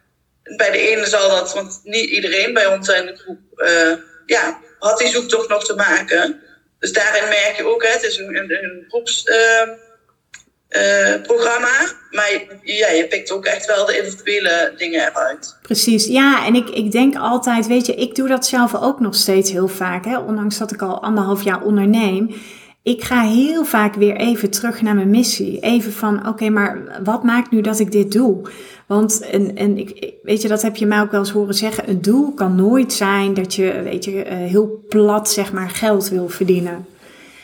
bij 0.57 0.71
de 0.71 0.77
ene 0.77 1.05
zal 1.05 1.29
dat, 1.29 1.53
want 1.53 1.79
niet 1.83 2.09
iedereen 2.09 2.53
bij 2.53 2.65
ons 2.65 2.87
in 2.87 3.05
de 3.05 3.15
groep 3.15 3.39
uh, 3.55 3.93
ja, 4.25 4.59
had 4.79 4.97
die 4.97 5.07
zoektocht 5.07 5.49
nog 5.49 5.65
te 5.65 5.75
maken. 5.75 6.41
Dus 6.79 6.93
daarin 6.93 7.29
merk 7.29 7.53
je 7.57 7.65
ook, 7.65 7.83
hè, 7.83 7.89
het 7.89 8.03
is 8.03 8.17
een, 8.17 8.35
een, 8.35 8.63
een 8.63 8.85
groepsprogramma. 8.87 11.81
Uh, 11.81 11.83
uh, 11.83 11.89
maar 12.11 12.31
ja, 12.63 12.89
je 12.89 13.07
pikt 13.09 13.31
ook 13.31 13.45
echt 13.45 13.65
wel 13.65 13.85
de 13.85 13.97
individuele 13.97 14.73
dingen 14.77 15.07
eruit. 15.07 15.57
Precies, 15.61 16.05
ja. 16.05 16.45
En 16.45 16.55
ik, 16.55 16.69
ik 16.69 16.91
denk 16.91 17.17
altijd, 17.17 17.67
weet 17.67 17.85
je, 17.85 17.95
ik 17.95 18.15
doe 18.15 18.27
dat 18.27 18.45
zelf 18.45 18.75
ook 18.75 18.99
nog 18.99 19.15
steeds 19.15 19.51
heel 19.51 19.67
vaak. 19.67 20.05
Hè, 20.05 20.17
ondanks 20.17 20.57
dat 20.57 20.71
ik 20.71 20.81
al 20.81 21.03
anderhalf 21.03 21.43
jaar 21.43 21.61
onderneem. 21.61 22.35
Ik 22.83 23.03
ga 23.03 23.21
heel 23.21 23.65
vaak 23.65 23.95
weer 23.95 24.15
even 24.15 24.49
terug 24.49 24.81
naar 24.81 24.95
mijn 24.95 25.09
missie. 25.09 25.59
Even 25.59 25.93
van, 25.93 26.27
oké, 26.27 26.49
maar 26.49 27.01
wat 27.03 27.23
maakt 27.23 27.51
nu 27.51 27.61
dat 27.61 27.79
ik 27.79 27.91
dit 27.91 28.11
doe? 28.11 28.41
Want, 28.87 29.29
en, 29.29 29.55
en 29.55 29.77
ik, 29.77 30.13
weet 30.23 30.41
je, 30.41 30.47
dat 30.47 30.61
heb 30.61 30.75
je 30.75 30.85
mij 30.85 31.01
ook 31.01 31.11
wel 31.11 31.19
eens 31.19 31.31
horen 31.31 31.53
zeggen. 31.53 31.89
Een 31.89 32.01
doel 32.01 32.33
kan 32.33 32.55
nooit 32.55 32.93
zijn 32.93 33.33
dat 33.33 33.55
je, 33.55 33.81
weet 33.83 34.05
je, 34.05 34.23
eh, 34.23 34.37
heel 34.37 34.85
plat, 34.89 35.29
zeg 35.29 35.53
maar, 35.53 35.69
geld 35.69 36.09
wil 36.09 36.29
verdienen. 36.29 36.85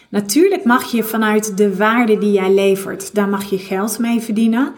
Natuurlijk 0.09 0.63
mag 0.63 0.91
je 0.91 1.03
vanuit 1.03 1.57
de 1.57 1.75
waarde 1.75 2.17
die 2.17 2.31
jij 2.31 2.53
levert, 2.53 3.15
daar 3.15 3.29
mag 3.29 3.49
je 3.49 3.57
geld 3.57 3.99
mee 3.99 4.19
verdienen. 4.19 4.73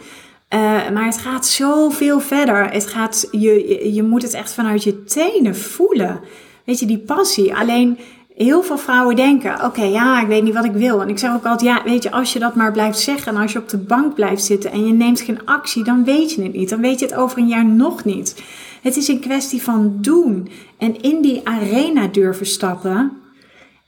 Uh, 0.54 0.60
maar 0.90 1.06
het 1.06 1.18
gaat 1.18 1.46
zoveel 1.46 2.20
verder. 2.20 2.72
Het 2.72 2.88
gaat, 2.88 3.28
je, 3.32 3.94
je 3.94 4.04
moet 4.04 4.22
het 4.22 4.34
echt 4.34 4.54
vanuit 4.54 4.84
je 4.84 5.04
tenen 5.04 5.56
voelen. 5.56 6.20
Weet 6.64 6.80
je, 6.80 6.86
die 6.86 6.98
passie. 6.98 7.56
Alleen 7.56 7.98
heel 8.38 8.64
veel 8.64 8.78
vrouwen 8.78 9.16
denken: 9.16 9.64
oké, 9.64 9.84
ja, 9.84 10.22
ik 10.22 10.28
weet 10.28 10.44
niet 10.44 10.54
wat 10.54 10.66
ik 10.66 10.74
wil. 10.74 11.02
En 11.02 11.10
ik 11.10 11.20
zeg 11.20 11.34
ook 11.34 11.46
altijd: 11.46 11.76
ja, 11.76 11.84
weet 11.84 12.04
je, 12.04 12.12
als 12.12 12.34
je 12.34 12.40
dat 12.40 12.56
maar 12.56 12.72
blijft 12.72 13.00
zeggen 13.00 13.36
en 13.36 13.42
als 13.42 13.52
je 13.52 13.60
op 13.60 13.70
de 13.70 13.78
bank 13.78 14.14
blijft 14.14 14.44
zitten 14.44 14.72
en 14.72 14.88
je 14.88 14.94
neemt 14.94 15.22
geen 15.22 15.46
actie, 15.46 15.84
dan 15.84 16.04
weet 16.04 16.34
je 16.34 16.44
het 16.44 16.54
niet. 16.54 16.70
Dan 16.70 16.82
weet 16.82 17.00
je 17.00 17.06
het 17.06 17.16
over 17.16 17.38
een 17.38 17.48
jaar 17.48 17.66
nog 17.66 18.04
niet. 18.04 18.44
Het 18.82 18.98
is 18.98 19.08
een 19.08 19.20
kwestie 19.20 19.62
van 19.62 19.98
doen 20.02 20.50
en 20.78 21.02
in 21.02 21.22
die 21.22 21.48
arena 21.48 22.08
durven 22.08 22.46
stappen. 22.46 23.12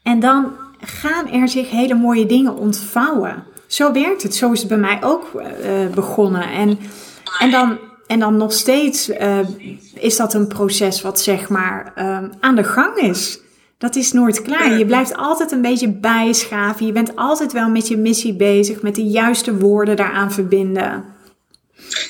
En 0.04 0.20
dan 0.20 0.52
gaan 0.82 1.28
er 1.28 1.50
zich 1.50 1.70
hele 1.70 1.93
mooie 1.93 2.26
dingen 2.26 2.58
ontvouwen. 2.58 3.43
Zo 3.68 3.91
werkt 3.91 4.24
het. 4.24 4.36
Zo 4.36 4.52
is 4.52 4.60
het 4.60 4.68
bij 4.68 4.78
mij 4.78 5.00
ook 5.02 5.32
uh, 5.36 5.43
begonnen. 5.95 6.50
En, 6.50 6.80
en, 7.39 7.52
dan, 7.52 7.78
en 8.08 8.20
dan 8.20 8.38
nog 8.38 8.54
steeds 8.54 9.10
uh, 9.10 9.38
is 9.93 10.16
dat 10.16 10.34
een 10.34 10.47
proces 10.47 11.02
wat 11.02 11.20
zeg 11.20 11.50
maar 11.50 11.93
aan 12.39 12.56
de 12.56 12.64
gang 12.64 12.95
is. 12.95 13.39
Dat 13.80 13.96
is 13.96 14.12
nooit 14.12 14.42
klaar. 14.42 14.78
Je 14.78 14.86
blijft 14.86 15.16
altijd 15.16 15.52
een 15.52 15.62
beetje 15.62 15.90
bijschaven. 15.90 16.86
Je 16.86 16.92
bent 16.92 17.16
altijd 17.16 17.52
wel 17.52 17.70
met 17.70 17.88
je 17.88 17.98
missie 17.98 18.36
bezig, 18.36 18.82
met 18.82 18.96
de 18.96 19.04
juiste 19.04 19.56
woorden 19.56 19.96
daaraan 19.96 20.32
verbinden. 20.32 21.16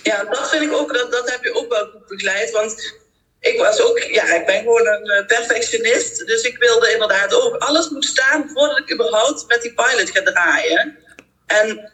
Ja, 0.04 0.24
dat 0.24 0.50
vind 0.50 0.64
ik 0.64 0.74
ook, 0.74 0.94
dat, 0.94 1.12
dat 1.12 1.32
heb 1.32 1.44
je 1.44 1.54
ook 1.54 1.70
wel 1.70 1.86
goed 1.86 2.08
begeleid. 2.08 2.52
Want 2.52 2.94
ik 3.40 3.60
was 3.60 3.82
ook, 3.82 4.00
ja, 4.00 4.34
ik 4.34 4.46
ben 4.46 4.58
gewoon 4.58 4.88
een 4.88 5.10
eh, 5.10 5.26
perfectionist. 5.26 6.28
Dus 6.28 6.42
ik 6.42 6.58
wilde 6.58 6.92
inderdaad 6.92 7.34
ook, 7.34 7.56
alles 7.56 7.90
moet 7.90 8.06
staan 8.06 8.50
voordat 8.54 8.80
ik 8.80 8.94
überhaupt 8.94 9.46
met 9.48 9.62
die 9.62 9.74
pilot 9.74 10.10
ga 10.10 10.24
draaien. 10.24 10.98
En 11.46 11.92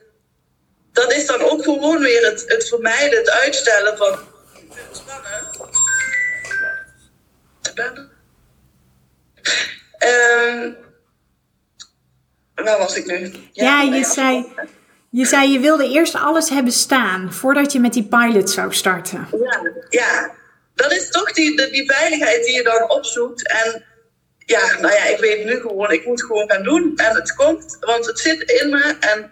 dat 0.91 1.13
is 1.13 1.25
dan 1.25 1.41
ook 1.41 1.63
gewoon 1.63 1.99
weer 1.99 2.25
het, 2.25 2.43
het 2.47 2.67
vermijden, 2.67 3.19
het 3.19 3.29
uitstellen 3.29 3.97
van. 3.97 4.19
Spannend. 7.61 8.14
Um, 9.99 10.77
waar 12.55 12.77
was 12.77 12.95
ik 12.95 13.05
nu? 13.05 13.31
Ja, 13.51 13.81
ja 13.81 13.95
je, 13.97 14.03
zei, 14.03 14.53
je 15.09 15.25
zei 15.25 15.51
je 15.51 15.59
wilde 15.59 15.89
eerst 15.89 16.15
alles 16.15 16.49
hebben 16.49 16.73
staan 16.73 17.33
voordat 17.33 17.71
je 17.71 17.79
met 17.79 17.93
die 17.93 18.07
pilot 18.07 18.49
zou 18.49 18.73
starten. 18.73 19.27
Ja, 19.31 19.71
ja. 19.89 20.35
dat 20.75 20.91
is 20.91 21.09
toch 21.09 21.31
die, 21.31 21.71
die 21.71 21.91
veiligheid 21.91 22.43
die 22.43 22.55
je 22.55 22.63
dan 22.63 22.89
opzoekt. 22.89 23.47
En 23.47 23.83
ja, 24.37 24.79
nou 24.79 24.93
ja, 24.93 25.05
ik 25.05 25.19
weet 25.19 25.45
nu 25.45 25.59
gewoon, 25.59 25.91
ik 25.91 26.05
moet 26.05 26.23
gewoon 26.23 26.51
gaan 26.51 26.63
doen. 26.63 26.93
En 26.95 27.15
het 27.15 27.35
komt, 27.35 27.77
want 27.79 28.05
het 28.05 28.19
zit 28.19 28.41
in 28.41 28.69
me. 28.69 28.95
En 28.99 29.31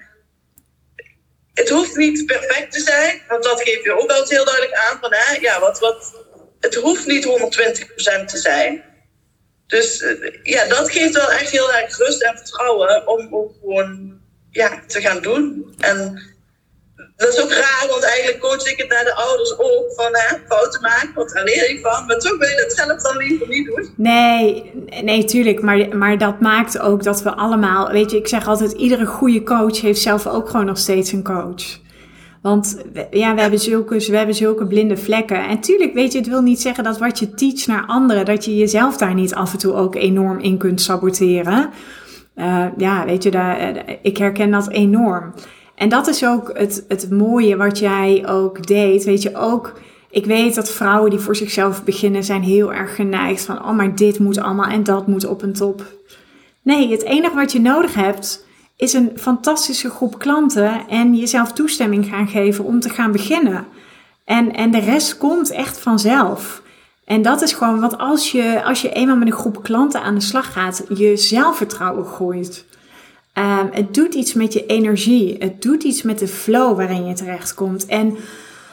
het 1.54 1.70
hoeft 1.70 1.96
niet 1.96 2.26
perfect 2.26 2.72
te 2.72 2.80
zijn, 2.80 3.22
want 3.28 3.44
dat 3.44 3.62
geef 3.62 3.84
je 3.84 3.94
ook 3.94 4.10
altijd 4.10 4.30
heel 4.30 4.46
duidelijk 4.46 4.76
aan. 4.76 5.00
Van, 5.00 5.14
hè, 5.14 5.38
ja, 5.40 5.60
wat, 5.60 5.80
wat, 5.80 6.14
het 6.60 6.76
hoeft 6.76 7.06
niet 7.06 7.26
120% 7.26 8.26
te 8.26 8.38
zijn. 8.38 8.84
Dus 9.74 10.02
eh, 10.02 10.34
ja, 10.44 10.66
dat 10.66 10.92
geeft 10.92 11.14
wel 11.14 11.32
echt 11.32 11.50
heel 11.50 11.74
erg 11.74 11.98
rust 11.98 12.24
en 12.24 12.38
vertrouwen 12.38 13.08
om 13.08 13.28
ook 13.32 13.52
gewoon 13.62 14.20
ja, 14.50 14.80
te 14.88 15.02
gaan 15.02 15.22
doen. 15.22 15.74
En 15.80 16.22
dat 17.16 17.34
is 17.34 17.42
ook 17.42 17.52
raar, 17.52 17.86
want 17.90 18.04
eigenlijk 18.04 18.40
coach 18.40 18.72
ik 18.72 18.78
het 18.78 18.90
naar 18.90 19.04
de 19.04 19.14
ouders 19.14 19.58
ook. 19.58 19.94
Van 19.96 20.10
hè, 20.12 20.38
fouten 20.48 20.82
maken, 20.82 21.14
wat 21.16 21.30
daar 21.30 21.44
leer 21.44 21.80
van. 21.82 22.06
Maar 22.06 22.18
toch 22.18 22.38
wil 22.38 22.50
je 22.50 22.56
dat 22.56 22.74
zelf 22.74 23.02
dan 23.02 23.18
liever 23.18 23.48
niet 23.48 23.66
doen. 23.66 23.94
Nee, 23.96 24.72
nee, 25.04 25.24
tuurlijk. 25.24 25.62
Maar, 25.62 25.98
maar 25.98 26.18
dat 26.18 26.40
maakt 26.40 26.80
ook 26.80 27.04
dat 27.04 27.22
we 27.22 27.36
allemaal... 27.36 27.92
Weet 27.92 28.12
je, 28.12 28.18
ik 28.18 28.28
zeg 28.28 28.48
altijd, 28.48 28.72
iedere 28.72 29.06
goede 29.06 29.44
coach 29.44 29.82
heeft 29.82 30.02
zelf 30.02 30.28
ook 30.28 30.50
gewoon 30.50 30.66
nog 30.66 30.78
steeds 30.78 31.12
een 31.12 31.24
coach. 31.24 31.82
Want 32.44 32.84
ja, 33.12 33.36
we 33.36 33.42
hebben, 33.42 33.60
zulke, 33.60 33.98
we 33.98 34.18
hebben 34.18 34.36
zulke 34.36 34.68
blinde 34.68 34.98
vlekken. 34.98 35.48
En 35.48 35.60
tuurlijk, 35.60 35.94
weet 35.94 36.12
je, 36.12 36.18
het 36.18 36.28
wil 36.28 36.42
niet 36.42 36.62
zeggen 36.62 36.84
dat 36.84 36.98
wat 36.98 37.20
je 37.20 37.34
teach 37.34 37.66
naar 37.66 37.86
anderen, 37.86 38.26
dat 38.26 38.46
je 38.46 38.58
jezelf 38.58 38.98
daar 38.98 39.14
niet 39.14 39.34
af 39.34 39.54
en 39.54 39.60
toe 39.60 39.74
ook 39.74 39.96
enorm 39.96 40.40
in 40.40 40.58
kunt 40.58 40.82
saboteren. 40.82 41.70
Uh, 42.36 42.66
ja, 42.78 43.06
weet 43.06 43.24
je, 43.24 43.32
daar, 43.32 43.58
eh, 43.58 43.96
ik 44.02 44.18
herken 44.18 44.52
dat 44.52 44.70
enorm. 44.70 45.34
En 45.76 45.90
dat 45.90 46.08
is 46.08 46.26
ook 46.26 46.52
het, 46.58 46.86
het 46.88 47.10
mooie 47.10 47.58
wat 47.58 47.80
jij 47.80 48.28
ook 48.28 48.68
deed. 48.68 49.04
Weet 49.04 49.22
je, 49.22 49.36
ook, 49.36 49.74
ik 50.10 50.26
weet 50.26 50.56
dat 50.56 50.72
vrouwen 50.72 51.10
die 51.10 51.20
voor 51.20 51.36
zichzelf 51.36 51.84
beginnen, 51.84 52.24
zijn 52.24 52.44
heel 52.44 52.74
erg 52.74 52.96
geneigd 52.96 53.46
van, 53.46 53.66
oh, 53.66 53.76
maar 53.76 53.96
dit 53.96 54.20
moet 54.20 54.40
allemaal 54.40 54.70
en 54.70 54.84
dat 54.84 55.08
moet 55.08 55.26
op 55.26 55.42
een 55.42 55.54
top. 55.54 55.84
Nee, 56.62 56.92
het 56.92 57.04
enige 57.04 57.36
wat 57.36 57.52
je 57.52 57.62
nodig 57.62 57.94
hebt, 57.94 58.43
is 58.76 58.94
een 58.94 59.12
fantastische 59.16 59.90
groep 59.90 60.20
klanten 60.20 60.88
en 60.88 61.16
jezelf 61.16 61.52
toestemming 61.52 62.06
gaan 62.06 62.28
geven 62.28 62.66
om 62.66 62.80
te 62.80 62.90
gaan 62.90 63.12
beginnen. 63.12 63.66
En, 64.26 64.54
en 64.54 64.72
de 64.72 64.80
rest 64.80 65.18
komt 65.18 65.52
echt 65.52 65.80
vanzelf. 65.80 66.62
En 67.06 67.22
dat 67.22 67.42
is 67.42 67.54
gewoon 67.54 67.80
wat 67.80 67.98
als 67.98 68.32
je, 68.32 68.64
als 68.64 68.82
je 68.82 68.92
eenmaal 68.92 69.16
met 69.16 69.28
een 69.28 69.34
groep 69.34 69.64
klanten 69.64 70.02
aan 70.02 70.16
de 70.16 70.22
slag 70.22 70.54
gaat, 70.54 70.84
je 70.90 71.18
zelfvertrouwen 71.18 72.06
groeit. 72.06 72.66
Um, 73.34 73.70
het 73.72 73.94
doet 73.94 74.14
iets 74.14 74.34
met 74.34 74.54
je 74.54 74.66
energie. 74.66 75.36
Het 75.40 75.62
doet 75.62 75.84
iets 75.84 76.02
met 76.02 76.20
de 76.20 76.28
flow 76.28 76.76
waarin 76.76 77.06
je 77.06 77.14
terechtkomt. 77.14 77.86
En 77.86 78.18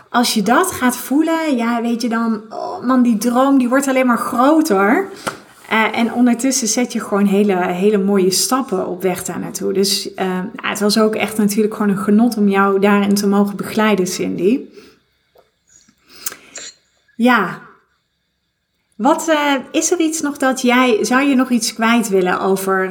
als 0.09 0.35
je 0.35 0.43
dat 0.43 0.71
gaat 0.71 0.97
voelen, 0.97 1.57
ja, 1.57 1.83
weet 1.83 2.03
je 2.03 2.09
dan, 2.09 2.43
oh 2.49 2.85
man, 2.85 3.03
die 3.03 3.19
droom 3.19 3.59
die 3.59 3.69
wordt 3.69 3.89
alleen 3.89 4.07
maar 4.07 4.19
groter. 4.19 5.09
Uh, 5.73 5.99
en 5.99 6.13
ondertussen 6.13 6.69
zet 6.69 6.93
je 6.93 7.01
gewoon 7.01 7.27
hele, 7.27 7.67
hele 7.67 7.99
mooie 7.99 8.31
stappen 8.31 8.87
op 8.87 9.03
weg 9.03 9.25
daar 9.25 9.39
naartoe. 9.39 9.73
Dus 9.73 10.15
uh, 10.17 10.41
het 10.55 10.81
was 10.81 10.99
ook 10.99 11.15
echt 11.15 11.37
natuurlijk 11.37 11.75
gewoon 11.75 11.91
een 11.91 11.99
genot 11.99 12.37
om 12.37 12.49
jou 12.49 12.81
daarin 12.81 13.15
te 13.15 13.27
mogen 13.27 13.57
begeleiden, 13.57 14.07
Cindy. 14.07 14.61
Ja. 17.17 17.61
Wat 18.95 19.29
uh, 19.29 19.55
is 19.73 19.91
er 19.91 20.01
iets 20.01 20.21
nog 20.21 20.37
dat 20.37 20.61
jij, 20.61 21.05
zou 21.05 21.23
je 21.23 21.35
nog 21.35 21.51
iets 21.51 21.75
kwijt 21.75 22.09
willen 22.09 22.41
over, 22.41 22.91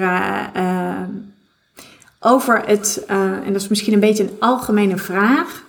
over 2.20 2.62
het, 2.66 3.04
en 3.08 3.54
dat 3.54 3.62
is 3.62 3.68
misschien 3.68 3.94
een 3.94 4.00
beetje 4.00 4.24
een 4.24 4.36
algemene 4.40 4.98
vraag, 4.98 5.64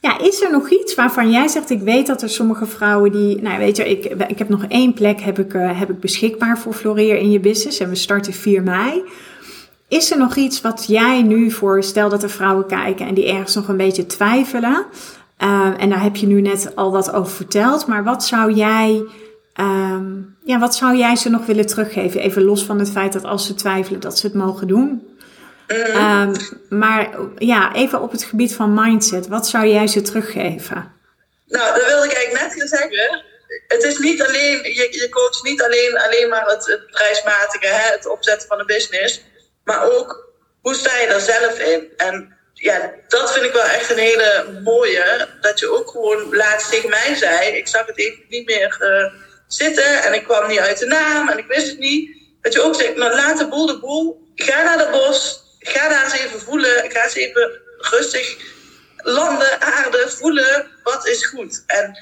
ja, 0.00 0.18
is 0.18 0.42
er 0.42 0.50
nog 0.50 0.70
iets 0.70 0.94
waarvan 0.94 1.30
jij 1.30 1.48
zegt, 1.48 1.70
ik 1.70 1.80
weet 1.80 2.06
dat 2.06 2.22
er 2.22 2.28
sommige 2.28 2.66
vrouwen 2.66 3.12
die, 3.12 3.42
nou 3.42 3.58
weet 3.58 3.76
je, 3.76 3.90
ik, 3.90 4.04
ik 4.04 4.38
heb 4.38 4.48
nog 4.48 4.64
één 4.68 4.92
plek 4.92 5.20
heb 5.20 5.38
ik, 5.38 5.54
uh, 5.54 5.78
heb 5.78 5.90
ik 5.90 6.00
beschikbaar 6.00 6.58
voor 6.58 6.72
Floreer 6.72 7.16
in 7.16 7.30
je 7.30 7.40
business 7.40 7.78
en 7.78 7.88
we 7.88 7.94
starten 7.94 8.32
4 8.32 8.62
mei. 8.62 9.02
Is 9.88 10.10
er 10.10 10.18
nog 10.18 10.36
iets 10.36 10.60
wat 10.60 10.84
jij 10.88 11.22
nu 11.22 11.50
voor, 11.50 11.82
stel 11.82 12.08
dat 12.08 12.22
er 12.22 12.30
vrouwen 12.30 12.66
kijken 12.66 13.06
en 13.06 13.14
die 13.14 13.28
ergens 13.28 13.54
nog 13.54 13.68
een 13.68 13.76
beetje 13.76 14.06
twijfelen, 14.06 14.86
uh, 15.42 15.70
en 15.78 15.88
daar 15.88 16.02
heb 16.02 16.16
je 16.16 16.26
nu 16.26 16.40
net 16.40 16.72
al 16.74 16.92
wat 16.92 17.12
over 17.12 17.32
verteld, 17.32 17.86
maar 17.86 18.04
wat 18.04 18.24
zou 18.24 18.52
jij, 18.52 19.04
um, 19.60 20.36
ja, 20.44 20.58
wat 20.58 20.74
zou 20.74 20.96
jij 20.96 21.16
ze 21.16 21.30
nog 21.30 21.46
willen 21.46 21.66
teruggeven? 21.66 22.20
Even 22.20 22.42
los 22.42 22.64
van 22.64 22.78
het 22.78 22.90
feit 22.90 23.12
dat 23.12 23.24
als 23.24 23.46
ze 23.46 23.54
twijfelen 23.54 24.00
dat 24.00 24.18
ze 24.18 24.26
het 24.26 24.34
mogen 24.34 24.66
doen. 24.66 25.02
Um, 25.68 26.32
maar 26.68 27.10
ja, 27.38 27.74
even 27.74 28.00
op 28.00 28.10
het 28.10 28.24
gebied 28.24 28.54
van 28.54 28.74
mindset, 28.74 29.26
wat 29.26 29.48
zou 29.48 29.66
jij 29.66 29.86
ze 29.86 30.02
teruggeven? 30.02 30.92
Nou, 31.46 31.74
dat 31.74 31.86
wilde 31.86 32.06
ik 32.06 32.12
eigenlijk 32.12 32.44
net 32.44 32.58
gaan 32.58 32.68
zeggen. 32.78 33.24
Het 33.68 33.82
is 33.82 33.98
niet 33.98 34.22
alleen, 34.22 34.62
je, 34.62 34.88
je 34.90 35.08
coacht 35.10 35.42
niet 35.42 35.62
alleen, 35.62 35.98
alleen 35.98 36.28
maar 36.28 36.46
het, 36.46 36.66
het 36.66 36.86
prijsmatige, 36.86 37.66
hè, 37.66 37.92
het 37.92 38.06
opzetten 38.06 38.48
van 38.48 38.60
een 38.60 38.66
business, 38.66 39.22
maar 39.64 39.92
ook 39.92 40.32
hoe 40.60 40.74
sta 40.74 40.98
je 40.98 41.08
daar 41.08 41.20
zelf 41.20 41.58
in? 41.58 41.92
En 41.96 42.36
ja, 42.52 42.92
dat 43.08 43.32
vind 43.32 43.44
ik 43.44 43.52
wel 43.52 43.64
echt 43.64 43.90
een 43.90 43.98
hele 43.98 44.60
mooie. 44.64 45.28
Dat 45.40 45.58
je 45.58 45.68
ook 45.78 45.90
gewoon 45.90 46.36
laatst 46.36 46.70
tegen 46.70 46.90
mij 46.90 47.14
zei: 47.14 47.56
ik 47.56 47.68
zag 47.68 47.86
het 47.86 47.98
even 47.98 48.24
niet 48.28 48.46
meer 48.46 48.78
uh, 48.80 49.22
zitten 49.46 50.02
en 50.02 50.14
ik 50.14 50.24
kwam 50.24 50.48
niet 50.48 50.58
uit 50.58 50.78
de 50.78 50.86
naam 50.86 51.28
en 51.28 51.38
ik 51.38 51.46
wist 51.46 51.68
het 51.68 51.78
niet. 51.78 52.16
Dat 52.40 52.52
je 52.52 52.62
ook 52.62 52.74
zegt: 52.74 52.96
nou, 52.96 53.14
laat 53.14 53.38
de 53.38 53.48
boel 53.48 53.66
de 53.66 53.78
boel. 53.78 54.26
Ga 54.34 54.62
naar 54.62 54.78
het 54.78 54.90
bos 54.90 55.47
ga 55.58 55.88
daar 55.88 56.04
eens 56.04 56.18
even 56.18 56.40
voelen. 56.40 56.90
Ga 56.90 57.04
eens 57.04 57.14
even 57.14 57.60
rustig 57.76 58.36
landen, 58.96 59.60
aarde, 59.60 60.08
voelen. 60.08 60.70
Wat 60.82 61.06
is 61.06 61.26
goed? 61.26 61.62
En 61.66 61.98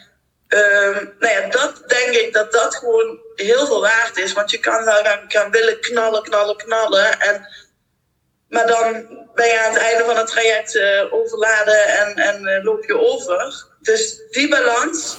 um, 0.48 1.14
nou 1.18 1.32
ja, 1.32 1.48
dat 1.48 1.82
denk 1.86 2.14
ik 2.14 2.32
dat 2.32 2.52
dat 2.52 2.76
gewoon 2.76 3.20
heel 3.34 3.66
veel 3.66 3.80
waard 3.80 4.16
is. 4.18 4.32
Want 4.32 4.50
je 4.50 4.59
kan 4.59 4.84
wel 4.84 5.02
gaan, 5.28 5.50
willen 5.50 5.80
knallen, 5.80 6.22
knallen, 6.22 6.57
knallen. 6.57 7.20
En, 7.20 7.48
maar 8.48 8.66
dan 8.66 8.92
ben 9.34 9.46
je 9.46 9.61
aan 9.61 9.72
het 9.72 9.82
einde 9.82 10.04
van 10.04 10.16
het 10.16 10.26
traject 10.26 10.74
uh, 10.74 11.12
overladen 11.12 11.86
en, 11.86 12.14
en 12.14 12.42
uh, 12.42 12.64
loop 12.64 12.84
je 12.84 12.98
over. 12.98 13.66
Dus 13.80 14.20
die 14.30 14.48
balans, 14.48 15.16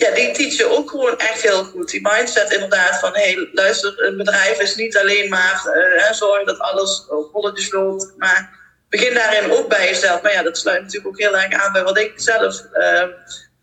ja, 0.00 0.10
die 0.14 0.32
teach 0.32 0.56
je 0.56 0.66
ook 0.66 0.90
gewoon 0.90 1.18
echt 1.18 1.42
heel 1.42 1.64
goed. 1.64 1.90
Die 1.90 2.08
mindset 2.08 2.52
inderdaad 2.52 2.98
van, 2.98 3.14
hé, 3.14 3.32
hey, 3.32 3.48
luister, 3.52 4.02
een 4.02 4.16
bedrijf 4.16 4.60
is 4.60 4.74
niet 4.74 4.96
alleen 4.96 5.28
maar 5.28 5.62
uh, 5.76 6.12
zorgen 6.12 6.46
dat 6.46 6.58
alles 6.58 7.06
op 7.08 7.32
rolletjes 7.32 7.72
loopt, 7.72 8.14
maar 8.16 8.58
begin 8.88 9.14
daarin 9.14 9.50
ook 9.50 9.68
bij 9.68 9.88
jezelf. 9.88 10.22
Maar 10.22 10.32
ja, 10.32 10.42
dat 10.42 10.58
sluit 10.58 10.80
natuurlijk 10.82 11.06
ook 11.06 11.18
heel 11.18 11.38
erg 11.38 11.52
aan 11.52 11.72
bij 11.72 11.82
wat 11.82 11.98
ik 11.98 12.12
zelf 12.16 12.62
uh, 12.72 13.04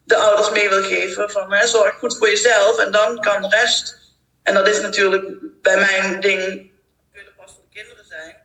de 0.03 0.15
ouders 0.15 0.51
mee 0.51 0.69
wil 0.69 0.83
geven. 0.83 1.31
Van, 1.31 1.67
zorg 1.67 1.95
goed 1.95 2.17
voor 2.17 2.29
jezelf 2.29 2.79
en 2.79 2.91
dan 2.91 3.19
kan 3.19 3.41
de 3.41 3.47
rest. 3.47 3.97
En 4.43 4.53
dat 4.53 4.67
is 4.67 4.81
natuurlijk 4.81 5.25
bij 5.61 5.77
mijn 5.77 6.19
ding, 6.19 6.71
kunnen 7.13 7.33
pas 7.37 7.51
voor 7.53 7.63
de 7.69 7.79
kinderen 7.79 8.05
zijn. 8.05 8.35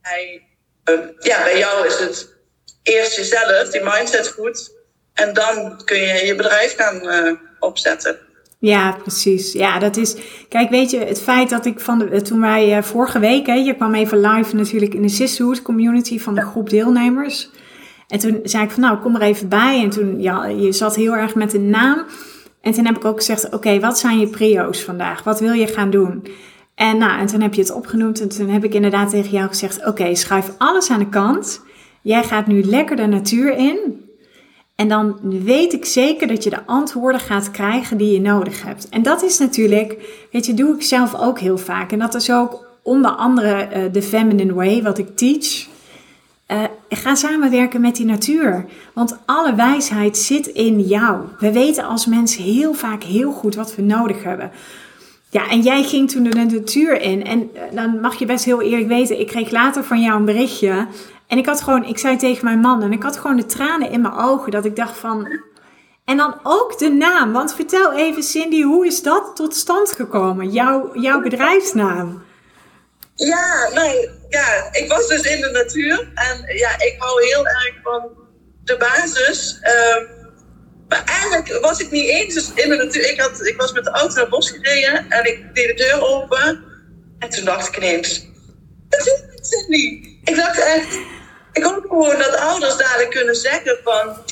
Hij, 0.00 0.46
uh, 0.84 1.08
ja, 1.18 1.42
bij 1.42 1.58
jou 1.58 1.86
is 1.86 1.98
het 1.98 2.34
eerst 2.82 3.16
jezelf, 3.16 3.70
die 3.70 3.82
mindset 3.82 4.28
goed. 4.28 4.74
En 5.16 5.34
dan 5.34 5.82
kun 5.84 5.98
je 5.98 6.22
je 6.26 6.34
bedrijf 6.34 6.74
gaan 6.76 7.00
uh, 7.02 7.32
opzetten. 7.58 8.16
Ja, 8.58 8.96
precies. 9.02 9.52
Ja, 9.52 9.78
dat 9.78 9.96
is. 9.96 10.16
Kijk, 10.48 10.70
weet 10.70 10.90
je, 10.90 10.98
het 10.98 11.20
feit 11.20 11.50
dat 11.50 11.66
ik 11.66 11.80
van 11.80 11.98
de. 11.98 12.22
Toen 12.22 12.40
wij 12.40 12.76
uh, 12.76 12.82
vorige 12.82 13.18
week, 13.18 13.46
hè, 13.46 13.54
je 13.54 13.74
kwam 13.74 13.94
even 13.94 14.20
live 14.20 14.56
natuurlijk 14.56 14.94
in 14.94 15.02
de 15.02 15.08
Sisterhood 15.08 15.62
community 15.62 16.18
van 16.18 16.34
de 16.34 16.40
groep 16.40 16.70
deelnemers. 16.70 17.50
En 18.08 18.18
toen 18.18 18.40
zei 18.42 18.64
ik 18.64 18.70
van 18.70 18.82
nou, 18.82 18.98
kom 18.98 19.14
er 19.14 19.22
even 19.22 19.48
bij. 19.48 19.82
En 19.82 19.90
toen, 19.90 20.20
ja, 20.22 20.46
je 20.46 20.72
zat 20.72 20.96
heel 20.96 21.16
erg 21.16 21.34
met 21.34 21.54
een 21.54 21.70
naam. 21.70 22.04
En 22.60 22.72
toen 22.72 22.86
heb 22.86 22.96
ik 22.96 23.04
ook 23.04 23.16
gezegd, 23.16 23.52
oké, 23.52 23.80
wat 23.80 23.98
zijn 23.98 24.18
je 24.18 24.28
prio's 24.28 24.82
vandaag? 24.82 25.22
Wat 25.22 25.40
wil 25.40 25.52
je 25.52 25.66
gaan 25.66 25.90
doen? 25.90 26.26
En, 26.74 26.98
nou, 26.98 27.20
en 27.20 27.26
toen 27.26 27.40
heb 27.40 27.54
je 27.54 27.60
het 27.60 27.72
opgenoemd 27.72 28.20
en 28.20 28.28
toen 28.28 28.48
heb 28.48 28.64
ik 28.64 28.74
inderdaad 28.74 29.10
tegen 29.10 29.30
jou 29.30 29.48
gezegd, 29.48 29.78
oké, 29.78 29.88
okay, 29.88 30.14
schuif 30.14 30.50
alles 30.58 30.90
aan 30.90 30.98
de 30.98 31.08
kant. 31.08 31.60
Jij 32.02 32.24
gaat 32.24 32.46
nu 32.46 32.62
lekker 32.62 32.96
de 32.96 33.06
natuur 33.06 33.56
in. 33.56 34.05
En 34.76 34.88
dan 34.88 35.18
weet 35.22 35.72
ik 35.72 35.84
zeker 35.84 36.26
dat 36.26 36.44
je 36.44 36.50
de 36.50 36.66
antwoorden 36.66 37.20
gaat 37.20 37.50
krijgen 37.50 37.96
die 37.96 38.12
je 38.12 38.20
nodig 38.20 38.62
hebt. 38.62 38.88
En 38.88 39.02
dat 39.02 39.22
is 39.22 39.38
natuurlijk, 39.38 39.96
weet 40.32 40.46
je, 40.46 40.54
doe 40.54 40.74
ik 40.74 40.82
zelf 40.82 41.14
ook 41.14 41.38
heel 41.38 41.58
vaak. 41.58 41.92
En 41.92 41.98
dat 41.98 42.14
is 42.14 42.30
ook 42.30 42.64
onder 42.82 43.10
andere 43.10 43.68
uh, 43.76 43.92
de 43.92 44.02
Feminine 44.02 44.54
Way, 44.54 44.82
wat 44.82 44.98
ik 44.98 45.16
teach. 45.16 45.66
Uh, 46.48 46.62
ga 46.88 47.14
samenwerken 47.14 47.80
met 47.80 47.96
die 47.96 48.06
natuur. 48.06 48.64
Want 48.92 49.18
alle 49.26 49.54
wijsheid 49.54 50.16
zit 50.16 50.46
in 50.46 50.80
jou. 50.80 51.20
We 51.38 51.52
weten 51.52 51.84
als 51.84 52.06
mensen 52.06 52.42
heel 52.42 52.74
vaak 52.74 53.02
heel 53.02 53.32
goed 53.32 53.54
wat 53.54 53.74
we 53.74 53.82
nodig 53.82 54.22
hebben. 54.22 54.50
Ja, 55.30 55.50
en 55.50 55.60
jij 55.60 55.82
ging 55.82 56.10
toen 56.10 56.22
de 56.22 56.34
natuur 56.34 57.00
in. 57.00 57.24
En 57.24 57.50
uh, 57.54 57.60
dan 57.74 58.00
mag 58.00 58.18
je 58.18 58.26
best 58.26 58.44
heel 58.44 58.62
eerlijk 58.62 58.88
weten, 58.88 59.20
ik 59.20 59.26
kreeg 59.26 59.50
later 59.50 59.84
van 59.84 60.00
jou 60.00 60.18
een 60.18 60.24
berichtje. 60.24 60.86
En 61.26 61.38
ik 61.38 61.46
had 61.46 61.62
gewoon, 61.62 61.84
ik 61.84 61.98
zei 61.98 62.16
tegen 62.16 62.44
mijn 62.44 62.60
man, 62.60 62.82
en 62.82 62.92
ik 62.92 63.02
had 63.02 63.16
gewoon 63.16 63.36
de 63.36 63.46
tranen 63.46 63.90
in 63.90 64.00
mijn 64.00 64.14
ogen, 64.14 64.50
dat 64.50 64.64
ik 64.64 64.76
dacht 64.76 64.98
van. 64.98 65.40
En 66.04 66.16
dan 66.16 66.40
ook 66.42 66.78
de 66.78 66.88
naam. 66.88 67.32
Want 67.32 67.54
vertel 67.54 67.92
even, 67.92 68.22
Cindy, 68.22 68.62
hoe 68.62 68.86
is 68.86 69.02
dat 69.02 69.36
tot 69.36 69.56
stand 69.56 69.92
gekomen? 69.92 70.50
Jouw, 70.50 70.90
jouw 71.00 71.20
bedrijfsnaam? 71.20 72.24
Ja, 73.14 73.70
nee, 73.74 74.10
ja, 74.28 74.68
ik 74.72 74.88
was 74.88 75.08
dus 75.08 75.22
in 75.22 75.40
de 75.40 75.50
natuur. 75.50 76.10
En 76.14 76.56
ja, 76.56 76.70
ik 76.70 76.94
hou 76.98 77.24
heel 77.24 77.46
erg 77.46 77.74
van 77.82 78.10
de 78.64 78.76
basis. 78.76 79.60
Um, 79.98 80.08
maar 80.88 81.04
eigenlijk 81.04 81.58
was 81.60 81.80
ik 81.80 81.90
niet 81.90 82.08
eens 82.08 82.34
dus 82.34 82.52
in 82.54 82.68
de 82.68 82.76
natuur. 82.76 83.10
Ik, 83.10 83.20
had, 83.20 83.46
ik 83.46 83.56
was 83.56 83.72
met 83.72 83.84
de 83.84 83.90
auto 83.90 84.14
naar 84.14 84.22
het 84.22 84.30
bos 84.30 84.50
gereden 84.50 85.10
en 85.10 85.24
ik 85.24 85.54
deed 85.54 85.66
de 85.66 85.84
deur 85.84 86.02
open. 86.02 86.64
En 87.18 87.30
toen 87.30 87.44
dacht 87.44 87.68
ik 87.68 87.76
ineens, 87.76 88.26
dat 88.88 89.00
is 89.00 89.06
het 89.06 89.46
Cindy. 89.46 90.18
Ik 90.24 90.36
dacht 90.36 90.58
echt, 90.58 90.98
ik 91.56 91.62
hoop 91.62 91.84
gewoon 91.88 92.18
dat 92.18 92.36
ouders 92.36 92.76
dadelijk 92.76 93.10
kunnen 93.10 93.36
zeggen 93.36 93.78
van 93.84 94.24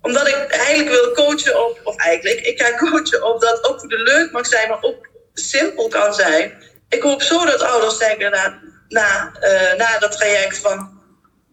omdat 0.00 0.28
ik 0.28 0.46
eigenlijk 0.48 0.88
wil 0.88 1.12
coachen 1.12 1.64
op, 1.66 1.80
of 1.84 1.96
eigenlijk, 1.96 2.40
ik 2.40 2.62
ga 2.62 2.76
coachen 2.76 3.22
op 3.22 3.40
dat 3.40 3.64
ook 3.64 3.80
voor 3.80 3.88
de 3.88 4.02
leuk 4.02 4.32
mag 4.32 4.46
zijn, 4.46 4.68
maar 4.68 4.82
ook 4.82 5.08
simpel 5.34 5.88
kan 5.88 6.14
zijn. 6.14 6.52
Ik 6.88 7.02
hoop 7.02 7.22
zo 7.22 7.44
dat 7.44 7.62
ouders 7.62 7.98
zeggen 7.98 8.30
na, 8.30 8.60
na, 8.88 9.32
uh, 9.40 9.74
na 9.74 9.98
dat 9.98 10.12
traject 10.12 10.58
van, 10.58 11.02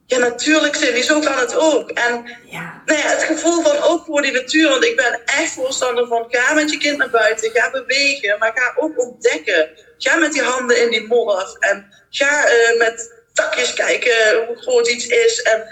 ja 0.05 0.17
natuurlijk 0.17 0.75
Cindy, 0.75 1.01
zo 1.01 1.19
kan 1.19 1.37
het 1.37 1.55
ook. 1.55 1.89
En 1.89 2.37
ja. 2.45 2.81
Nou 2.85 2.99
ja, 2.99 3.07
het 3.07 3.23
gevoel 3.23 3.61
van 3.61 3.77
ook 3.81 4.05
voor 4.05 4.21
die 4.21 4.31
natuur, 4.31 4.69
want 4.69 4.83
ik 4.85 4.95
ben 4.95 5.21
echt 5.25 5.51
voorstander 5.51 6.07
van, 6.07 6.25
ga 6.29 6.53
met 6.53 6.71
je 6.71 6.77
kind 6.77 6.97
naar 6.97 7.09
buiten, 7.09 7.51
ga 7.51 7.71
bewegen, 7.71 8.35
maar 8.39 8.51
ga 8.55 8.73
ook 8.75 8.99
ontdekken. 8.99 9.69
Ga 9.97 10.15
met 10.15 10.33
die 10.33 10.43
handen 10.43 10.81
in 10.81 10.89
die 10.89 11.07
modder 11.07 11.55
en 11.59 11.93
ga 12.09 12.49
uh, 12.49 12.77
met 12.77 13.20
takjes 13.33 13.73
kijken 13.73 14.45
hoe 14.47 14.55
groot 14.55 14.87
iets 14.87 15.07
is. 15.07 15.41
En 15.41 15.63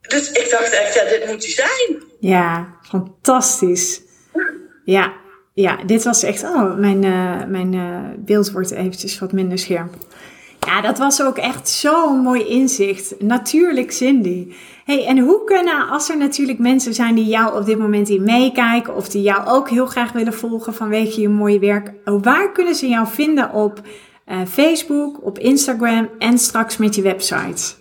dus 0.00 0.30
ik 0.30 0.50
dacht 0.50 0.70
echt, 0.70 0.94
ja, 0.94 1.04
dit 1.04 1.26
moet 1.26 1.44
hij 1.44 1.52
zijn. 1.52 2.02
Ja, 2.20 2.76
fantastisch. 2.82 4.00
Ja, 4.84 5.12
ja 5.54 5.84
dit 5.84 6.04
was 6.04 6.22
echt, 6.22 6.42
oh, 6.42 6.76
mijn, 6.76 7.02
uh, 7.02 7.44
mijn 7.44 7.72
uh, 7.72 7.98
beeld 8.16 8.50
wordt 8.50 8.70
eventjes 8.70 9.18
wat 9.18 9.32
minder 9.32 9.58
scherp. 9.58 9.94
Ja, 10.66 10.80
dat 10.80 10.98
was 10.98 11.22
ook 11.22 11.38
echt 11.38 11.68
zo'n 11.68 12.18
mooi 12.18 12.46
inzicht. 12.46 13.14
Natuurlijk, 13.20 13.92
Cindy. 13.92 14.52
Hey, 14.84 15.06
en 15.06 15.18
hoe 15.18 15.44
kunnen, 15.44 15.88
als 15.88 16.08
er 16.08 16.16
natuurlijk 16.16 16.58
mensen 16.58 16.94
zijn 16.94 17.14
die 17.14 17.26
jou 17.26 17.58
op 17.58 17.66
dit 17.66 17.78
moment 17.78 18.08
in 18.08 18.22
meekijken, 18.22 18.94
of 18.94 19.08
die 19.08 19.22
jou 19.22 19.46
ook 19.46 19.68
heel 19.68 19.86
graag 19.86 20.12
willen 20.12 20.34
volgen 20.34 20.74
vanwege 20.74 21.20
je 21.20 21.28
mooie 21.28 21.58
werk, 21.58 21.92
waar 22.04 22.52
kunnen 22.52 22.74
ze 22.74 22.88
jou 22.88 23.06
vinden 23.06 23.52
op 23.52 23.80
uh, 24.30 24.46
Facebook, 24.46 25.24
op 25.24 25.38
Instagram 25.38 26.10
en 26.18 26.38
straks 26.38 26.76
met 26.76 26.94
je 26.94 27.02
website? 27.02 27.78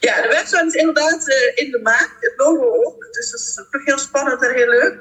Ja, 0.00 0.22
de 0.22 0.28
website 0.28 0.66
is 0.66 0.74
inderdaad 0.74 1.28
uh, 1.28 1.34
in 1.54 1.70
de 1.70 1.80
maak, 1.82 2.16
het 2.20 2.34
logo 2.36 2.84
ook. 2.84 3.06
Dus 3.10 3.30
dat 3.30 3.40
is 3.40 3.54
toch 3.70 3.84
heel 3.84 3.98
spannend 3.98 4.42
en 4.42 4.54
heel 4.54 4.68
leuk. 4.68 4.98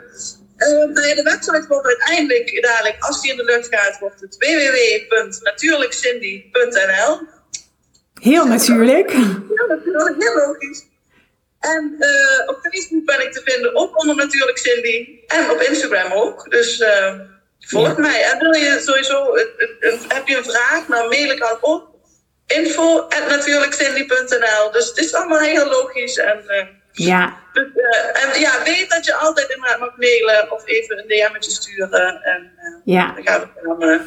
Uh, 0.57 0.95
de 1.15 1.23
website 1.23 1.65
wordt 1.67 1.87
uiteindelijk 1.87 2.61
dadelijk, 2.61 2.95
als 2.99 3.21
die 3.21 3.31
in 3.31 3.37
de 3.37 3.43
lucht 3.43 3.67
gaat, 3.71 3.99
wordt 3.99 4.21
het 4.21 4.37
www.natuurlijkcindy.nl. 4.37 7.21
Heel 8.21 8.45
natuurlijk. 8.45 9.11
Heel 9.11 9.67
natuurlijk, 9.67 10.23
heel 10.23 10.35
logisch. 10.35 10.85
En 11.59 11.95
uh, 11.99 12.49
op 12.49 12.59
Facebook 12.61 13.05
ben 13.05 13.25
ik 13.25 13.33
te 13.33 13.41
vinden 13.43 13.75
op 13.75 13.95
onder 13.95 14.15
Natuurlijk 14.15 14.57
Cindy. 14.57 15.19
En 15.27 15.51
op 15.51 15.61
Instagram 15.61 16.11
ook. 16.11 16.51
Dus 16.51 16.79
uh, 16.79 17.19
volg 17.59 17.87
ja. 17.87 17.99
mij. 17.99 18.23
En 18.23 18.39
wil 18.39 18.53
je 18.53 18.81
sowieso, 18.85 19.35
heb 20.07 20.27
je 20.27 20.37
een 20.37 20.43
vraag, 20.43 20.87
nou 20.87 21.09
mail 21.09 21.29
ik 21.29 21.41
aan 21.41 21.57
op 21.61 21.93
info.natuurlijkcindy.nl. 22.47 24.71
Dus 24.71 24.87
het 24.87 24.97
is 24.97 25.13
allemaal 25.13 25.39
heel 25.39 25.69
logisch. 25.69 26.17
En, 26.17 26.43
uh, 26.47 26.65
ja. 26.91 27.37
Dus, 27.53 27.67
en 28.13 28.39
ja, 28.39 28.63
weet 28.63 28.89
dat 28.89 29.05
je 29.05 29.15
altijd 29.15 29.49
inderdaad 29.49 29.79
mag 29.79 29.97
mailen 29.97 30.51
of 30.51 30.67
even 30.67 30.97
een 30.97 31.07
DM'tje 31.07 31.51
sturen. 31.51 32.23
En 32.23 32.51
ja. 32.85 33.13
dan 33.13 33.23
gaan 33.23 33.41
we 33.41 33.47
dan 33.79 34.01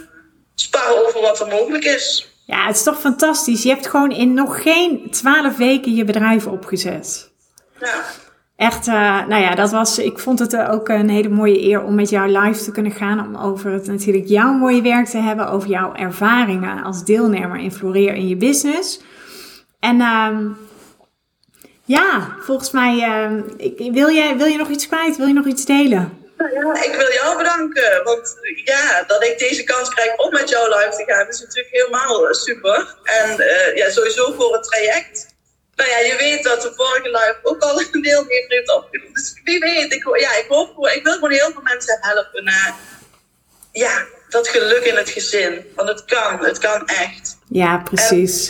sparren 0.54 1.06
over 1.06 1.20
wat 1.20 1.40
er 1.40 1.46
mogelijk 1.46 1.84
is. 1.84 2.32
Ja, 2.44 2.66
het 2.66 2.76
is 2.76 2.82
toch 2.82 3.00
fantastisch. 3.00 3.62
Je 3.62 3.68
hebt 3.68 3.86
gewoon 3.86 4.10
in 4.10 4.34
nog 4.34 4.62
geen 4.62 5.10
twaalf 5.10 5.56
weken 5.56 5.94
je 5.94 6.04
bedrijf 6.04 6.46
opgezet. 6.46 7.30
Ja. 7.80 8.04
Echt, 8.58 8.86
uh, 8.86 9.26
nou 9.26 9.42
ja, 9.42 9.54
dat 9.54 9.70
was, 9.70 9.98
ik 9.98 10.18
vond 10.18 10.38
het 10.38 10.56
ook 10.56 10.88
een 10.88 11.08
hele 11.08 11.28
mooie 11.28 11.62
eer 11.62 11.82
om 11.82 11.94
met 11.94 12.10
jou 12.10 12.38
live 12.38 12.64
te 12.64 12.72
kunnen 12.72 12.92
gaan. 12.92 13.26
Om 13.26 13.36
over 13.36 13.72
het 13.72 13.86
natuurlijk 13.86 14.26
jouw 14.26 14.52
mooie 14.52 14.82
werk 14.82 15.06
te 15.06 15.18
hebben. 15.18 15.48
Over 15.48 15.68
jouw 15.68 15.94
ervaringen 15.94 16.82
als 16.82 17.04
deelnemer 17.04 17.58
in 17.58 17.72
Floreer 17.72 18.14
in 18.14 18.28
je 18.28 18.36
business. 18.36 19.00
En 19.80 19.96
uh, 19.96 20.38
ja, 21.84 22.36
volgens 22.40 22.70
mij, 22.70 22.94
uh, 22.94 23.42
ik, 23.56 23.92
wil, 23.92 24.10
jij, 24.10 24.36
wil 24.36 24.46
je 24.46 24.58
nog 24.58 24.68
iets 24.68 24.86
kwijt? 24.86 25.16
Wil 25.16 25.26
je 25.26 25.32
nog 25.32 25.46
iets 25.46 25.64
delen? 25.64 26.18
Nou 26.36 26.52
ja, 26.52 26.82
ik 26.84 26.94
wil 26.96 27.12
jou 27.12 27.36
bedanken. 27.36 28.00
Want 28.04 28.36
ja, 28.64 29.04
dat 29.06 29.24
ik 29.24 29.38
deze 29.38 29.64
kans 29.64 29.88
krijg 29.88 30.16
om 30.16 30.30
met 30.30 30.48
jou 30.48 30.68
live 30.68 31.04
te 31.04 31.12
gaan, 31.12 31.28
is 31.28 31.40
natuurlijk 31.40 31.74
helemaal 31.74 32.34
super. 32.34 32.96
En 33.04 33.36
ja, 33.74 33.90
sowieso 33.90 34.32
voor 34.32 34.52
het 34.52 34.62
traject. 34.62 35.27
Nou 35.78 35.90
ja, 35.90 35.98
je 35.98 36.16
weet 36.18 36.42
dat 36.42 36.62
de 36.62 36.72
vorige 36.76 37.08
live 37.08 37.38
ook 37.42 37.62
al 37.62 37.80
een 37.80 38.02
deelnemer 38.02 38.44
heeft 38.48 38.74
opgenomen. 38.74 39.12
Dus 39.12 39.40
wie 39.44 39.58
weet, 39.58 39.92
ik, 39.92 40.18
ja, 40.20 40.36
ik, 40.36 40.46
hoop, 40.48 40.86
ik 40.86 41.02
wil 41.02 41.12
gewoon 41.12 41.30
heel 41.30 41.50
veel 41.52 41.62
mensen 41.62 41.98
helpen 42.00 42.44
naar 42.44 42.74
ja, 43.72 44.06
dat 44.28 44.48
geluk 44.48 44.84
in 44.84 44.96
het 44.96 45.10
gezin. 45.10 45.64
Want 45.74 45.88
het 45.88 46.04
kan, 46.04 46.44
het 46.44 46.58
kan 46.58 46.86
echt. 46.86 47.36
Ja, 47.48 47.78
precies. 47.78 48.48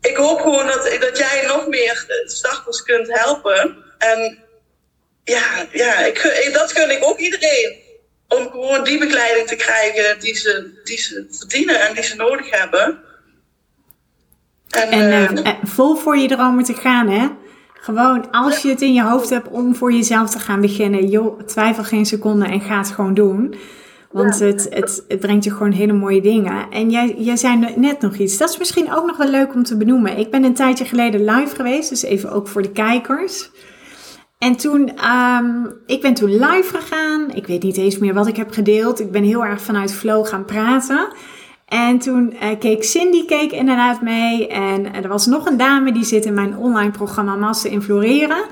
En 0.00 0.10
ik 0.10 0.16
hoop 0.16 0.40
gewoon 0.40 0.66
dat, 0.66 0.96
dat 1.00 1.18
jij 1.18 1.44
nog 1.46 1.66
meer 1.66 2.22
starters 2.24 2.82
kunt 2.82 3.18
helpen. 3.18 3.76
En 3.98 4.38
ja, 5.24 5.66
ja 5.72 5.98
ik, 5.98 6.50
dat 6.52 6.72
gun 6.72 6.90
ik 6.90 7.04
ook 7.04 7.18
iedereen. 7.18 7.84
Om 8.28 8.50
gewoon 8.50 8.84
die 8.84 8.98
begeleiding 8.98 9.48
te 9.48 9.56
krijgen 9.56 10.20
die 10.20 10.34
ze, 10.34 10.80
die 10.84 10.98
ze 10.98 11.26
verdienen 11.30 11.80
en 11.80 11.94
die 11.94 12.02
ze 12.02 12.14
nodig 12.14 12.50
hebben. 12.50 13.04
En, 14.68 14.90
en 14.90 15.38
uh, 15.38 15.48
vol 15.64 15.96
voor 15.96 16.16
je 16.16 16.28
dromen 16.28 16.64
te 16.64 16.74
gaan, 16.74 17.08
hè? 17.08 17.28
Gewoon 17.74 18.30
als 18.30 18.62
je 18.62 18.68
het 18.68 18.80
in 18.80 18.94
je 18.94 19.02
hoofd 19.02 19.30
hebt 19.30 19.48
om 19.48 19.74
voor 19.74 19.92
jezelf 19.92 20.30
te 20.30 20.38
gaan 20.38 20.60
beginnen, 20.60 21.08
joh, 21.08 21.40
twijfel 21.40 21.84
geen 21.84 22.06
seconde 22.06 22.46
en 22.46 22.60
ga 22.60 22.78
het 22.78 22.90
gewoon 22.90 23.14
doen. 23.14 23.54
Want 24.10 24.38
ja. 24.38 24.46
het, 24.46 24.66
het, 24.70 25.04
het, 25.08 25.20
brengt 25.20 25.44
je 25.44 25.50
gewoon 25.50 25.72
hele 25.72 25.92
mooie 25.92 26.20
dingen. 26.20 26.70
En 26.70 26.90
jij, 26.90 27.14
jij 27.18 27.36
zei 27.36 27.74
net 27.76 28.00
nog 28.00 28.16
iets. 28.16 28.36
Dat 28.36 28.50
is 28.50 28.58
misschien 28.58 28.92
ook 28.92 29.06
nog 29.06 29.16
wel 29.16 29.28
leuk 29.30 29.54
om 29.54 29.62
te 29.62 29.76
benoemen. 29.76 30.18
Ik 30.18 30.30
ben 30.30 30.44
een 30.44 30.54
tijdje 30.54 30.84
geleden 30.84 31.24
live 31.24 31.54
geweest, 31.54 31.88
dus 31.88 32.02
even 32.02 32.32
ook 32.32 32.48
voor 32.48 32.62
de 32.62 32.70
kijkers. 32.70 33.50
En 34.38 34.56
toen, 34.56 34.92
um, 35.04 35.72
ik 35.86 36.00
ben 36.00 36.14
toen 36.14 36.30
live 36.30 36.76
gegaan. 36.78 37.30
Ik 37.34 37.46
weet 37.46 37.62
niet 37.62 37.76
eens 37.76 37.98
meer 37.98 38.14
wat 38.14 38.26
ik 38.26 38.36
heb 38.36 38.50
gedeeld. 38.52 39.00
Ik 39.00 39.10
ben 39.10 39.22
heel 39.22 39.44
erg 39.44 39.62
vanuit 39.62 39.94
flow 39.94 40.26
gaan 40.26 40.44
praten. 40.44 41.08
En 41.66 41.98
toen 41.98 42.32
uh, 42.42 42.48
keek 42.58 42.84
Cindy 42.84 43.24
keek 43.24 43.52
inderdaad 43.52 44.02
mee. 44.02 44.48
En 44.48 44.94
er 44.94 45.08
was 45.08 45.26
nog 45.26 45.46
een 45.46 45.56
dame 45.56 45.92
die 45.92 46.04
zit 46.04 46.24
in 46.24 46.34
mijn 46.34 46.56
online 46.56 46.90
programma 46.90 47.36
Massen 47.36 47.70
in 47.70 47.82
Floreren. 47.82 48.44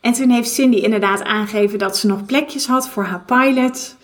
En 0.00 0.12
toen 0.12 0.30
heeft 0.30 0.50
Cindy 0.50 0.76
inderdaad 0.76 1.24
aangegeven 1.24 1.78
dat 1.78 1.96
ze 1.96 2.06
nog 2.06 2.26
plekjes 2.26 2.66
had 2.66 2.88
voor 2.88 3.04
haar 3.04 3.22
pilot. 3.26 3.96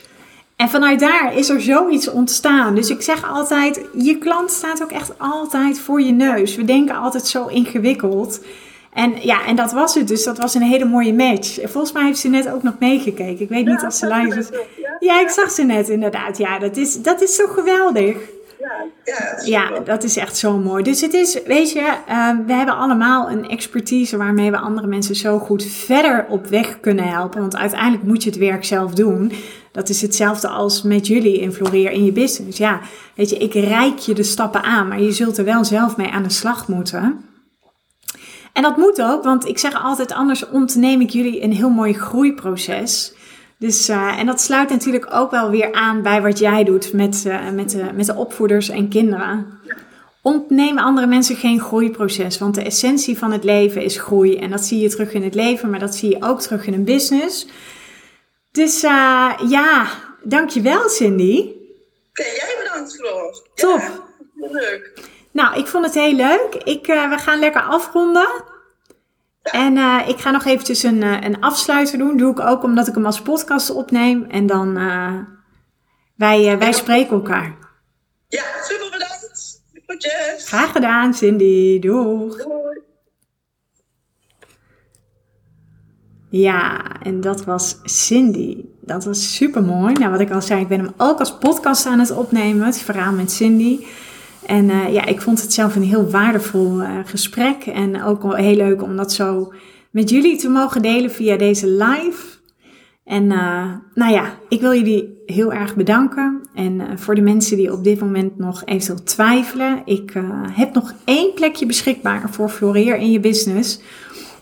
En 0.56 0.68
vanuit 0.68 1.00
daar 1.00 1.36
is 1.36 1.48
er 1.48 1.60
zoiets 1.60 2.10
ontstaan. 2.10 2.74
Dus 2.74 2.90
ik 2.90 3.02
zeg 3.02 3.28
altijd, 3.28 3.80
je 3.98 4.18
klant 4.18 4.50
staat 4.50 4.82
ook 4.82 4.92
echt 4.92 5.18
altijd 5.18 5.80
voor 5.80 6.00
je 6.00 6.12
neus. 6.12 6.56
We 6.56 6.64
denken 6.64 6.96
altijd 6.96 7.26
zo 7.26 7.46
ingewikkeld. 7.46 8.40
En 8.92 9.14
ja, 9.20 9.46
en 9.46 9.56
dat 9.56 9.72
was 9.72 9.94
het 9.94 10.08
dus. 10.08 10.24
Dat 10.24 10.38
was 10.38 10.54
een 10.54 10.62
hele 10.62 10.84
mooie 10.84 11.14
match. 11.14 11.58
Volgens 11.62 11.92
mij 11.92 12.04
heeft 12.04 12.18
ze 12.18 12.28
net 12.28 12.52
ook 12.52 12.62
nog 12.62 12.74
meegekeken. 12.78 13.40
Ik 13.42 13.48
weet 13.48 13.66
niet 13.66 13.82
of 13.82 13.94
ze 13.94 14.06
live 14.06 14.38
is. 14.38 14.48
Ja, 15.00 15.20
ik 15.20 15.28
zag 15.28 15.50
ze 15.50 15.62
net 15.62 15.88
inderdaad. 15.88 16.38
Ja, 16.38 16.58
dat 16.58 16.76
is, 16.76 17.02
dat 17.02 17.22
is 17.22 17.34
zo 17.34 17.46
geweldig. 17.46 18.16
Ja, 19.04 19.42
ja, 19.44 19.80
dat 19.80 20.04
is 20.04 20.16
echt 20.16 20.36
zo 20.36 20.58
mooi. 20.58 20.82
Dus 20.82 21.00
het 21.00 21.14
is, 21.14 21.42
weet 21.42 21.72
je, 21.72 21.94
ehm, 22.06 22.44
we 22.46 22.52
hebben 22.52 22.76
allemaal 22.76 23.30
een 23.30 23.48
expertise 23.48 24.16
waarmee 24.16 24.50
we 24.50 24.56
andere 24.56 24.86
mensen 24.86 25.14
zo 25.14 25.38
goed 25.38 25.64
verder 25.64 26.26
op 26.28 26.46
weg 26.46 26.80
kunnen 26.80 27.08
helpen. 27.08 27.40
Want 27.40 27.56
uiteindelijk 27.56 28.02
moet 28.02 28.22
je 28.22 28.30
het 28.30 28.38
werk 28.38 28.64
zelf 28.64 28.94
doen. 28.94 29.32
Dat 29.72 29.88
is 29.88 30.02
hetzelfde 30.02 30.48
als 30.48 30.82
met 30.82 31.06
jullie 31.06 31.40
in 31.40 31.52
Floreer 31.52 31.90
in 31.90 32.04
je 32.04 32.12
business. 32.12 32.58
Ja, 32.58 32.80
weet 33.14 33.30
je, 33.30 33.36
ik 33.36 33.54
reik 33.54 33.98
je 33.98 34.14
de 34.14 34.22
stappen 34.22 34.62
aan, 34.62 34.88
maar 34.88 35.00
je 35.00 35.12
zult 35.12 35.38
er 35.38 35.44
wel 35.44 35.64
zelf 35.64 35.96
mee 35.96 36.10
aan 36.10 36.22
de 36.22 36.30
slag 36.30 36.68
moeten. 36.68 37.24
En 38.52 38.62
dat 38.62 38.76
moet 38.76 39.02
ook, 39.02 39.24
want 39.24 39.46
ik 39.46 39.58
zeg 39.58 39.82
altijd 39.82 40.12
anders 40.12 40.48
ontneem 40.48 41.00
ik 41.00 41.10
jullie 41.10 41.42
een 41.42 41.52
heel 41.52 41.70
mooi 41.70 41.92
groeiproces. 41.92 43.14
Dus, 43.58 43.88
uh, 43.88 44.18
en 44.18 44.26
dat 44.26 44.40
sluit 44.40 44.70
natuurlijk 44.70 45.06
ook 45.12 45.30
wel 45.30 45.50
weer 45.50 45.72
aan 45.72 46.02
bij 46.02 46.22
wat 46.22 46.38
jij 46.38 46.64
doet 46.64 46.92
met, 46.92 47.24
uh, 47.26 47.50
met, 47.50 47.70
de, 47.70 47.90
met 47.94 48.06
de 48.06 48.14
opvoeders 48.14 48.68
en 48.68 48.88
kinderen. 48.88 49.58
Ontneem 50.22 50.78
andere 50.78 51.06
mensen 51.06 51.36
geen 51.36 51.60
groeiproces, 51.60 52.38
want 52.38 52.54
de 52.54 52.62
essentie 52.62 53.18
van 53.18 53.32
het 53.32 53.44
leven 53.44 53.82
is 53.82 53.98
groei. 53.98 54.36
En 54.36 54.50
dat 54.50 54.64
zie 54.64 54.80
je 54.80 54.88
terug 54.88 55.12
in 55.12 55.22
het 55.22 55.34
leven, 55.34 55.70
maar 55.70 55.78
dat 55.78 55.94
zie 55.94 56.10
je 56.10 56.22
ook 56.24 56.40
terug 56.40 56.66
in 56.66 56.74
een 56.74 56.84
business. 56.84 57.46
Dus 58.50 58.84
uh, 58.84 59.32
ja, 59.48 59.86
dankjewel 60.22 60.88
Cindy. 60.88 61.38
Oké, 62.08 62.22
jij 62.22 62.56
bedankt 62.62 62.96
Floor. 62.96 63.48
Top. 63.54 63.78
Ja, 63.78 64.48
leuk. 64.50 64.92
Nou, 65.30 65.58
ik 65.58 65.66
vond 65.66 65.84
het 65.84 65.94
heel 65.94 66.14
leuk. 66.14 66.54
Ik, 66.64 66.86
we 66.86 67.16
gaan 67.18 67.38
lekker 67.38 67.62
afronden. 67.62 68.28
En 69.52 69.76
uh, 69.76 70.00
ik 70.06 70.18
ga 70.18 70.30
nog 70.30 70.44
eventjes 70.44 70.82
een, 70.82 71.02
uh, 71.02 71.20
een 71.20 71.40
afsluiter 71.40 71.98
doen. 71.98 72.16
Doe 72.16 72.30
ik 72.30 72.40
ook 72.40 72.62
omdat 72.62 72.88
ik 72.88 72.94
hem 72.94 73.06
als 73.06 73.22
podcast 73.22 73.70
opneem. 73.70 74.24
En 74.24 74.46
dan 74.46 74.74
wij, 76.16 76.58
wij 76.58 76.72
spreken 76.72 77.16
elkaar. 77.16 77.56
Ja, 78.28 78.44
super 78.62 78.90
bedankt. 78.90 79.62
Goedjes. 79.86 80.48
Graag 80.48 80.72
gedaan, 80.72 81.14
Cindy. 81.14 81.78
Doeg. 81.78 82.36
Doei. 82.36 82.82
Ja, 86.30 86.82
en 87.02 87.20
dat 87.20 87.44
was 87.44 87.78
Cindy. 87.82 88.64
Dat 88.80 89.04
was 89.04 89.34
super 89.36 89.62
mooi. 89.62 89.92
Nou, 89.92 90.10
wat 90.10 90.20
ik 90.20 90.30
al 90.30 90.42
zei, 90.42 90.60
ik 90.60 90.68
ben 90.68 90.78
hem 90.78 90.92
ook 90.96 91.18
als 91.18 91.38
podcast 91.38 91.86
aan 91.86 91.98
het 91.98 92.10
opnemen. 92.10 92.66
Het 92.66 92.78
verhaal 92.78 93.12
met 93.12 93.32
Cindy. 93.32 93.86
En 94.46 94.64
uh, 94.64 94.92
ja, 94.92 95.04
ik 95.04 95.20
vond 95.20 95.42
het 95.42 95.52
zelf 95.52 95.76
een 95.76 95.82
heel 95.82 96.10
waardevol 96.10 96.80
uh, 96.80 96.98
gesprek. 97.04 97.66
En 97.66 98.02
ook 98.02 98.36
heel 98.36 98.56
leuk 98.56 98.82
om 98.82 98.96
dat 98.96 99.12
zo 99.12 99.52
met 99.90 100.10
jullie 100.10 100.36
te 100.36 100.48
mogen 100.48 100.82
delen 100.82 101.10
via 101.10 101.36
deze 101.36 101.66
live. 101.66 102.22
En 103.04 103.24
uh, 103.24 103.72
nou 103.94 104.12
ja, 104.12 104.38
ik 104.48 104.60
wil 104.60 104.74
jullie 104.74 105.22
heel 105.26 105.52
erg 105.52 105.76
bedanken. 105.76 106.48
En 106.54 106.98
voor 106.98 107.14
de 107.14 107.20
mensen 107.20 107.56
die 107.56 107.72
op 107.72 107.84
dit 107.84 108.00
moment 108.00 108.38
nog 108.38 108.62
eventueel 108.64 109.02
twijfelen. 109.02 109.82
Ik 109.84 110.12
heb 110.50 110.74
nog 110.74 110.94
één 111.04 111.34
plekje 111.34 111.66
beschikbaar 111.66 112.30
voor 112.30 112.48
Floreer 112.48 112.96
in 112.96 113.10
je 113.10 113.20
business. 113.20 113.80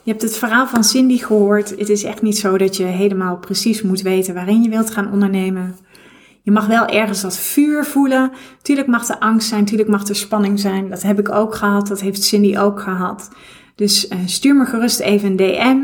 Je 0.03 0.11
hebt 0.11 0.23
het 0.23 0.37
verhaal 0.37 0.67
van 0.67 0.85
Cindy 0.85 1.19
gehoord. 1.19 1.71
Het 1.71 1.89
is 1.89 2.05
echt 2.05 2.23
niet 2.23 2.39
zo 2.39 2.59
dat 2.59 2.77
je 2.77 2.85
helemaal 2.85 3.37
precies 3.39 3.83
moet 3.83 4.03
weten 4.03 4.35
waarin 4.35 4.63
je 4.63 4.69
wilt 4.69 4.91
gaan 4.91 5.13
ondernemen. 5.13 5.77
Je 6.43 6.51
mag 6.51 6.67
wel 6.67 6.87
ergens 6.87 7.21
dat 7.21 7.39
vuur 7.39 7.85
voelen. 7.85 8.31
Tuurlijk 8.63 8.89
mag 8.89 9.09
er 9.09 9.19
angst 9.19 9.49
zijn, 9.49 9.65
tuurlijk 9.65 9.89
mag 9.89 10.09
er 10.09 10.17
spanning 10.17 10.61
zijn. 10.61 10.89
Dat 10.89 11.03
heb 11.03 11.19
ik 11.19 11.31
ook 11.31 11.55
gehad, 11.55 11.87
dat 11.87 12.01
heeft 12.01 12.23
Cindy 12.23 12.59
ook 12.59 12.81
gehad. 12.81 13.31
Dus 13.75 14.09
uh, 14.09 14.19
stuur 14.27 14.57
me 14.57 14.65
gerust 14.65 15.01
even 15.01 15.31
een 15.31 15.37
DM. 15.37 15.79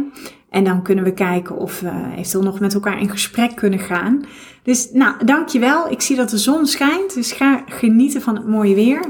En 0.50 0.64
dan 0.64 0.82
kunnen 0.82 1.04
we 1.04 1.12
kijken 1.12 1.56
of 1.56 1.80
we 1.80 1.90
eventueel 2.16 2.42
nog 2.42 2.60
met 2.60 2.74
elkaar 2.74 3.00
in 3.00 3.10
gesprek 3.10 3.56
kunnen 3.56 3.78
gaan. 3.78 4.24
Dus 4.62 4.92
nou, 4.92 5.24
dankjewel. 5.24 5.90
Ik 5.90 6.00
zie 6.00 6.16
dat 6.16 6.30
de 6.30 6.38
zon 6.38 6.66
schijnt, 6.66 7.14
dus 7.14 7.32
ga 7.32 7.62
genieten 7.66 8.22
van 8.22 8.34
het 8.34 8.46
mooie 8.46 8.74
weer. 8.74 9.04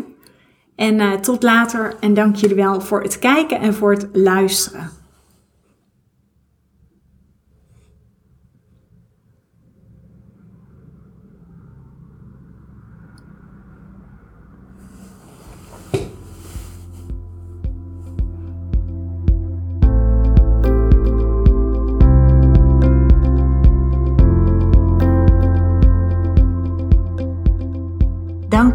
En 0.76 0.94
uh, 0.94 1.12
tot 1.12 1.42
later 1.42 1.94
en 2.01 2.14
dank 2.14 2.36
jullie 2.36 2.57
wel 2.57 2.80
voor 2.80 3.03
het 3.03 3.18
kijken 3.18 3.61
en 3.61 3.74
voor 3.74 3.92
het 3.92 4.09
luisteren. 4.12 4.97